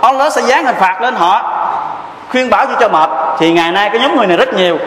Allah 0.00 0.32
sẽ 0.32 0.42
giáng 0.42 0.64
hình 0.64 0.76
phạt 0.76 1.02
lên 1.02 1.14
họ 1.14 1.42
khuyên 2.30 2.50
bảo 2.50 2.66
chỉ 2.66 2.74
cho 2.80 2.88
mệt 2.88 3.10
thì 3.38 3.52
ngày 3.52 3.72
nay 3.72 3.90
cái 3.90 4.00
nhóm 4.00 4.16
người 4.16 4.26
này 4.26 4.36
rất 4.36 4.54
nhiều 4.54 4.78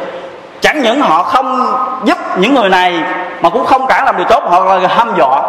chẳng 0.64 0.82
những 0.82 1.00
họ 1.00 1.22
không 1.22 1.76
giúp 2.04 2.18
những 2.36 2.54
người 2.54 2.68
này 2.68 3.00
mà 3.40 3.50
cũng 3.50 3.64
không 3.64 3.86
cản 3.86 4.04
làm 4.04 4.16
điều 4.16 4.26
tốt 4.26 4.42
họ 4.50 4.64
là 4.64 4.88
hâm 4.88 5.16
dọa. 5.18 5.42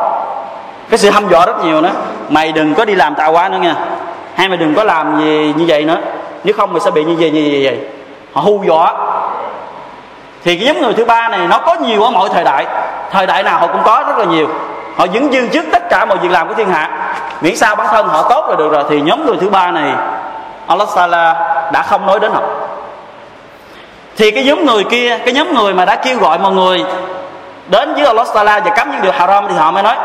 Cái 0.89 0.97
sự 0.97 1.10
hâm 1.10 1.30
dọa 1.30 1.45
rất 1.45 1.65
nhiều 1.65 1.82
nữa. 1.82 1.91
Mày 2.30 2.51
đừng 2.51 2.75
có 2.75 2.86
đi 2.86 2.95
làm 2.95 3.15
tạo 3.15 3.32
quá 3.32 3.49
nữa 3.49 3.58
nha. 3.58 3.75
Hay 4.36 4.49
mày 4.49 4.58
đừng 4.58 4.75
có 4.75 4.84
làm 4.84 5.19
gì 5.19 5.54
như 5.58 5.65
vậy 5.67 5.84
nữa. 5.84 5.97
Nếu 6.43 6.56
không 6.58 6.73
mày 6.73 6.80
sẽ 6.80 6.91
bị 6.91 7.04
như 7.04 7.15
vậy 7.19 7.32
như 7.32 7.41
vậy, 7.41 7.51
như 7.51 7.62
vậy. 7.63 7.80
họ 8.34 8.41
hù 8.41 8.63
dọa. 8.67 8.93
Thì 10.43 10.58
cái 10.58 10.67
nhóm 10.67 10.82
người 10.82 10.93
thứ 10.93 11.06
ba 11.06 11.30
này 11.30 11.47
nó 11.47 11.60
có 11.60 11.75
nhiều 11.75 12.04
ở 12.04 12.10
mọi 12.10 12.30
thời 12.30 12.43
đại. 12.43 12.65
Thời 13.12 13.28
đại 13.28 13.43
nào 13.43 13.60
họ 13.60 13.67
cũng 13.67 13.84
có 13.84 14.04
rất 14.08 14.17
là 14.17 14.25
nhiều. 14.25 14.47
Họ 14.97 15.06
vẫn 15.13 15.34
dương 15.34 15.49
trước 15.49 15.65
tất 15.71 15.89
cả 15.89 16.06
mọi 16.06 16.17
việc 16.17 16.32
làm 16.32 16.47
của 16.47 16.54
thiên 16.54 16.69
hạ. 16.69 16.89
Miễn 17.41 17.56
sao 17.56 17.75
bản 17.75 17.88
thân 17.91 18.08
họ 18.08 18.21
tốt 18.30 18.45
là 18.49 18.56
được 18.56 18.71
rồi 18.71 18.84
thì 18.89 19.01
nhóm 19.01 19.25
người 19.25 19.38
thứ 19.41 19.49
ba 19.49 19.71
này 19.71 19.93
Allah 20.67 20.89
Sala 20.89 21.34
đã 21.71 21.82
không 21.82 22.06
nói 22.06 22.19
đến 22.19 22.32
họ 22.32 22.41
thì 24.17 24.32
cái 24.32 24.43
nhóm 24.43 24.65
người 24.65 24.84
kia 24.84 25.17
cái 25.25 25.34
nhóm 25.34 25.54
người 25.54 25.73
mà 25.73 25.86
đã 25.86 25.95
kêu 25.95 26.17
gọi 26.17 26.38
mọi 26.38 26.51
người 26.51 26.84
đến 27.67 27.93
với 27.93 28.06
Allah 28.06 28.28
Taala 28.34 28.60
và 28.60 28.71
cấm 28.75 28.91
những 28.91 29.01
điều 29.01 29.12
haram 29.12 29.45
thì 29.49 29.56
họ 29.56 29.71
mới 29.71 29.84
nói 29.84 29.95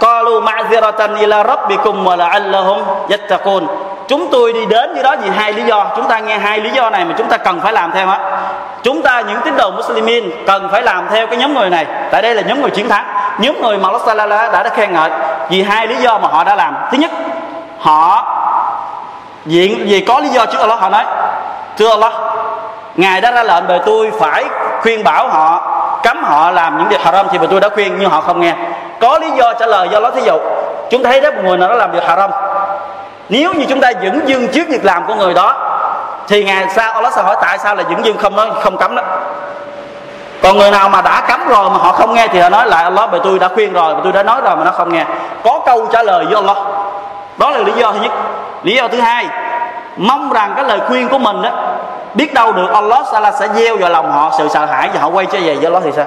qalu 0.00 0.44
ma'ziratan 0.44 1.18
ila 1.20 1.44
rabbikum 1.44 2.04
wa 2.04 2.16
la'allahum 2.16 2.82
yattaqun. 3.08 3.66
Chúng 4.08 4.28
tôi 4.30 4.52
đi 4.52 4.66
đến 4.66 4.94
với 4.94 5.02
đó 5.02 5.16
vì 5.22 5.30
hai 5.30 5.52
lý 5.52 5.62
do. 5.62 5.86
Chúng 5.96 6.08
ta 6.08 6.18
nghe 6.18 6.38
hai 6.38 6.60
lý 6.60 6.70
do 6.70 6.90
này 6.90 7.04
mà 7.04 7.14
chúng 7.18 7.28
ta 7.28 7.36
cần 7.36 7.60
phải 7.60 7.72
làm 7.72 7.92
theo 7.92 8.08
á 8.08 8.18
chúng 8.82 9.02
ta 9.02 9.20
những 9.20 9.40
tín 9.44 9.56
đồ 9.56 9.70
Muslimin 9.70 10.30
cần 10.46 10.68
phải 10.72 10.82
làm 10.82 11.06
theo 11.12 11.26
cái 11.26 11.36
nhóm 11.36 11.54
người 11.54 11.70
này. 11.70 11.86
Tại 12.10 12.22
đây 12.22 12.34
là 12.34 12.42
nhóm 12.42 12.60
người 12.60 12.70
chiến 12.70 12.88
thắng. 12.88 13.04
Nhóm 13.38 13.62
người 13.62 13.78
mà 13.78 13.88
Allah 13.88 14.02
Taala 14.06 14.26
đã, 14.26 14.62
đã 14.62 14.70
khen 14.70 14.92
ngợi 14.92 15.10
vì 15.50 15.62
hai 15.62 15.86
lý 15.86 15.96
do 15.96 16.18
mà 16.18 16.28
họ 16.28 16.44
đã 16.44 16.54
làm. 16.54 16.74
Thứ 16.90 16.98
nhất 16.98 17.10
họ 17.78 18.26
diện 19.46 19.86
vì 19.88 20.00
có 20.00 20.20
lý 20.20 20.28
do 20.28 20.46
trước 20.46 20.58
Allah 20.60 20.80
họ 20.80 20.88
nói 20.88 21.04
thưa 21.78 21.90
Allah 21.90 22.12
ngài 23.00 23.20
đã 23.20 23.30
ra 23.30 23.42
lệnh 23.42 23.66
về 23.66 23.80
tôi 23.86 24.10
phải 24.20 24.44
khuyên 24.82 25.04
bảo 25.04 25.28
họ, 25.28 25.62
cấm 26.02 26.24
họ 26.24 26.50
làm 26.50 26.78
những 26.78 26.88
điều 26.88 26.98
haram 27.04 27.26
thì 27.30 27.38
mà 27.38 27.46
tôi 27.50 27.60
đã 27.60 27.68
khuyên 27.68 27.96
nhưng 27.98 28.10
họ 28.10 28.20
không 28.20 28.40
nghe. 28.40 28.54
Có 29.00 29.18
lý 29.18 29.30
do 29.30 29.52
trả 29.52 29.66
lời 29.66 29.88
do 29.88 30.00
đó 30.00 30.10
thí 30.10 30.20
dụ. 30.22 30.38
Chúng 30.90 31.04
thấy 31.04 31.20
đó 31.20 31.30
một 31.30 31.42
người 31.44 31.58
nào 31.58 31.68
đó 31.68 31.74
làm 31.74 31.92
điều 31.92 32.02
haram. 32.06 32.30
Nếu 33.28 33.52
như 33.52 33.64
chúng 33.68 33.80
ta 33.80 33.90
vẫn 34.02 34.20
dưng 34.26 34.48
trước 34.48 34.68
việc 34.68 34.84
làm 34.84 35.06
của 35.06 35.14
người 35.14 35.34
đó, 35.34 35.56
thì 36.28 36.44
ngày 36.44 36.66
sau 36.68 36.92
Allah 36.92 37.12
sẽ 37.12 37.22
hỏi 37.22 37.36
tại 37.42 37.58
sao 37.58 37.74
là 37.74 37.82
dừng 37.90 38.04
dưng 38.04 38.18
không 38.18 38.36
nói, 38.36 38.46
không 38.62 38.76
cấm 38.76 38.96
đó. 38.96 39.02
Còn 40.42 40.58
người 40.58 40.70
nào 40.70 40.88
mà 40.88 41.02
đã 41.02 41.22
cấm 41.28 41.48
rồi 41.48 41.70
mà 41.70 41.76
họ 41.76 41.92
không 41.92 42.14
nghe 42.14 42.28
thì 42.28 42.40
họ 42.40 42.48
nói 42.48 42.66
lại 42.66 42.84
Allah 42.84 43.08
bởi 43.10 43.20
tôi 43.24 43.38
đã 43.38 43.48
khuyên 43.48 43.72
rồi 43.72 43.94
và 43.94 44.00
tôi 44.04 44.12
đã 44.12 44.22
nói 44.22 44.40
rồi 44.44 44.56
mà 44.56 44.64
nó 44.64 44.70
không 44.70 44.92
nghe. 44.92 45.04
Có 45.44 45.60
câu 45.66 45.86
trả 45.92 46.02
lời 46.02 46.24
với 46.24 46.34
Allah. 46.34 46.56
Đó 47.38 47.50
là 47.50 47.58
lý 47.58 47.72
do 47.72 47.92
thứ 47.92 47.98
nhất. 48.02 48.12
Lý 48.62 48.76
do 48.76 48.88
thứ 48.88 49.00
hai, 49.00 49.26
mong 49.96 50.32
rằng 50.32 50.52
cái 50.56 50.64
lời 50.64 50.80
khuyên 50.88 51.08
của 51.08 51.18
mình 51.18 51.42
đó 51.42 51.50
biết 52.14 52.34
đâu 52.34 52.52
được 52.52 52.70
Allah 52.72 53.34
sẽ 53.40 53.48
gieo 53.54 53.76
vào 53.76 53.90
lòng 53.90 54.12
họ 54.12 54.32
sự 54.38 54.48
sợ 54.48 54.66
hãi 54.66 54.88
và 54.94 55.00
họ 55.00 55.08
quay 55.08 55.26
trở 55.26 55.38
về 55.44 55.54
với 55.54 55.64
Allah 55.64 55.82
thì 55.84 55.90
sao? 55.96 56.06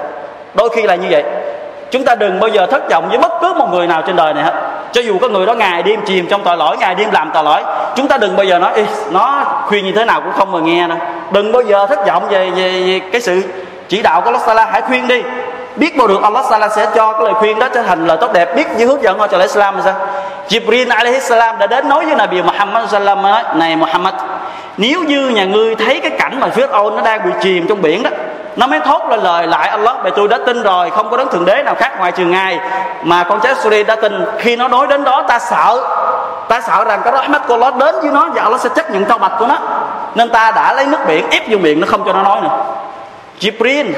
Đôi 0.54 0.68
khi 0.68 0.82
là 0.82 0.94
như 0.94 1.06
vậy. 1.10 1.24
Chúng 1.90 2.04
ta 2.04 2.14
đừng 2.14 2.40
bao 2.40 2.48
giờ 2.48 2.66
thất 2.66 2.90
vọng 2.90 3.08
với 3.08 3.18
bất 3.18 3.32
cứ 3.40 3.54
một 3.58 3.68
người 3.72 3.86
nào 3.86 4.02
trên 4.06 4.16
đời 4.16 4.34
này 4.34 4.44
hết. 4.44 4.54
Cho 4.92 5.00
dù 5.00 5.18
có 5.20 5.28
người 5.28 5.46
đó 5.46 5.54
ngày 5.54 5.82
đêm 5.82 6.00
chìm 6.06 6.26
trong 6.30 6.44
tội 6.44 6.56
lỗi 6.56 6.76
ngày 6.76 6.94
đêm 6.94 7.10
làm 7.12 7.30
tội 7.34 7.44
lỗi 7.44 7.62
chúng 7.96 8.08
ta 8.08 8.16
đừng 8.16 8.36
bao 8.36 8.44
giờ 8.44 8.58
nói 8.58 8.72
nó 9.10 9.44
khuyên 9.66 9.84
như 9.84 9.92
thế 9.92 10.04
nào 10.04 10.20
cũng 10.20 10.32
không 10.32 10.52
mà 10.52 10.60
nghe 10.60 10.88
đâu. 10.88 10.98
Đừng 11.30 11.52
bao 11.52 11.62
giờ 11.62 11.86
thất 11.86 12.06
vọng 12.06 12.26
về, 12.28 12.50
về, 12.50 12.82
về 12.86 13.00
cái 13.12 13.20
sự 13.20 13.42
chỉ 13.88 14.02
đạo 14.02 14.20
của 14.20 14.26
Allah 14.26 14.42
Sala 14.42 14.64
hãy 14.64 14.80
khuyên 14.80 15.08
đi. 15.08 15.22
Biết 15.76 15.96
bao 15.96 16.06
được 16.06 16.22
Allah 16.22 16.44
Sala 16.44 16.68
sẽ 16.68 16.86
cho 16.94 17.12
cái 17.12 17.22
lời 17.22 17.34
khuyên 17.34 17.58
đó 17.58 17.68
trở 17.74 17.82
thành 17.82 18.06
lời 18.06 18.16
tốt 18.20 18.32
đẹp. 18.32 18.56
Biết 18.56 18.66
như 18.76 18.86
hướng 18.86 19.02
dẫn 19.02 19.18
họ 19.18 19.26
cho 19.26 19.38
lại 19.38 19.46
Islam 19.46 19.74
sao? 19.84 19.94
Jibril 20.48 20.90
alaihi 20.90 21.20
salam 21.20 21.58
đã 21.58 21.66
đến 21.66 21.88
nói 21.88 22.04
với 22.04 22.14
Nabi 22.14 22.42
Muhammad 22.42 22.90
sallam 22.90 23.22
nói 23.22 23.42
này 23.54 23.76
Muhammad 23.76 24.14
nếu 24.76 25.02
như 25.02 25.28
nhà 25.28 25.44
ngươi 25.44 25.74
thấy 25.74 26.00
cái 26.00 26.10
cảnh 26.10 26.40
mà 26.40 26.48
phía 26.48 26.66
ôn 26.66 26.96
nó 26.96 27.02
đang 27.02 27.24
bị 27.24 27.30
chìm 27.42 27.66
trong 27.68 27.82
biển 27.82 28.02
đó, 28.02 28.10
nó 28.56 28.66
mới 28.66 28.80
thốt 28.80 29.02
lên 29.10 29.20
lời 29.20 29.46
lại 29.46 29.68
Allah 29.68 29.96
về 30.02 30.10
tôi 30.16 30.28
đã 30.28 30.38
tin 30.46 30.62
rồi, 30.62 30.90
không 30.90 31.10
có 31.10 31.16
đấng 31.16 31.28
thượng 31.28 31.44
đế 31.44 31.62
nào 31.62 31.74
khác 31.74 31.98
ngoài 31.98 32.12
trừ 32.12 32.24
ngài. 32.24 32.58
Mà 33.02 33.24
con 33.24 33.40
cháu 33.40 33.54
Suri 33.54 33.82
đã 33.82 33.96
tin, 33.96 34.24
khi 34.38 34.56
nó 34.56 34.68
nói 34.68 34.86
đến 34.86 35.04
đó, 35.04 35.24
ta 35.28 35.38
sợ 35.38 35.80
ta 36.48 36.60
sợ 36.60 36.84
rằng 36.84 37.00
cái 37.04 37.12
rahmat 37.12 37.42
của 37.48 37.54
Allah 37.54 37.76
đến 37.76 37.94
với 38.00 38.10
nó 38.10 38.28
và 38.34 38.42
Allah 38.42 38.60
sẽ 38.60 38.68
chấp 38.76 38.90
nhận 38.90 39.04
tao 39.04 39.18
bạch 39.18 39.32
của 39.38 39.46
nó. 39.46 39.58
Nên 40.14 40.30
ta 40.30 40.50
đã 40.50 40.72
lấy 40.72 40.86
nước 40.86 40.98
biển, 41.06 41.30
ép 41.30 41.42
vô 41.48 41.58
miệng, 41.58 41.80
nó 41.80 41.86
không 41.90 42.02
cho 42.06 42.12
nó 42.12 42.22
nói 42.22 42.40
nữa. 42.40 42.48
Jibril 43.40 43.92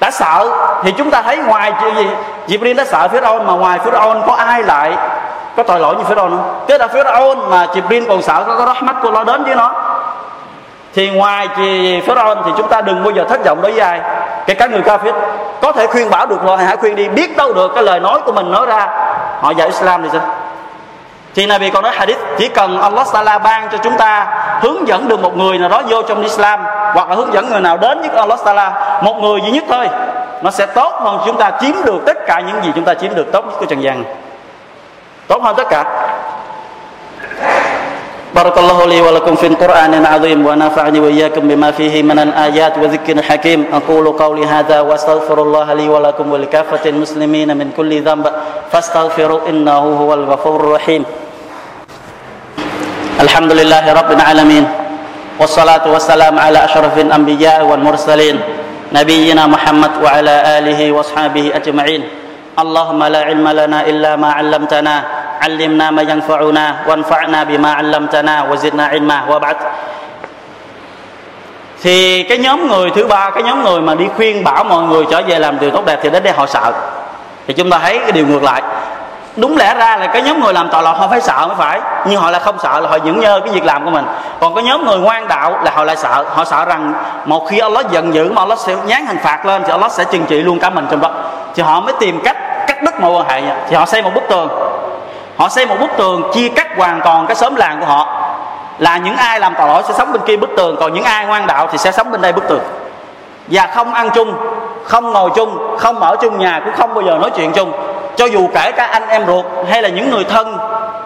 đã 0.00 0.10
sợ, 0.10 0.50
thì 0.82 0.92
chúng 0.92 1.10
ta 1.10 1.22
thấy 1.22 1.36
ngoài 1.36 1.72
gì? 1.96 2.06
Jibril 2.48 2.76
đã 2.76 2.84
sợ 2.84 3.08
phía 3.08 3.20
ôn, 3.20 3.46
mà 3.46 3.52
ngoài 3.52 3.78
phía 3.84 3.90
ôn 3.90 4.22
có 4.26 4.34
ai 4.34 4.62
lại 4.62 4.96
có 5.56 5.62
tội 5.62 5.80
lỗi 5.80 5.96
như 5.96 6.04
phía 6.04 6.14
ôn 6.14 6.30
không? 6.30 6.64
Cái 6.68 6.78
là 6.78 6.88
phía 6.88 7.02
ôn 7.02 7.38
mà 7.50 7.66
Jibril 7.66 8.08
còn 8.08 8.22
sợ 8.22 8.44
có 8.46 8.56
cái 8.56 8.66
rahmat 8.66 8.96
của 9.02 9.10
nó 9.10 9.24
đến 9.24 9.44
với 9.44 9.54
nó. 9.54 9.72
Thì 10.94 11.10
ngoài 11.10 11.48
phía 11.56 12.00
Pharaoh 12.00 12.38
thì 12.44 12.52
chúng 12.56 12.68
ta 12.68 12.80
đừng 12.80 13.04
bao 13.04 13.10
giờ 13.10 13.24
thất 13.28 13.44
vọng 13.44 13.62
đối 13.62 13.72
với 13.72 13.80
ai, 13.80 14.00
kể 14.46 14.54
cả 14.54 14.66
người 14.66 14.82
kafir. 14.82 15.12
Có 15.62 15.72
thể 15.72 15.86
khuyên 15.86 16.10
bảo 16.10 16.26
được 16.26 16.42
rồi 16.44 16.58
hãy 16.58 16.76
khuyên 16.76 16.96
đi, 16.96 17.08
biết 17.08 17.36
đâu 17.36 17.52
được 17.52 17.72
cái 17.74 17.82
lời 17.82 18.00
nói 18.00 18.20
của 18.24 18.32
mình 18.32 18.50
nói 18.50 18.66
ra. 18.66 18.88
Họ 19.40 19.50
dạy 19.50 19.66
Islam 19.66 20.02
thì 20.02 20.08
sao? 20.12 20.20
Thì 21.34 21.46
Nabi 21.46 21.70
còn 21.70 21.82
nói 21.82 21.92
hadith, 21.94 22.18
chỉ 22.38 22.48
cần 22.48 22.80
Allah 22.80 23.06
Taala 23.12 23.38
ban 23.38 23.68
cho 23.72 23.78
chúng 23.78 23.96
ta 23.96 24.26
hướng 24.60 24.88
dẫn 24.88 25.08
được 25.08 25.20
một 25.20 25.36
người 25.36 25.58
nào 25.58 25.68
đó 25.68 25.82
vô 25.88 26.02
trong 26.02 26.22
Islam, 26.22 26.60
hoặc 26.94 27.08
là 27.08 27.16
hướng 27.16 27.32
dẫn 27.32 27.50
người 27.50 27.60
nào 27.60 27.76
đến 27.76 28.00
với 28.00 28.10
Allah 28.16 28.38
Taala, 28.44 28.98
một 29.02 29.14
người 29.14 29.40
duy 29.40 29.50
nhất 29.50 29.64
thôi, 29.68 29.88
nó 30.42 30.50
sẽ 30.50 30.66
tốt 30.66 30.92
hơn 31.00 31.18
chúng 31.26 31.36
ta 31.36 31.50
chiếm 31.60 31.84
được 31.84 31.98
tất 32.06 32.26
cả 32.26 32.40
những 32.40 32.64
gì 32.64 32.72
chúng 32.74 32.84
ta 32.84 32.94
chiếm 32.94 33.14
được, 33.14 33.32
tốt 33.32 33.44
nhất 33.46 33.54
của 33.58 33.66
trần 33.66 33.82
gian. 33.82 34.04
Tất 35.28 35.66
cả 35.70 35.84
بارك 38.36 38.58
الله 38.58 38.78
لي 38.86 39.00
ولكم 39.00 39.34
في 39.36 39.46
القرآن 39.46 39.94
العظيم 39.94 40.46
ونفعني 40.46 41.00
وإياكم 41.00 41.48
بما 41.48 41.70
فيه 41.72 42.02
من 42.02 42.18
الآيات 42.18 42.78
والذكر 42.78 43.16
الحكيم 43.16 43.64
أقول 43.72 44.08
قولي 44.12 44.44
هذا 44.46 44.80
وأستغفر 44.80 45.42
الله 45.42 45.74
لي 45.74 45.88
ولكم 45.88 46.32
ولكافة 46.32 46.84
المسلمين 46.90 47.56
من 47.56 47.72
كل 47.76 48.02
ذنب 48.02 48.26
فاستغفروا 48.72 49.40
إنه 49.48 49.78
هو 50.00 50.14
الغفور 50.14 50.60
الرحيم 50.60 51.02
الحمد 53.20 53.52
لله 53.52 53.84
رب 53.92 54.10
العالمين 54.12 54.64
والصلاة 55.40 55.84
والسلام 55.88 56.38
على 56.38 56.64
أشرف 56.64 56.98
الأنبياء 56.98 57.64
والمرسلين 57.64 58.40
نبينا 58.92 59.46
محمد 59.46 59.90
وعلى 60.04 60.58
آله 60.58 60.92
وأصحابه 60.92 61.52
أجمعين 61.54 62.02
اللهم 62.58 63.00
لا 63.04 63.20
علم 63.24 63.48
لنا 63.48 63.86
إلا 63.86 64.16
ما 64.16 64.28
علمتنا 64.32 65.04
علمنا 65.45 65.91
ما 65.91 66.01
ينفعنا 66.01 66.65
وانفعنا 66.87 67.39
بما 67.43 67.71
علمتنا 67.79 68.35
وزدنا 68.49 68.85
علما 68.93 69.17
وبعد 69.29 69.57
thì 71.83 72.23
cái 72.23 72.37
nhóm 72.37 72.67
người 72.67 72.89
thứ 72.89 73.07
ba 73.07 73.29
cái 73.29 73.43
nhóm 73.43 73.63
người 73.63 73.81
mà 73.81 73.95
đi 73.95 74.05
khuyên 74.15 74.43
bảo 74.43 74.63
mọi 74.63 74.83
người 74.83 75.05
trở 75.11 75.21
về 75.27 75.39
làm 75.39 75.59
điều 75.59 75.71
tốt 75.71 75.85
đẹp 75.85 75.99
thì 76.03 76.09
đến 76.09 76.23
đây 76.23 76.33
họ 76.33 76.45
sợ 76.45 76.71
thì 77.47 77.53
chúng 77.53 77.69
ta 77.69 77.79
thấy 77.79 77.99
cái 77.99 78.11
điều 78.11 78.27
ngược 78.27 78.43
lại 78.43 78.61
đúng 79.35 79.57
lẽ 79.57 79.75
ra 79.75 79.97
là 79.97 80.07
cái 80.07 80.21
nhóm 80.21 80.43
người 80.43 80.53
làm 80.53 80.69
tội 80.71 80.83
lỗi 80.83 80.93
họ 80.97 81.07
phải 81.07 81.21
sợ 81.21 81.45
mới 81.47 81.55
phải 81.57 81.81
nhưng 82.05 82.21
họ 82.21 82.31
lại 82.31 82.41
không 82.43 82.59
sợ 82.59 82.79
là 82.79 82.89
họ 82.89 82.97
vẫn 82.97 83.19
nhớ 83.19 83.39
cái 83.45 83.53
việc 83.53 83.65
làm 83.65 83.85
của 83.85 83.91
mình 83.91 84.05
còn 84.39 84.55
cái 84.55 84.63
nhóm 84.63 84.85
người 84.85 84.99
ngoan 84.99 85.27
đạo 85.27 85.59
là 85.63 85.71
họ 85.75 85.83
lại 85.83 85.95
sợ 85.95 86.25
họ 86.29 86.45
sợ 86.45 86.65
rằng 86.65 86.93
một 87.25 87.47
khi 87.49 87.59
Allah 87.59 87.91
giận 87.91 88.13
dữ 88.13 88.31
mà 88.31 88.41
Allah 88.41 88.59
sẽ 88.59 88.75
nhán 88.85 89.05
hình 89.05 89.17
phạt 89.17 89.45
lên 89.45 89.63
thì 89.65 89.71
Allah 89.71 89.91
sẽ 89.91 90.03
trừng 90.11 90.25
trị 90.27 90.41
luôn 90.41 90.59
cả 90.59 90.69
mình 90.69 90.87
trong 90.91 91.01
đó 91.01 91.11
thì 91.55 91.63
họ 91.63 91.79
mới 91.79 91.93
tìm 91.99 92.21
cách 92.23 92.37
cắt 92.67 92.83
đứt 92.83 93.01
mối 93.01 93.11
quan 93.11 93.29
hệ 93.29 93.41
thì 93.69 93.75
họ 93.75 93.85
xây 93.85 94.01
một 94.01 94.11
bức 94.13 94.23
tường 94.29 94.49
họ 95.36 95.48
xây 95.48 95.66
một 95.66 95.76
bức 95.80 95.90
tường 95.96 96.30
chia 96.34 96.48
cắt 96.48 96.66
hoàn 96.76 97.00
toàn 97.04 97.26
cái 97.26 97.34
xóm 97.34 97.56
làng 97.56 97.80
của 97.80 97.86
họ. 97.86 98.22
Là 98.78 98.98
những 98.98 99.16
ai 99.16 99.40
làm 99.40 99.54
tội 99.58 99.68
lỗi 99.68 99.82
sẽ 99.88 99.94
sống 99.94 100.12
bên 100.12 100.22
kia 100.26 100.36
bức 100.36 100.50
tường, 100.56 100.76
còn 100.80 100.94
những 100.94 101.04
ai 101.04 101.26
ngoan 101.26 101.46
đạo 101.46 101.68
thì 101.72 101.78
sẽ 101.78 101.92
sống 101.92 102.10
bên 102.10 102.20
đây 102.20 102.32
bức 102.32 102.48
tường. 102.48 102.62
Và 103.46 103.66
không 103.66 103.94
ăn 103.94 104.10
chung, 104.10 104.34
không 104.84 105.12
ngồi 105.12 105.30
chung, 105.34 105.76
không 105.78 106.00
ở 106.00 106.16
chung 106.16 106.38
nhà 106.38 106.60
cũng 106.64 106.74
không 106.74 106.94
bao 106.94 107.02
giờ 107.02 107.18
nói 107.20 107.30
chuyện 107.36 107.52
chung. 107.52 107.72
Cho 108.16 108.24
dù 108.24 108.48
kể 108.54 108.72
cả 108.72 108.86
anh 108.86 109.08
em 109.08 109.26
ruột 109.26 109.44
hay 109.70 109.82
là 109.82 109.88
những 109.88 110.10
người 110.10 110.24
thân, 110.24 110.58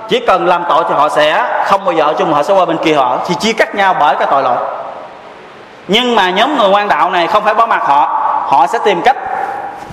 chỉ 0.08 0.20
cần 0.20 0.46
làm 0.46 0.64
tội 0.68 0.84
thì 0.88 0.94
họ 0.94 1.08
sẽ 1.08 1.44
không 1.64 1.84
bao 1.84 1.92
giờ 1.92 2.04
ở 2.04 2.12
chung, 2.12 2.32
họ 2.32 2.42
sẽ 2.42 2.54
qua 2.54 2.64
bên 2.64 2.76
kia 2.76 2.94
họ, 2.94 3.18
thì 3.26 3.34
chia 3.34 3.52
cắt 3.52 3.74
nhau 3.74 3.94
bởi 4.00 4.16
cái 4.16 4.28
tội 4.30 4.42
lỗi. 4.42 4.56
Nhưng 5.88 6.16
mà 6.16 6.30
nhóm 6.30 6.58
người 6.58 6.68
ngoan 6.68 6.88
đạo 6.88 7.10
này 7.10 7.26
không 7.26 7.44
phải 7.44 7.54
bỏ 7.54 7.66
mặt 7.66 7.82
họ 7.84 8.26
họ 8.46 8.66
sẽ 8.66 8.78
tìm 8.84 9.02
cách 9.02 9.16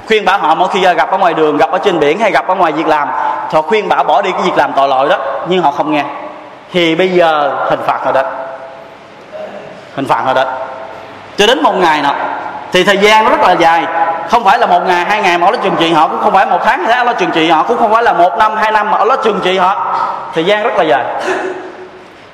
khuyên 0.07 0.25
bảo 0.25 0.37
họ 0.37 0.55
mỗi 0.55 0.67
khi 0.71 0.81
gặp 0.81 1.11
ở 1.11 1.17
ngoài 1.17 1.33
đường, 1.33 1.57
gặp 1.57 1.71
ở 1.71 1.77
trên 1.77 1.99
biển 1.99 2.19
hay 2.19 2.31
gặp 2.31 2.47
ở 2.47 2.55
ngoài 2.55 2.71
việc 2.71 2.87
làm, 2.87 3.07
họ 3.51 3.61
khuyên 3.61 3.89
bảo 3.89 4.03
bỏ 4.03 4.21
đi 4.21 4.31
cái 4.31 4.41
việc 4.41 4.57
làm 4.57 4.73
tội 4.73 4.87
lỗi 4.87 5.09
đó, 5.09 5.17
nhưng 5.47 5.61
họ 5.61 5.71
không 5.71 5.91
nghe. 5.91 6.03
Thì 6.73 6.95
bây 6.95 7.09
giờ 7.09 7.51
hình 7.69 7.79
phạt 7.85 7.99
họ 8.05 8.11
đến 8.11 8.25
hình 9.95 10.05
phạt 10.05 10.21
họ 10.25 10.33
đến 10.33 10.47
cho 11.37 11.47
đến 11.47 11.63
một 11.63 11.75
ngày 11.75 12.01
nọ, 12.01 12.13
thì 12.71 12.83
thời 12.83 12.97
gian 12.97 13.25
nó 13.25 13.31
rất 13.31 13.41
là 13.41 13.51
dài. 13.51 13.85
Không 14.29 14.43
phải 14.43 14.59
là 14.59 14.65
một 14.65 14.87
ngày, 14.87 15.05
hai 15.05 15.21
ngày 15.21 15.37
mà 15.37 15.51
nó 15.51 15.57
trừng 15.63 15.75
trị 15.79 15.93
họ 15.93 16.07
cũng 16.07 16.19
không 16.21 16.33
phải 16.33 16.45
một 16.45 16.59
tháng 16.65 16.79
hay 16.79 16.93
tháng 16.93 17.05
nó 17.05 17.13
trừng 17.13 17.31
trị 17.33 17.49
họ, 17.49 17.63
cũng 17.63 17.77
không 17.77 17.91
phải 17.93 18.03
là 18.03 18.13
một 18.13 18.37
năm, 18.37 18.55
hai 18.55 18.71
năm 18.71 18.91
mà 18.91 19.05
nó 19.05 19.15
trừng 19.15 19.39
trị 19.43 19.57
họ. 19.57 19.95
Thời 20.35 20.45
gian 20.45 20.63
rất 20.63 20.77
là 20.77 20.83
dài. 20.83 21.03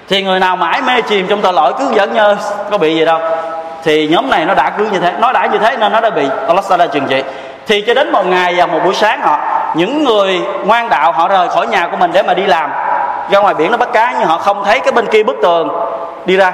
Thì 0.10 0.24
người 0.24 0.40
nào 0.40 0.56
mãi 0.56 0.82
mê 0.82 1.02
chìm 1.02 1.28
trong 1.28 1.42
tội 1.42 1.54
lỗi 1.54 1.74
cứ 1.80 1.92
dẫn 1.94 2.14
nhơ, 2.14 2.36
có 2.72 2.78
bị 2.78 2.96
gì 2.96 3.06
đâu. 3.06 3.20
Thì 3.84 4.08
nhóm 4.08 4.30
này 4.30 4.46
nó 4.46 4.54
đã 4.54 4.70
cứ 4.70 4.86
như 4.92 5.00
thế, 5.00 5.14
nó 5.20 5.32
đã 5.32 5.46
như 5.46 5.58
thế 5.58 5.78
nên 5.78 5.92
nó 5.92 6.00
đã 6.00 6.10
bị 6.10 6.28
Allah 6.48 6.80
đã 6.80 6.88
trừng 6.88 7.08
trị 7.10 7.24
thì 7.68 7.82
cho 7.82 7.94
đến 7.94 8.12
một 8.12 8.26
ngày 8.26 8.54
và 8.58 8.66
một 8.66 8.80
buổi 8.86 8.94
sáng 8.94 9.22
họ, 9.22 9.38
những 9.74 10.04
người 10.04 10.42
ngoan 10.66 10.90
đạo 10.90 11.12
họ 11.12 11.28
rời 11.28 11.50
khỏi 11.50 11.68
nhà 11.68 11.88
của 11.92 11.98
mình 11.98 12.12
để 12.14 12.24
mà 12.24 12.34
đi 12.34 12.46
làm. 12.46 12.72
Ra 13.30 13.40
ngoài 13.40 13.54
biển 13.54 13.72
nó 13.72 13.78
bắt 13.78 13.90
cá 13.94 14.14
nhưng 14.20 14.28
họ 14.28 14.38
không 14.38 14.64
thấy 14.64 14.80
cái 14.80 14.92
bên 14.92 15.06
kia 15.06 15.24
bức 15.24 15.36
tường 15.42 15.70
đi 16.26 16.38
ra. 16.38 16.54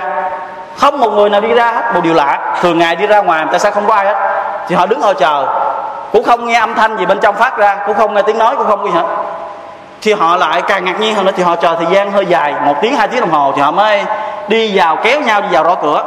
Không 0.75 0.99
một 0.99 1.09
người 1.09 1.29
nào 1.29 1.41
đi 1.41 1.53
ra 1.53 1.71
hết, 1.71 1.93
một 1.93 2.01
điều 2.03 2.13
lạ. 2.13 2.57
Thường 2.61 2.79
ngày 2.79 2.95
đi 2.95 3.07
ra 3.07 3.21
ngoài 3.21 3.45
tại 3.51 3.59
sao 3.59 3.71
không 3.71 3.87
có 3.87 3.95
ai 3.95 4.05
hết. 4.05 4.15
Thì 4.67 4.75
họ 4.75 4.85
đứng 4.85 5.01
họ 5.01 5.13
chờ, 5.13 5.45
cũng 6.11 6.23
không 6.23 6.45
nghe 6.45 6.59
âm 6.59 6.73
thanh 6.73 6.97
gì 6.97 7.05
bên 7.05 7.19
trong 7.19 7.35
phát 7.35 7.57
ra, 7.57 7.77
cũng 7.85 7.95
không 7.97 8.13
nghe 8.13 8.21
tiếng 8.21 8.37
nói, 8.37 8.55
cũng 8.55 8.67
không 8.67 8.85
gì 8.85 8.91
hết. 8.91 9.03
Thì 10.01 10.13
họ 10.13 10.37
lại 10.37 10.61
càng 10.61 10.85
ngạc 10.85 10.99
nhiên 10.99 11.15
hơn 11.15 11.25
nữa, 11.25 11.31
thì 11.37 11.43
họ 11.43 11.55
chờ 11.55 11.75
thời 11.75 11.85
gian 11.85 12.11
hơi 12.11 12.25
dài, 12.25 12.53
một 12.65 12.75
tiếng, 12.81 12.95
hai 12.95 13.07
tiếng 13.07 13.21
đồng 13.21 13.31
hồ 13.31 13.53
thì 13.55 13.61
họ 13.61 13.71
mới 13.71 14.03
đi 14.47 14.77
vào 14.77 14.95
kéo 14.95 15.21
nhau 15.21 15.41
đi 15.41 15.47
vào 15.51 15.63
gõ 15.63 15.75
cửa. 15.75 16.03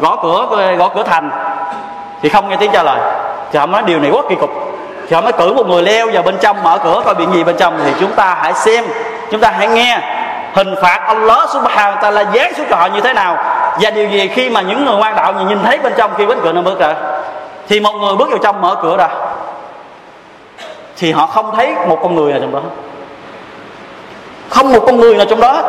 Gõ 0.00 0.16
cửa 0.22 0.74
gõ 0.78 0.88
cửa 0.88 1.02
thành, 1.02 1.30
thì 2.22 2.28
không 2.28 2.48
nghe 2.48 2.56
tiếng 2.56 2.70
trả 2.72 2.82
lời 2.82 2.98
thì 3.52 3.58
họ 3.58 3.66
nói 3.66 3.82
điều 3.86 3.98
này 3.98 4.10
quá 4.10 4.22
kỳ 4.28 4.34
cục. 4.34 4.50
Thì 5.08 5.14
họ 5.14 5.20
mới 5.20 5.32
cử 5.32 5.52
một 5.52 5.66
người 5.66 5.82
leo 5.82 6.10
vào 6.12 6.22
bên 6.22 6.36
trong 6.40 6.62
mở 6.62 6.78
cửa 6.84 7.02
coi 7.04 7.14
chuyện 7.14 7.32
gì 7.32 7.44
bên 7.44 7.56
trong. 7.56 7.78
Thì 7.84 7.92
chúng 8.00 8.12
ta 8.12 8.36
hãy 8.40 8.52
xem, 8.54 8.84
chúng 9.30 9.40
ta 9.40 9.52
hãy 9.58 9.68
nghe 9.68 9.98
hình 10.54 10.74
phạt 10.82 11.00
Allah 11.06 11.48
subhanahu 11.50 11.96
wa 11.96 12.00
ta'ala 12.00 12.24
giáng 12.34 12.54
xuống 12.56 12.66
cho 12.70 12.76
họ 12.76 12.86
như 12.86 13.00
thế 13.00 13.12
nào. 13.12 13.36
Và 13.80 13.90
điều 13.90 14.08
gì 14.08 14.28
khi 14.28 14.50
mà 14.50 14.60
những 14.60 14.84
người 14.84 14.96
ngoan 14.96 15.16
đạo 15.16 15.34
nhìn 15.48 15.58
thấy 15.64 15.78
bên 15.78 15.92
trong 15.96 16.10
khi 16.18 16.26
cánh 16.28 16.40
cửa 16.42 16.52
nó 16.52 16.62
bước 16.62 16.78
ra? 16.78 16.94
Thì 17.68 17.80
một 17.80 17.92
người 17.92 18.16
bước 18.16 18.30
vào 18.30 18.38
trong 18.38 18.60
mở 18.60 18.76
cửa 18.82 18.96
ra, 18.96 19.08
thì 20.96 21.12
họ 21.12 21.26
không 21.26 21.56
thấy 21.56 21.74
một 21.88 21.98
con 22.02 22.14
người 22.14 22.32
nào 22.32 22.40
trong 22.40 22.52
đó. 22.52 22.60
Không 24.48 24.72
một 24.72 24.80
con 24.86 24.96
người 24.96 25.14
nào 25.14 25.26
trong 25.30 25.40
đó. 25.40 25.62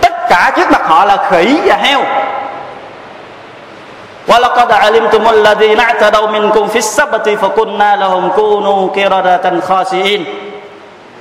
Tất 0.00 0.12
cả 0.28 0.52
trước 0.56 0.70
mặt 0.70 0.82
họ 0.84 1.04
là 1.04 1.30
khỉ 1.30 1.60
và 1.64 1.76
heo. 1.76 2.00
ولقد 4.27 4.71
علمتم 4.71 5.23
الذين 5.29 5.79
اعتدوا 5.79 6.27
منكم 6.27 6.67
في 6.67 6.79
السبت 6.85 7.29
فقلنا 7.41 7.95
لهم 7.95 8.31
كونوا 8.31 8.89
قردة 8.95 9.59
خاسئين 9.67 10.23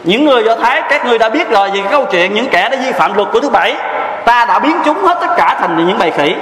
những 0.05 0.25
người 0.25 0.45
do 0.45 0.55
thái 0.55 0.83
các 0.89 1.07
ngươi 1.07 1.19
đã 1.19 1.29
biết 1.29 1.51
rồi 1.51 1.71
về 1.71 1.81
cái 1.81 1.93
câu 1.93 2.05
chuyện 2.05 2.35
những 2.35 2.49
kẻ 2.49 2.69
đã 2.69 2.77
vi 2.85 2.93
phạm 2.93 3.15
luật 3.15 3.29
của 3.33 3.41
thứ 3.41 3.51
bảy 3.51 3.75
ta 4.25 4.45
đã 4.45 4.59
biến 4.59 4.77
chúng 4.85 5.03
hết 5.03 5.19
tất 5.21 5.37
cả 5.37 5.57
thành 5.61 5.87
những 5.87 5.99
bầy 5.99 6.11
khỉ 6.11 6.35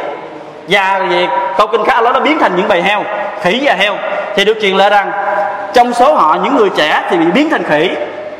và 0.69 0.99
về 1.11 1.29
câu 1.57 1.67
kinh 1.67 1.85
khác 1.85 2.01
nó 2.03 2.21
biến 2.21 2.39
thành 2.39 2.57
những 2.57 2.69
bầy 2.69 2.83
heo 2.83 3.05
khỉ 3.43 3.61
và 3.63 3.75
heo 3.75 3.95
thì 4.37 4.45
được 4.45 4.59
truyền 4.63 4.77
lại 4.77 4.91
rằng 4.91 5.13
trong 5.73 5.93
số 5.93 6.15
họ 6.15 6.37
những 6.43 6.57
người 6.57 6.71
trẻ 6.77 7.03
thì 7.11 7.17
bị 7.17 7.27
biến 7.27 7.51
thành 7.51 7.65
khỉ 7.65 7.91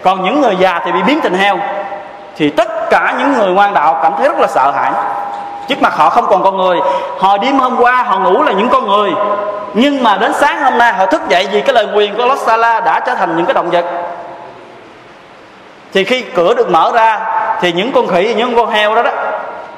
còn 0.03 0.25
những 0.25 0.41
người 0.41 0.57
già 0.57 0.81
thì 0.85 0.93
bị 0.93 1.03
biến 1.03 1.21
thành 1.21 1.35
heo 1.35 1.59
thì 2.37 2.51
tất 2.51 2.91
cả 2.91 3.15
những 3.19 3.33
người 3.33 3.49
ngoan 3.49 3.75
đạo 3.75 3.99
cảm 4.03 4.13
thấy 4.19 4.29
rất 4.29 4.41
là 4.41 4.47
sợ 4.47 4.73
hãi 4.77 4.93
trước 5.68 5.82
mặt 5.82 5.94
họ 5.96 6.10
không 6.10 6.26
còn 6.30 6.44
con 6.44 6.58
người. 6.58 6.80
Họ 7.18 7.38
đêm 7.38 7.60
hôm 7.60 7.76
qua 7.82 8.04
họ 8.04 8.20
ngủ 8.20 8.44
là 8.44 8.52
những 8.52 8.70
con 8.70 8.88
người. 8.88 9.12
Nhưng 9.74 10.04
mà 10.04 10.18
đến 10.18 10.34
sáng 10.34 10.64
hôm 10.64 10.78
nay 10.78 10.94
họ 10.94 11.06
thức 11.06 11.22
dậy 11.30 11.48
vì 11.52 11.62
cái 11.62 11.74
lời 11.74 11.86
nguyền 11.86 12.16
của 12.16 12.36
Allah 12.48 12.84
đã 12.84 13.00
trở 13.00 13.16
thành 13.16 13.38
những 13.38 13.46
cái 13.46 13.54
động 13.54 13.70
vật. 13.70 13.86
Thì 15.94 16.04
khi 16.04 16.22
cửa 16.22 16.54
được 16.54 16.70
mở 16.70 16.92
ra, 16.94 17.20
thì 17.62 17.72
những 17.72 17.92
con 17.92 18.08
khỉ, 18.08 18.34
những 18.38 18.56
con 18.56 18.70
heo 18.70 18.96
đó 18.96 19.04
đó, 19.04 19.12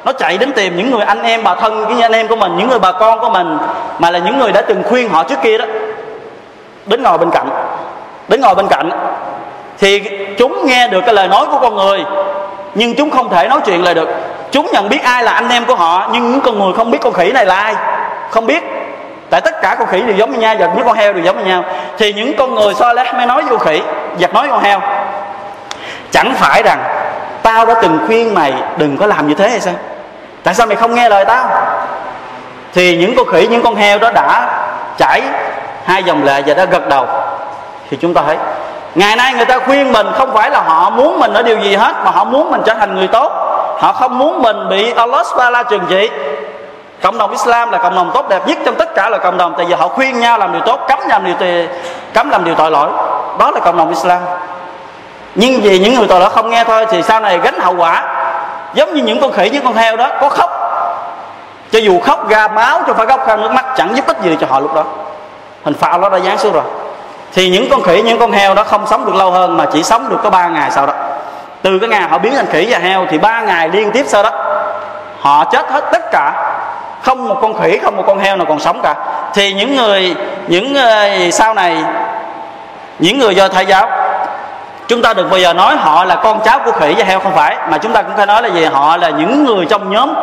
nó 0.06 0.12
chạy 0.12 0.38
đến 0.38 0.52
tìm 0.52 0.78
những 0.78 0.92
người 0.92 1.02
anh 1.02 1.24
em, 1.24 1.44
bà 1.44 1.56
thân 1.56 1.86
cái 1.86 2.02
anh 2.02 2.12
em 2.12 2.28
của 2.28 2.36
mình, 2.36 2.58
những 2.58 2.70
người 2.70 2.80
bà 2.80 2.92
con 2.92 3.20
của 3.20 3.30
mình, 3.30 3.58
mà 4.00 4.12
là 4.12 4.20
những 4.20 4.40
người 4.40 4.52
đã 4.52 4.62
từng 4.62 4.84
khuyên 4.84 5.10
họ 5.10 5.24
trước 5.24 5.42
kia 5.42 5.58
đó, 5.58 5.66
đến 6.86 7.04
ngồi 7.04 7.18
bên 7.18 7.32
cạnh, 7.32 7.50
đến 8.28 8.42
ngồi 8.42 8.56
bên 8.56 8.68
cạnh. 8.68 8.90
Thì 9.78 10.02
chúng 10.38 10.66
nghe 10.66 10.88
được 10.88 11.02
cái 11.06 11.14
lời 11.14 11.28
nói 11.28 11.46
của 11.52 11.60
con 11.62 11.76
người, 11.76 12.06
nhưng 12.76 12.96
chúng 12.96 13.10
không 13.12 13.30
thể 13.30 13.48
nói 13.48 13.60
chuyện 13.66 13.84
lại 13.84 13.94
được 13.94 14.10
chúng 14.56 14.72
nhận 14.72 14.90
biết 14.90 15.04
ai 15.04 15.24
là 15.24 15.32
anh 15.32 15.50
em 15.50 15.66
của 15.66 15.76
họ, 15.76 16.10
nhưng 16.12 16.32
những 16.32 16.42
con 16.42 16.60
người 16.60 16.74
không 16.74 16.92
biết 16.92 16.98
con 17.02 17.14
khỉ 17.14 17.32
này 17.32 17.46
là 17.46 17.56
ai. 17.56 17.76
Không 18.30 18.46
biết. 18.46 18.64
Tại 19.30 19.42
tất 19.42 19.62
cả 19.62 19.76
con 19.80 19.88
khỉ 19.88 20.02
đều 20.02 20.16
giống 20.16 20.32
như 20.32 20.40
nhau 20.40 20.56
và 20.60 20.70
những 20.76 20.86
con 20.86 20.98
heo 20.98 21.14
đều 21.14 21.24
giống 21.24 21.38
như 21.38 21.46
nhau. 21.46 21.64
Thì 21.98 22.14
những 22.14 22.38
con 22.38 22.56
người 22.56 22.74
so 22.74 22.94
lẽ 22.94 23.14
mới 23.14 23.26
nói 23.26 23.42
với 23.42 23.58
con 23.58 23.68
khỉ 23.68 23.82
giật 24.18 24.34
nói 24.34 24.48
con 24.52 24.64
heo. 24.64 24.80
Chẳng 26.12 26.34
phải 26.36 26.64
rằng 26.64 26.84
tao 27.44 27.66
đã 27.66 27.74
từng 27.82 28.00
khuyên 28.08 28.34
mày 28.34 28.54
đừng 28.78 28.98
có 28.98 29.06
làm 29.06 29.28
như 29.28 29.34
thế 29.34 29.50
hay 29.50 29.60
sao? 29.60 29.74
Tại 30.44 30.54
sao 30.54 30.68
mày 30.68 30.76
không 30.76 30.96
nghe 30.96 31.10
lời 31.10 31.26
tao? 31.26 31.50
Thì 32.74 32.98
những 32.98 33.16
con 33.16 33.28
khỉ, 33.32 33.48
những 33.52 33.64
con 33.64 33.76
heo 33.76 34.00
đó 34.00 34.12
đã 34.12 34.50
chảy 34.98 35.22
hai 35.86 36.04
dòng 36.04 36.24
lệ 36.24 36.42
và 36.46 36.54
đã 36.54 36.66
gật 36.66 36.88
đầu. 36.88 37.08
Thì 37.90 37.98
chúng 38.02 38.14
ta 38.14 38.22
thấy, 38.28 38.38
ngày 38.96 39.16
nay 39.16 39.34
người 39.34 39.46
ta 39.46 39.60
khuyên 39.60 39.92
mình 39.92 40.08
không 40.16 40.34
phải 40.34 40.50
là 40.50 40.62
họ 40.62 40.90
muốn 40.90 41.20
mình 41.20 41.34
ở 41.34 41.44
điều 41.44 41.60
gì 41.60 41.76
hết, 41.76 41.96
mà 42.04 42.12
họ 42.12 42.24
muốn 42.24 42.52
mình 42.52 42.62
trở 42.66 42.74
thành 42.74 42.96
người 42.96 43.08
tốt 43.08 43.45
họ 43.80 43.94
không 43.94 44.18
muốn 44.18 44.42
mình 44.42 44.70
bị 44.70 44.92
Allah 44.92 45.26
Subhanahu 45.26 45.64
trừng 45.64 45.86
trị. 45.90 46.10
Cộng 47.02 47.18
đồng 47.18 47.32
Islam 47.32 47.72
là 47.72 47.78
cộng 47.78 47.96
đồng 47.96 48.12
tốt 48.14 48.30
đẹp 48.30 48.48
nhất 48.48 48.58
trong 48.66 48.76
tất 48.76 48.96
cả 48.96 49.10
là 49.10 49.18
cộng 49.18 49.38
đồng 49.38 49.54
tại 49.58 49.66
vì 49.66 49.74
họ 49.74 49.88
khuyên 49.88 50.20
nhau 50.20 50.38
làm 50.38 50.54
điều 50.54 50.62
tốt 50.62 50.80
cấm 50.88 51.00
làm 51.08 51.26
điều 51.26 51.36
tì, 51.36 51.68
cấm 52.14 52.30
làm 52.30 52.44
điều 52.44 52.56
tội 52.56 52.72
lỗi. 52.72 52.90
Đó 53.40 53.52
là 53.52 53.60
cộng 53.60 53.78
đồng 53.78 53.90
Islam. 53.90 54.22
Nhưng 55.36 55.62
vì 55.62 55.80
những 55.80 55.96
người 55.96 56.08
tội 56.08 56.20
lỗi 56.20 56.30
không 56.30 56.50
nghe 56.50 56.64
thôi 56.64 56.86
thì 56.90 57.04
sau 57.04 57.20
này 57.20 57.40
gánh 57.44 57.60
hậu 57.60 57.76
quả 57.76 58.04
giống 58.74 58.94
như 58.94 59.04
những 59.04 59.22
con 59.22 59.32
khỉ 59.32 59.50
những 59.50 59.64
con 59.64 59.74
heo 59.74 59.98
đó 59.98 60.10
có 60.22 60.30
khóc. 60.30 60.50
Cho 61.72 61.80
dù 61.80 62.00
khóc 62.00 62.30
ra 62.30 62.48
máu 62.48 62.82
cho 62.88 62.94
phải 62.94 63.06
khóc 63.06 63.28
ra 63.28 63.36
nước 63.36 63.52
mắt 63.52 63.66
chẳng 63.78 63.96
giúp 63.96 64.08
ích 64.08 64.18
gì 64.22 64.38
cho 64.42 64.48
họ 64.50 64.60
lúc 64.60 64.76
đó. 64.76 64.84
Hình 65.64 65.74
phạt 65.74 65.98
nó 65.98 66.10
đã 66.10 66.20
giáng 66.20 66.38
xuống 66.38 66.54
rồi. 66.54 66.64
Thì 67.34 67.50
những 67.50 67.70
con 67.72 67.84
khỉ 67.84 68.02
những 68.02 68.20
con 68.20 68.32
heo 68.32 68.54
đó 68.54 68.64
không 68.64 68.88
sống 68.88 69.06
được 69.06 69.16
lâu 69.16 69.32
hơn 69.32 69.58
mà 69.58 69.66
chỉ 69.74 69.84
sống 69.84 70.10
được 70.10 70.18
có 70.24 70.30
ba 70.30 70.48
ngày 70.48 70.72
sau 70.72 70.86
đó 70.86 70.94
từ 71.66 71.80
cái 71.80 71.90
ngày 71.90 72.02
họ 72.02 72.18
biến 72.18 72.34
thành 72.36 72.46
khỉ 72.46 72.68
và 72.70 72.78
heo 72.78 73.06
thì 73.10 73.18
ba 73.18 73.42
ngày 73.42 73.70
liên 73.70 73.92
tiếp 73.92 74.06
sau 74.08 74.24
đó 74.24 74.32
họ 75.20 75.46
chết 75.46 75.70
hết 75.70 75.84
tất 75.92 76.12
cả. 76.12 76.34
Không 77.02 77.28
một 77.28 77.38
con 77.42 77.62
khỉ, 77.62 77.80
không 77.84 77.98
một 77.98 78.04
con 78.08 78.20
heo 78.20 78.36
nào 78.36 78.46
còn 78.50 78.60
sống 78.60 78.82
cả. 78.84 78.96
Thì 79.34 79.54
những 79.54 79.76
người 79.76 80.16
những 80.48 80.74
người 80.74 81.32
sau 81.32 81.54
này, 81.54 81.84
những 83.00 83.20
người 83.20 83.36
do 83.36 83.48
thái 83.48 83.66
giáo, 83.66 83.90
chúng 84.88 85.02
ta 85.02 85.14
đừng 85.14 85.30
bao 85.30 85.40
giờ 85.40 85.54
nói 85.54 85.76
họ 85.76 86.06
là 86.06 86.16
con 86.16 86.40
cháu 86.46 86.60
của 86.66 86.72
khỉ 86.72 86.96
và 86.98 87.06
heo 87.06 87.20
không 87.20 87.36
phải, 87.36 87.58
mà 87.70 87.78
chúng 87.78 87.94
ta 87.94 88.02
cũng 88.02 88.18
phải 88.18 88.26
nói 88.26 88.42
là 88.42 88.50
gì? 88.50 88.66
Họ 88.66 88.98
là 88.98 89.10
những 89.10 89.44
người 89.44 89.66
trong 89.66 89.92
nhóm 89.92 90.14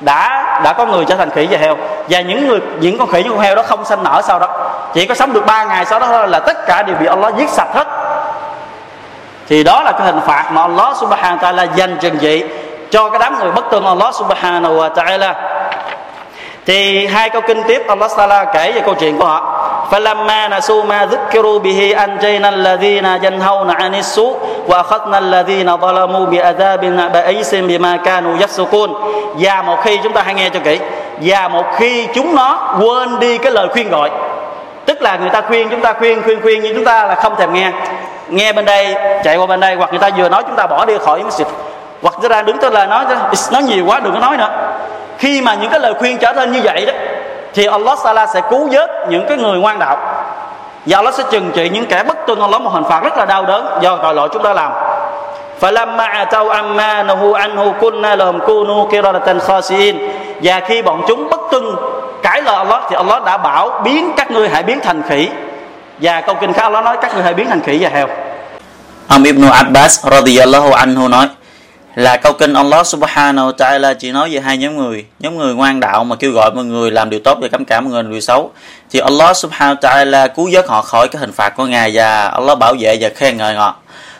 đã 0.00 0.44
đã 0.64 0.72
có 0.72 0.86
người 0.86 1.04
trở 1.04 1.16
thành 1.16 1.30
khỉ 1.30 1.48
và 1.50 1.58
heo. 1.58 1.76
Và 2.08 2.20
những 2.20 2.48
người, 2.48 2.60
những 2.80 2.98
con 2.98 3.08
khỉ, 3.08 3.22
những 3.22 3.32
con 3.32 3.40
heo 3.40 3.54
đó 3.54 3.62
không 3.62 3.84
sanh 3.84 4.02
nở 4.02 4.22
sau 4.24 4.38
đó. 4.38 4.48
Chỉ 4.92 5.06
có 5.06 5.14
sống 5.14 5.32
được 5.32 5.46
ba 5.46 5.64
ngày 5.64 5.84
sau 5.84 6.00
đó 6.00 6.26
là 6.26 6.38
tất 6.38 6.66
cả 6.66 6.82
đều 6.82 6.96
bị 6.96 7.06
Allah 7.06 7.36
giết 7.36 7.48
sạch 7.48 7.68
hết 7.74 7.86
thì 9.49 9.63
đó 9.63 9.81
là 9.83 9.91
cái 9.91 10.07
hình 10.07 10.19
phạt 10.25 10.45
mà 10.51 10.61
Allah 10.61 10.97
subhanahu 10.97 11.37
wa 11.37 11.55
ta'ala 11.55 11.67
dành 11.75 11.97
trừng 12.01 12.17
trị 12.17 12.43
cho 12.89 13.09
cái 13.09 13.19
đám 13.19 13.39
người 13.39 13.51
bất 13.51 13.65
tuân 13.71 13.83
Allah 13.85 14.15
subhanahu 14.15 14.75
wa 14.75 14.89
ta'ala 14.93 15.33
thì 16.65 17.05
hai 17.07 17.29
câu 17.29 17.41
kinh 17.41 17.63
tiếp 17.63 17.83
Allah 17.87 18.11
Taala 18.17 18.45
kể 18.45 18.71
về 18.71 18.81
câu 18.85 18.93
chuyện 18.93 19.17
của 19.17 19.25
họ 19.25 19.65
فلما 19.91 20.47
نسوا 20.47 20.83
ما 20.83 21.05
ذكروا 21.05 21.59
به 21.59 21.95
أنجينا 22.03 22.49
الذين 22.49 23.05
ينهون 23.05 23.71
عن 23.71 23.95
السوء 23.95 24.35
وأخذنا 24.67 25.17
الذين 25.17 25.77
ظلموا 25.77 26.25
بعذاب 26.25 26.81
بئيس 27.13 27.55
بما 27.55 27.97
كانوا 27.97 28.37
يفسقون 28.37 28.93
và 29.39 29.61
một 29.61 29.77
khi 29.83 29.99
chúng 30.03 30.13
ta 30.13 30.21
hãy 30.21 30.33
nghe 30.33 30.49
cho 30.49 30.59
kỹ 30.59 30.79
và 31.21 31.47
một 31.47 31.65
khi 31.77 32.07
chúng 32.13 32.35
nó 32.35 32.77
quên 32.79 33.19
đi 33.19 33.37
cái 33.37 33.51
lời 33.51 33.67
khuyên 33.67 33.89
gọi 33.89 34.09
tức 34.85 35.01
là 35.01 35.17
người 35.17 35.29
ta 35.29 35.41
khuyên 35.41 35.69
chúng 35.69 35.81
ta 35.81 35.93
khuyên 35.93 36.23
khuyên 36.23 36.41
khuyên 36.41 36.61
nhưng 36.63 36.75
chúng 36.75 36.85
ta 36.85 37.05
là 37.05 37.15
không 37.15 37.35
thèm 37.35 37.53
nghe 37.53 37.71
nghe 38.29 38.53
bên 38.53 38.65
đây 38.65 38.95
chạy 39.23 39.37
qua 39.37 39.45
bên 39.45 39.59
đây 39.59 39.75
hoặc 39.75 39.89
người 39.89 39.99
ta 39.99 40.09
vừa 40.17 40.29
nói 40.29 40.43
chúng 40.47 40.55
ta 40.55 40.67
bỏ 40.67 40.85
đi 40.85 40.93
khỏi 40.97 41.23
masjid 41.23 41.45
hoặc 42.01 42.13
chúng 42.21 42.31
ta 42.31 42.41
đứng 42.41 42.57
tới 42.57 42.71
lời 42.71 42.87
nói 42.87 43.05
nói 43.51 43.63
nhiều 43.63 43.85
quá 43.85 43.99
đừng 43.99 44.13
có 44.13 44.19
nói 44.19 44.37
nữa 44.37 44.49
khi 45.17 45.41
mà 45.41 45.53
những 45.53 45.69
cái 45.69 45.79
lời 45.79 45.93
khuyên 45.93 46.17
trở 46.17 46.33
nên 46.33 46.51
như 46.51 46.59
vậy 46.63 46.85
đó 46.85 46.93
thì 47.53 47.65
Allah 47.65 47.99
Taala 48.03 48.25
sẽ 48.25 48.41
cứu 48.49 48.69
vớt 48.71 48.89
những 49.09 49.25
cái 49.27 49.37
người 49.37 49.59
ngoan 49.59 49.79
đạo 49.79 49.97
và 50.85 50.97
Allah 50.97 51.13
sẽ 51.13 51.23
trừng 51.31 51.51
trị 51.55 51.69
những 51.69 51.85
kẻ 51.85 52.03
bất 52.03 52.17
tuân 52.27 52.39
Allah 52.39 52.61
một 52.61 52.69
hình 52.73 52.83
phạt 52.83 53.03
rất 53.03 53.17
là 53.17 53.25
đau 53.25 53.45
đớn 53.45 53.77
do 53.81 53.97
tội 53.97 54.15
lỗi 54.15 54.29
chúng 54.33 54.43
ta 54.43 54.53
làm 54.53 54.71
فلما 55.61 56.05
عتوا 56.05 56.53
عما 56.53 57.03
نهوا 57.03 57.37
عنه 57.37 57.73
كنا 57.81 58.15
لهم 58.15 58.39
كونوا 58.39 58.83
قردة 58.91 59.39
خاسئين 59.39 59.95
và 60.43 60.59
khi 60.59 60.81
bọn 60.81 61.01
chúng 61.07 61.29
bất 61.29 61.39
tuân 61.51 61.63
cãi 62.23 62.41
lời 62.41 62.55
Allah 62.55 62.81
thì 62.89 62.95
Allah 62.95 63.23
đã 63.25 63.37
bảo 63.37 63.81
biến 63.83 64.11
các 64.17 64.31
ngươi 64.31 64.49
hãy 64.49 64.63
biến 64.63 64.79
thành 64.79 65.01
khỉ 65.09 65.29
và 66.02 66.20
câu 66.20 66.34
kinh 66.40 66.52
khác 66.52 66.62
Allah 66.62 66.84
nói, 66.84 66.96
các 67.02 67.14
ngươi 67.14 67.22
hãy 67.22 67.34
biến 67.34 67.48
thành 67.48 67.62
khỉ 67.62 67.78
và 67.80 67.88
heo. 67.88 68.08
Ông 69.08 69.24
Ibn 69.24 69.42
Abbas 69.42 70.06
radiyallahu 70.10 70.72
anhu 70.72 71.08
nói 71.08 71.28
là 71.94 72.16
câu 72.16 72.32
kinh 72.32 72.54
Allah 72.54 72.86
subhanahu 72.86 73.50
wa 73.50 73.54
ta'ala 73.56 73.94
chỉ 73.94 74.12
nói 74.12 74.28
về 74.32 74.40
hai 74.40 74.56
nhóm 74.56 74.76
người. 74.76 75.04
Nhóm 75.18 75.38
người 75.38 75.54
ngoan 75.54 75.80
đạo 75.80 76.04
mà 76.04 76.16
kêu 76.16 76.32
gọi 76.32 76.50
mọi 76.54 76.64
người 76.64 76.90
làm 76.90 77.10
điều 77.10 77.20
tốt 77.24 77.38
và 77.40 77.48
cấm 77.48 77.64
cả 77.64 77.80
mọi 77.80 77.90
người 77.90 78.02
làm 78.02 78.12
điều 78.12 78.20
xấu. 78.20 78.52
Thì 78.90 79.00
Allah 79.00 79.36
subhanahu 79.36 79.74
wa 79.74 79.80
ta'ala 79.80 80.28
cứu 80.28 80.50
vớt 80.52 80.68
họ 80.68 80.82
khỏi 80.82 81.08
cái 81.08 81.20
hình 81.20 81.32
phạt 81.32 81.56
của 81.56 81.66
ngài 81.66 81.90
và 81.94 82.28
Allah 82.28 82.58
bảo 82.58 82.74
vệ 82.80 82.98
và 83.00 83.08
khen 83.16 83.36
ngợi 83.36 83.54
họ. 83.54 83.76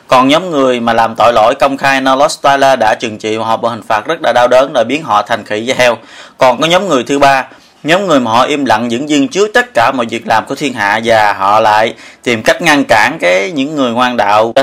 Còn 0.08 0.28
nhóm 0.28 0.50
người 0.50 0.80
mà 0.80 0.92
làm 0.92 1.14
tội 1.16 1.32
lỗi 1.32 1.54
công 1.60 1.76
khai 1.76 2.02
Allah 2.06 2.30
ta'ala 2.42 2.76
đã 2.76 2.94
trừng 2.94 3.18
trị 3.18 3.36
họ 3.36 3.56
bằng 3.56 3.72
hình 3.72 3.82
phạt 3.82 4.06
rất 4.06 4.18
là 4.22 4.32
đau 4.32 4.48
đớn 4.48 4.72
là 4.74 4.84
biến 4.84 5.02
họ 5.02 5.22
thành 5.22 5.44
khỉ 5.44 5.64
và 5.66 5.74
heo. 5.78 5.96
Còn 6.38 6.60
có 6.60 6.66
nhóm 6.66 6.88
người 6.88 7.04
thứ 7.04 7.18
ba 7.18 7.44
nhóm 7.82 8.06
người 8.06 8.20
mà 8.20 8.30
họ 8.30 8.42
im 8.42 8.64
lặng 8.64 8.90
dẫn 8.90 9.08
dưng 9.08 9.28
trước 9.28 9.50
tất 9.54 9.74
cả 9.74 9.92
mọi 9.96 10.06
việc 10.06 10.26
làm 10.26 10.44
của 10.46 10.54
thiên 10.54 10.74
hạ 10.74 11.00
và 11.04 11.32
họ 11.32 11.60
lại 11.60 11.94
tìm 12.22 12.42
cách 12.42 12.62
ngăn 12.62 12.84
cản 12.88 13.18
cái 13.20 13.50
những 13.50 13.76
người 13.76 13.92
ngoan 13.92 14.16
đạo. 14.16 14.54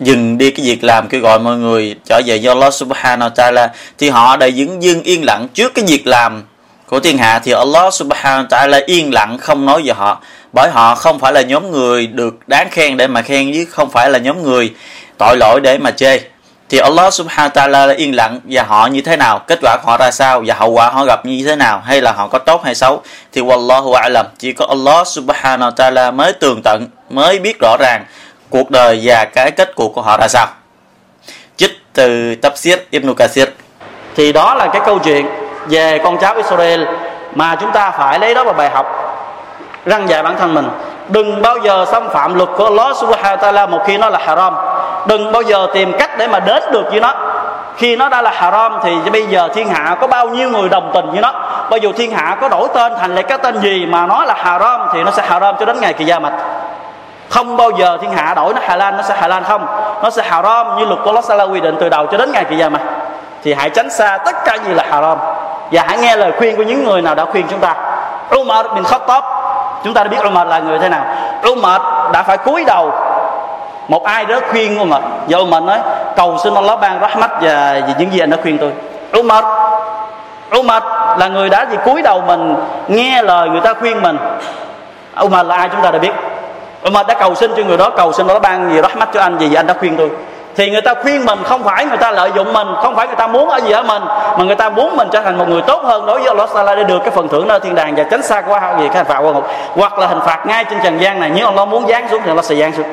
Dừng 0.00 0.38
đi 0.38 0.50
cái 0.50 0.66
việc 0.66 0.84
làm 0.84 1.08
kêu 1.08 1.20
gọi 1.20 1.38
mọi 1.38 1.56
người 1.56 1.94
trở 2.04 2.20
về 2.26 2.36
do 2.36 2.52
Allah 2.52 2.74
subhanahu 2.74 3.30
wa 3.30 3.34
ta'ala, 3.34 3.68
thì 3.98 4.08
họ 4.08 4.36
đã 4.36 4.46
dừng 4.46 4.82
dưng 4.82 5.02
yên 5.02 5.24
lặng 5.24 5.48
trước 5.54 5.74
cái 5.74 5.84
việc 5.84 6.06
làm 6.06 6.42
của 6.86 7.00
thiên 7.00 7.18
hạ. 7.18 7.40
Thì 7.44 7.52
Allah 7.52 7.94
subhanahu 7.94 8.44
wa 8.44 8.48
ta'ala 8.48 8.82
yên 8.86 9.14
lặng 9.14 9.38
không 9.38 9.66
nói 9.66 9.82
về 9.84 9.92
họ, 9.92 10.22
bởi 10.52 10.70
họ 10.70 10.94
không 10.94 11.18
phải 11.18 11.32
là 11.32 11.42
nhóm 11.42 11.70
người 11.70 12.06
được 12.06 12.48
đáng 12.48 12.68
khen 12.70 12.96
để 12.96 13.06
mà 13.06 13.22
khen 13.22 13.52
chứ 13.52 13.64
không 13.64 13.90
phải 13.90 14.10
là 14.10 14.18
nhóm 14.18 14.42
người 14.42 14.70
tội 15.18 15.36
lỗi 15.36 15.60
để 15.60 15.78
mà 15.78 15.90
chê 15.90 16.20
thì 16.72 16.78
Allah 16.78 17.12
subhanahu 17.12 17.50
wa 17.54 17.68
ta'ala 17.68 17.96
yên 17.96 18.16
lặng 18.16 18.40
và 18.44 18.62
họ 18.62 18.86
như 18.86 19.00
thế 19.00 19.16
nào? 19.16 19.38
Kết 19.38 19.58
quả 19.62 19.76
của 19.76 19.90
họ 19.90 19.96
ra 19.96 20.10
sao? 20.10 20.42
Và 20.46 20.54
hậu 20.54 20.70
quả 20.70 20.88
họ 20.88 21.04
gặp 21.04 21.26
như 21.26 21.44
thế 21.46 21.56
nào? 21.56 21.82
Hay 21.84 22.00
là 22.00 22.12
họ 22.12 22.28
có 22.28 22.38
tốt 22.38 22.64
hay 22.64 22.74
xấu? 22.74 23.02
Thì 23.32 23.40
wallahu 23.40 23.92
a'lam, 23.92 24.24
chỉ 24.38 24.52
có 24.52 24.66
Allah 24.68 25.06
subhanahu 25.06 25.70
wa 25.70 25.74
ta'ala 25.74 26.12
mới 26.12 26.32
tường 26.32 26.62
tận, 26.62 26.86
mới 27.10 27.38
biết 27.38 27.56
rõ 27.60 27.76
ràng 27.80 28.04
cuộc 28.50 28.70
đời 28.70 29.00
và 29.02 29.24
cái 29.24 29.50
kết 29.50 29.74
cuộc 29.74 29.94
của 29.94 30.02
họ 30.02 30.16
ra 30.16 30.28
sao. 30.28 30.46
Trích 31.56 31.70
từ 31.92 32.34
Tafsir 32.42 32.76
Ibn 32.90 33.14
Kathir. 33.14 33.48
Thì 34.16 34.32
đó 34.32 34.54
là 34.54 34.66
cái 34.72 34.82
câu 34.86 34.98
chuyện 34.98 35.26
về 35.68 35.98
con 36.04 36.18
cháu 36.18 36.34
Israel 36.36 36.84
mà 37.34 37.56
chúng 37.60 37.72
ta 37.72 37.90
phải 37.90 38.18
lấy 38.18 38.34
đó 38.34 38.44
vào 38.44 38.54
bài 38.54 38.70
học, 38.70 38.86
răng 39.86 40.08
dạy 40.08 40.22
bản 40.22 40.36
thân 40.38 40.54
mình. 40.54 40.68
Đừng 41.08 41.42
bao 41.42 41.58
giờ 41.64 41.86
xâm 41.92 42.08
phạm 42.12 42.34
luật 42.34 42.48
của 42.56 42.64
Allah 42.64 42.96
subhanahu 42.96 43.36
wa 43.36 43.52
ta'ala 43.52 43.68
một 43.68 43.80
khi 43.86 43.98
nó 43.98 44.08
là 44.08 44.18
haram 44.18 44.54
đừng 45.06 45.32
bao 45.32 45.42
giờ 45.42 45.66
tìm 45.74 45.92
cách 45.98 46.10
để 46.18 46.26
mà 46.26 46.40
đến 46.40 46.62
được 46.72 46.84
với 46.90 47.00
nó. 47.00 47.14
Khi 47.76 47.96
nó 47.96 48.08
đã 48.08 48.22
là 48.22 48.30
haram 48.30 48.78
thì 48.82 49.10
bây 49.12 49.26
giờ 49.26 49.48
thiên 49.54 49.68
hạ 49.68 49.96
có 50.00 50.06
bao 50.06 50.28
nhiêu 50.28 50.48
người 50.48 50.68
đồng 50.68 50.90
tình 50.94 51.10
với 51.10 51.20
nó? 51.20 51.32
Bao 51.70 51.78
giờ 51.78 51.90
thiên 51.96 52.12
hạ 52.12 52.36
có 52.40 52.48
đổi 52.48 52.68
tên 52.74 52.92
thành 53.00 53.14
lại 53.14 53.22
cái 53.22 53.38
tên 53.38 53.60
gì 53.60 53.86
mà 53.86 54.06
nó 54.06 54.24
là 54.24 54.34
haram 54.34 54.88
thì 54.92 55.02
nó 55.02 55.10
sẽ 55.10 55.22
haram 55.26 55.56
cho 55.60 55.66
đến 55.66 55.80
ngày 55.80 55.92
kỳ 55.92 56.04
gia 56.04 56.18
mạch 56.18 56.32
không 57.32 57.56
bao 57.56 57.70
giờ 57.70 57.98
thiên 58.00 58.12
hạ 58.12 58.34
đổi 58.34 58.54
nó 58.54 58.60
halal, 58.64 58.94
nó 58.94 59.02
sẽ 59.02 59.14
halal 59.20 59.42
không? 59.42 59.66
Nó 60.02 60.10
sẽ 60.10 60.22
haram 60.22 60.78
như 60.78 60.84
luật 60.84 60.98
của 61.04 61.10
Allah 61.10 61.24
Sala 61.24 61.44
quy 61.44 61.60
định 61.60 61.76
từ 61.80 61.88
đầu 61.88 62.06
cho 62.06 62.18
đến 62.18 62.32
ngày 62.32 62.44
kỳ 62.44 62.56
gia 62.56 62.68
mạch. 62.68 62.82
thì 63.44 63.54
hãy 63.54 63.70
tránh 63.70 63.90
xa 63.90 64.18
tất 64.24 64.44
cả 64.44 64.58
gì 64.66 64.74
là 64.74 64.84
haram. 64.90 65.18
Và 65.72 65.84
hãy 65.86 65.98
nghe 65.98 66.16
lời 66.16 66.32
khuyên 66.38 66.56
của 66.56 66.62
những 66.62 66.84
người 66.84 67.02
nào 67.02 67.14
đã 67.14 67.24
khuyên 67.24 67.46
chúng 67.50 67.58
ta. 67.58 67.74
Umar 68.36 68.66
bin 68.74 68.84
Khattab. 68.84 69.24
Chúng 69.84 69.94
ta 69.94 70.04
đã 70.04 70.08
biết 70.08 70.26
Umar 70.26 70.48
là 70.48 70.58
người 70.58 70.78
thế 70.78 70.88
nào. 70.88 71.04
Umar 71.50 71.82
đã 72.12 72.22
phải 72.22 72.36
cúi 72.36 72.64
đầu 72.64 72.92
một 73.92 74.04
ai 74.04 74.24
đó 74.24 74.40
khuyên 74.50 74.78
Umar 74.80 75.02
và 75.28 75.38
Umar 75.38 75.62
nói, 75.62 75.78
cầu 76.16 76.38
xin 76.44 76.54
Allah 76.54 76.80
ban 76.80 77.00
rahmat 77.00 77.30
và 77.42 77.80
vì 77.86 77.92
những 77.98 78.12
gì 78.12 78.18
anh 78.20 78.30
đã 78.30 78.36
khuyên 78.42 78.58
tôi. 78.58 78.72
Umar 79.18 79.44
Umar 80.58 80.82
là 81.18 81.28
người 81.28 81.48
đã 81.48 81.66
gì 81.70 81.76
cúi 81.84 82.02
đầu 82.02 82.20
mình, 82.26 82.54
nghe 82.88 83.22
lời 83.22 83.48
người 83.48 83.60
ta 83.60 83.74
khuyên 83.74 84.02
mình. 84.02 84.18
Umar 85.24 85.46
là 85.46 85.56
ai 85.56 85.68
chúng 85.68 85.82
ta 85.82 85.90
đã 85.90 85.98
biết. 85.98 86.12
Umar 86.88 87.06
đã 87.06 87.14
cầu 87.14 87.34
xin 87.34 87.50
cho 87.56 87.62
người 87.62 87.76
đó, 87.76 87.90
cầu 87.90 88.12
xin 88.12 88.26
đó 88.26 88.38
ban 88.38 88.72
gì 88.72 88.80
rahmat 88.82 89.08
cho 89.12 89.20
anh 89.20 89.38
gì 89.38 89.54
anh 89.54 89.66
đã 89.66 89.74
khuyên 89.74 89.96
tôi. 89.96 90.10
Thì 90.56 90.70
người 90.70 90.82
ta 90.82 90.94
khuyên 91.02 91.24
mình 91.24 91.38
không 91.44 91.62
phải 91.62 91.86
người 91.86 91.98
ta 91.98 92.10
lợi 92.10 92.30
dụng 92.34 92.52
mình, 92.52 92.68
không 92.82 92.96
phải 92.96 93.06
người 93.06 93.16
ta 93.16 93.26
muốn 93.26 93.48
ở 93.48 93.60
gì 93.60 93.72
ở 93.72 93.82
mình, 93.82 94.02
mà 94.38 94.44
người 94.44 94.56
ta 94.56 94.68
muốn 94.68 94.96
mình 94.96 95.08
trở 95.12 95.20
thành 95.20 95.38
một 95.38 95.48
người 95.48 95.62
tốt 95.62 95.82
hơn 95.84 96.06
đối 96.06 96.18
với 96.18 96.28
Allah 96.28 96.50
Taala 96.54 96.74
để 96.74 96.84
được 96.84 96.98
cái 96.98 97.10
phần 97.10 97.28
thưởng 97.28 97.48
nơi 97.48 97.60
thiên 97.60 97.74
đàng 97.74 97.94
và 97.94 98.04
tránh 98.10 98.22
xa 98.22 98.40
qua 98.40 98.74
gì, 98.78 98.88
cái 98.88 98.96
hình 98.96 99.06
phạt 99.06 99.18
qua 99.18 99.32
ngục 99.32 99.46
hoặc 99.76 99.98
là 99.98 100.06
hình 100.06 100.20
phạt 100.20 100.46
ngay 100.46 100.64
trên 100.64 100.78
trần 100.82 101.00
gian 101.00 101.20
này. 101.20 101.30
Nếu 101.34 101.46
Allah 101.46 101.68
muốn 101.68 101.86
giáng 101.88 102.08
xuống 102.10 102.20
thì 102.24 102.28
Allah 102.28 102.44
sẽ 102.44 102.54
giáng 102.54 102.72
xuống 102.72 102.86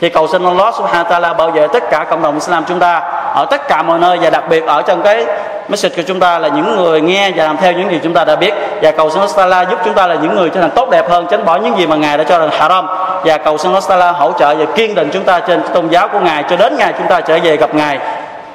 thì 0.00 0.08
cầu 0.08 0.28
xin 0.28 0.44
Allah 0.44 0.74
Subhanahu 0.74 1.04
wa 1.04 1.10
Taala 1.10 1.32
bảo 1.32 1.50
vệ 1.50 1.66
tất 1.72 1.90
cả 1.90 2.04
cộng 2.10 2.22
đồng 2.22 2.34
Islam 2.34 2.64
chúng 2.68 2.78
ta 2.78 2.98
ở 3.34 3.46
tất 3.50 3.68
cả 3.68 3.82
mọi 3.82 3.98
nơi 3.98 4.18
và 4.20 4.30
đặc 4.30 4.44
biệt 4.48 4.66
ở 4.66 4.82
trong 4.82 5.02
cái 5.02 5.26
message 5.68 5.96
của 5.96 6.02
chúng 6.06 6.20
ta 6.20 6.38
là 6.38 6.48
những 6.48 6.76
người 6.76 7.00
nghe 7.00 7.30
và 7.36 7.44
làm 7.44 7.56
theo 7.56 7.72
những 7.72 7.90
gì 7.90 8.00
chúng 8.02 8.14
ta 8.14 8.24
đã 8.24 8.36
biết. 8.36 8.54
Và 8.82 8.90
cầu 8.90 9.10
xin 9.10 9.20
Allah 9.20 9.36
Taala 9.36 9.62
giúp 9.62 9.78
chúng 9.84 9.94
ta 9.94 10.06
là 10.06 10.14
những 10.14 10.34
người 10.34 10.50
trở 10.50 10.60
thành 10.60 10.70
tốt 10.70 10.90
đẹp 10.90 11.10
hơn 11.10 11.26
tránh 11.30 11.44
bỏ 11.44 11.56
những 11.56 11.78
gì 11.78 11.86
mà 11.86 11.96
ngài 11.96 12.18
đã 12.18 12.24
cho 12.24 12.38
là 12.38 12.48
haram. 12.58 12.86
Và 13.24 13.38
cầu 13.38 13.58
xin 13.58 13.72
Allah 13.72 13.88
Taala 13.88 14.12
hỗ 14.12 14.32
trợ 14.32 14.54
và 14.54 14.64
kiên 14.74 14.94
định 14.94 15.10
chúng 15.12 15.24
ta 15.24 15.40
trên 15.40 15.62
tôn 15.74 15.88
giáo 15.88 16.08
của 16.08 16.20
ngài 16.20 16.44
cho 16.50 16.56
đến 16.56 16.76
ngày 16.76 16.94
chúng 16.98 17.06
ta 17.08 17.20
trở 17.20 17.38
về 17.42 17.56
gặp 17.56 17.74
ngài. 17.74 17.98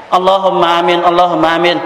Allahumma 0.09 0.75
amin 0.75 1.01
Allahumma 1.01 1.49
amin. 1.49 1.77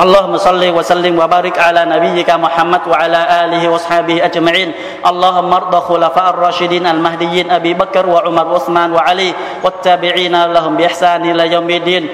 اللهم 0.00 0.36
صل 0.40 0.62
وسلم 0.72 1.18
وبارك 1.20 1.58
على 1.58 1.84
نبيك 1.84 2.30
محمد 2.30 2.80
وعلى 2.88 3.20
آله 3.44 3.62
وصحبه 3.68 4.24
أجمعين. 4.24 4.72
اللهم 5.04 5.50
ارض 5.52 5.74
خلفاء 5.74 6.28
الراشدين 6.30 6.86
المهديين 6.86 7.50
أبي 7.50 7.74
بكر 7.76 8.06
وعمر 8.06 8.46
وعثمان 8.48 8.92
وعلي 8.92 9.34
والتابعين 9.64 10.32
لهم 10.32 10.72
بإحسان 10.76 11.20
إلى 11.28 11.52
يوم 11.52 11.70
الدين. 11.70 12.04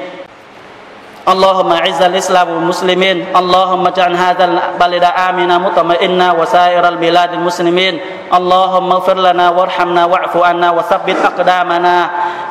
اللهم 1.28 1.70
أعز 1.72 2.02
الإسلام 2.02 2.48
والمسلمين. 2.50 3.36
اللهم 3.36 3.86
اجعل 3.86 4.14
هذا 4.16 4.44
البلد 4.44 5.04
آمنا 5.04 5.54
مطمئنا 5.58 6.26
وسائر 6.32 6.88
البلاد 6.88 7.30
المسلمين. 7.32 7.94
اللهم 8.34 8.88
اغفر 8.92 9.18
لنا 9.18 9.46
وارحمنا 9.50 10.02
واعف 10.04 10.34
عنا 10.36 10.68
وثبت 10.70 11.16
أقدامنا 11.24 11.96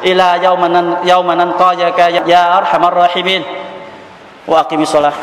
إلى 0.08 0.28
يوم 0.44 0.64
يوم 1.04 1.28
نلقاك 1.32 2.00
يا 2.26 2.44
أرحم 2.58 2.84
الراحمين. 2.86 3.67
wa 4.48 4.64
aqimissalah 4.64 5.14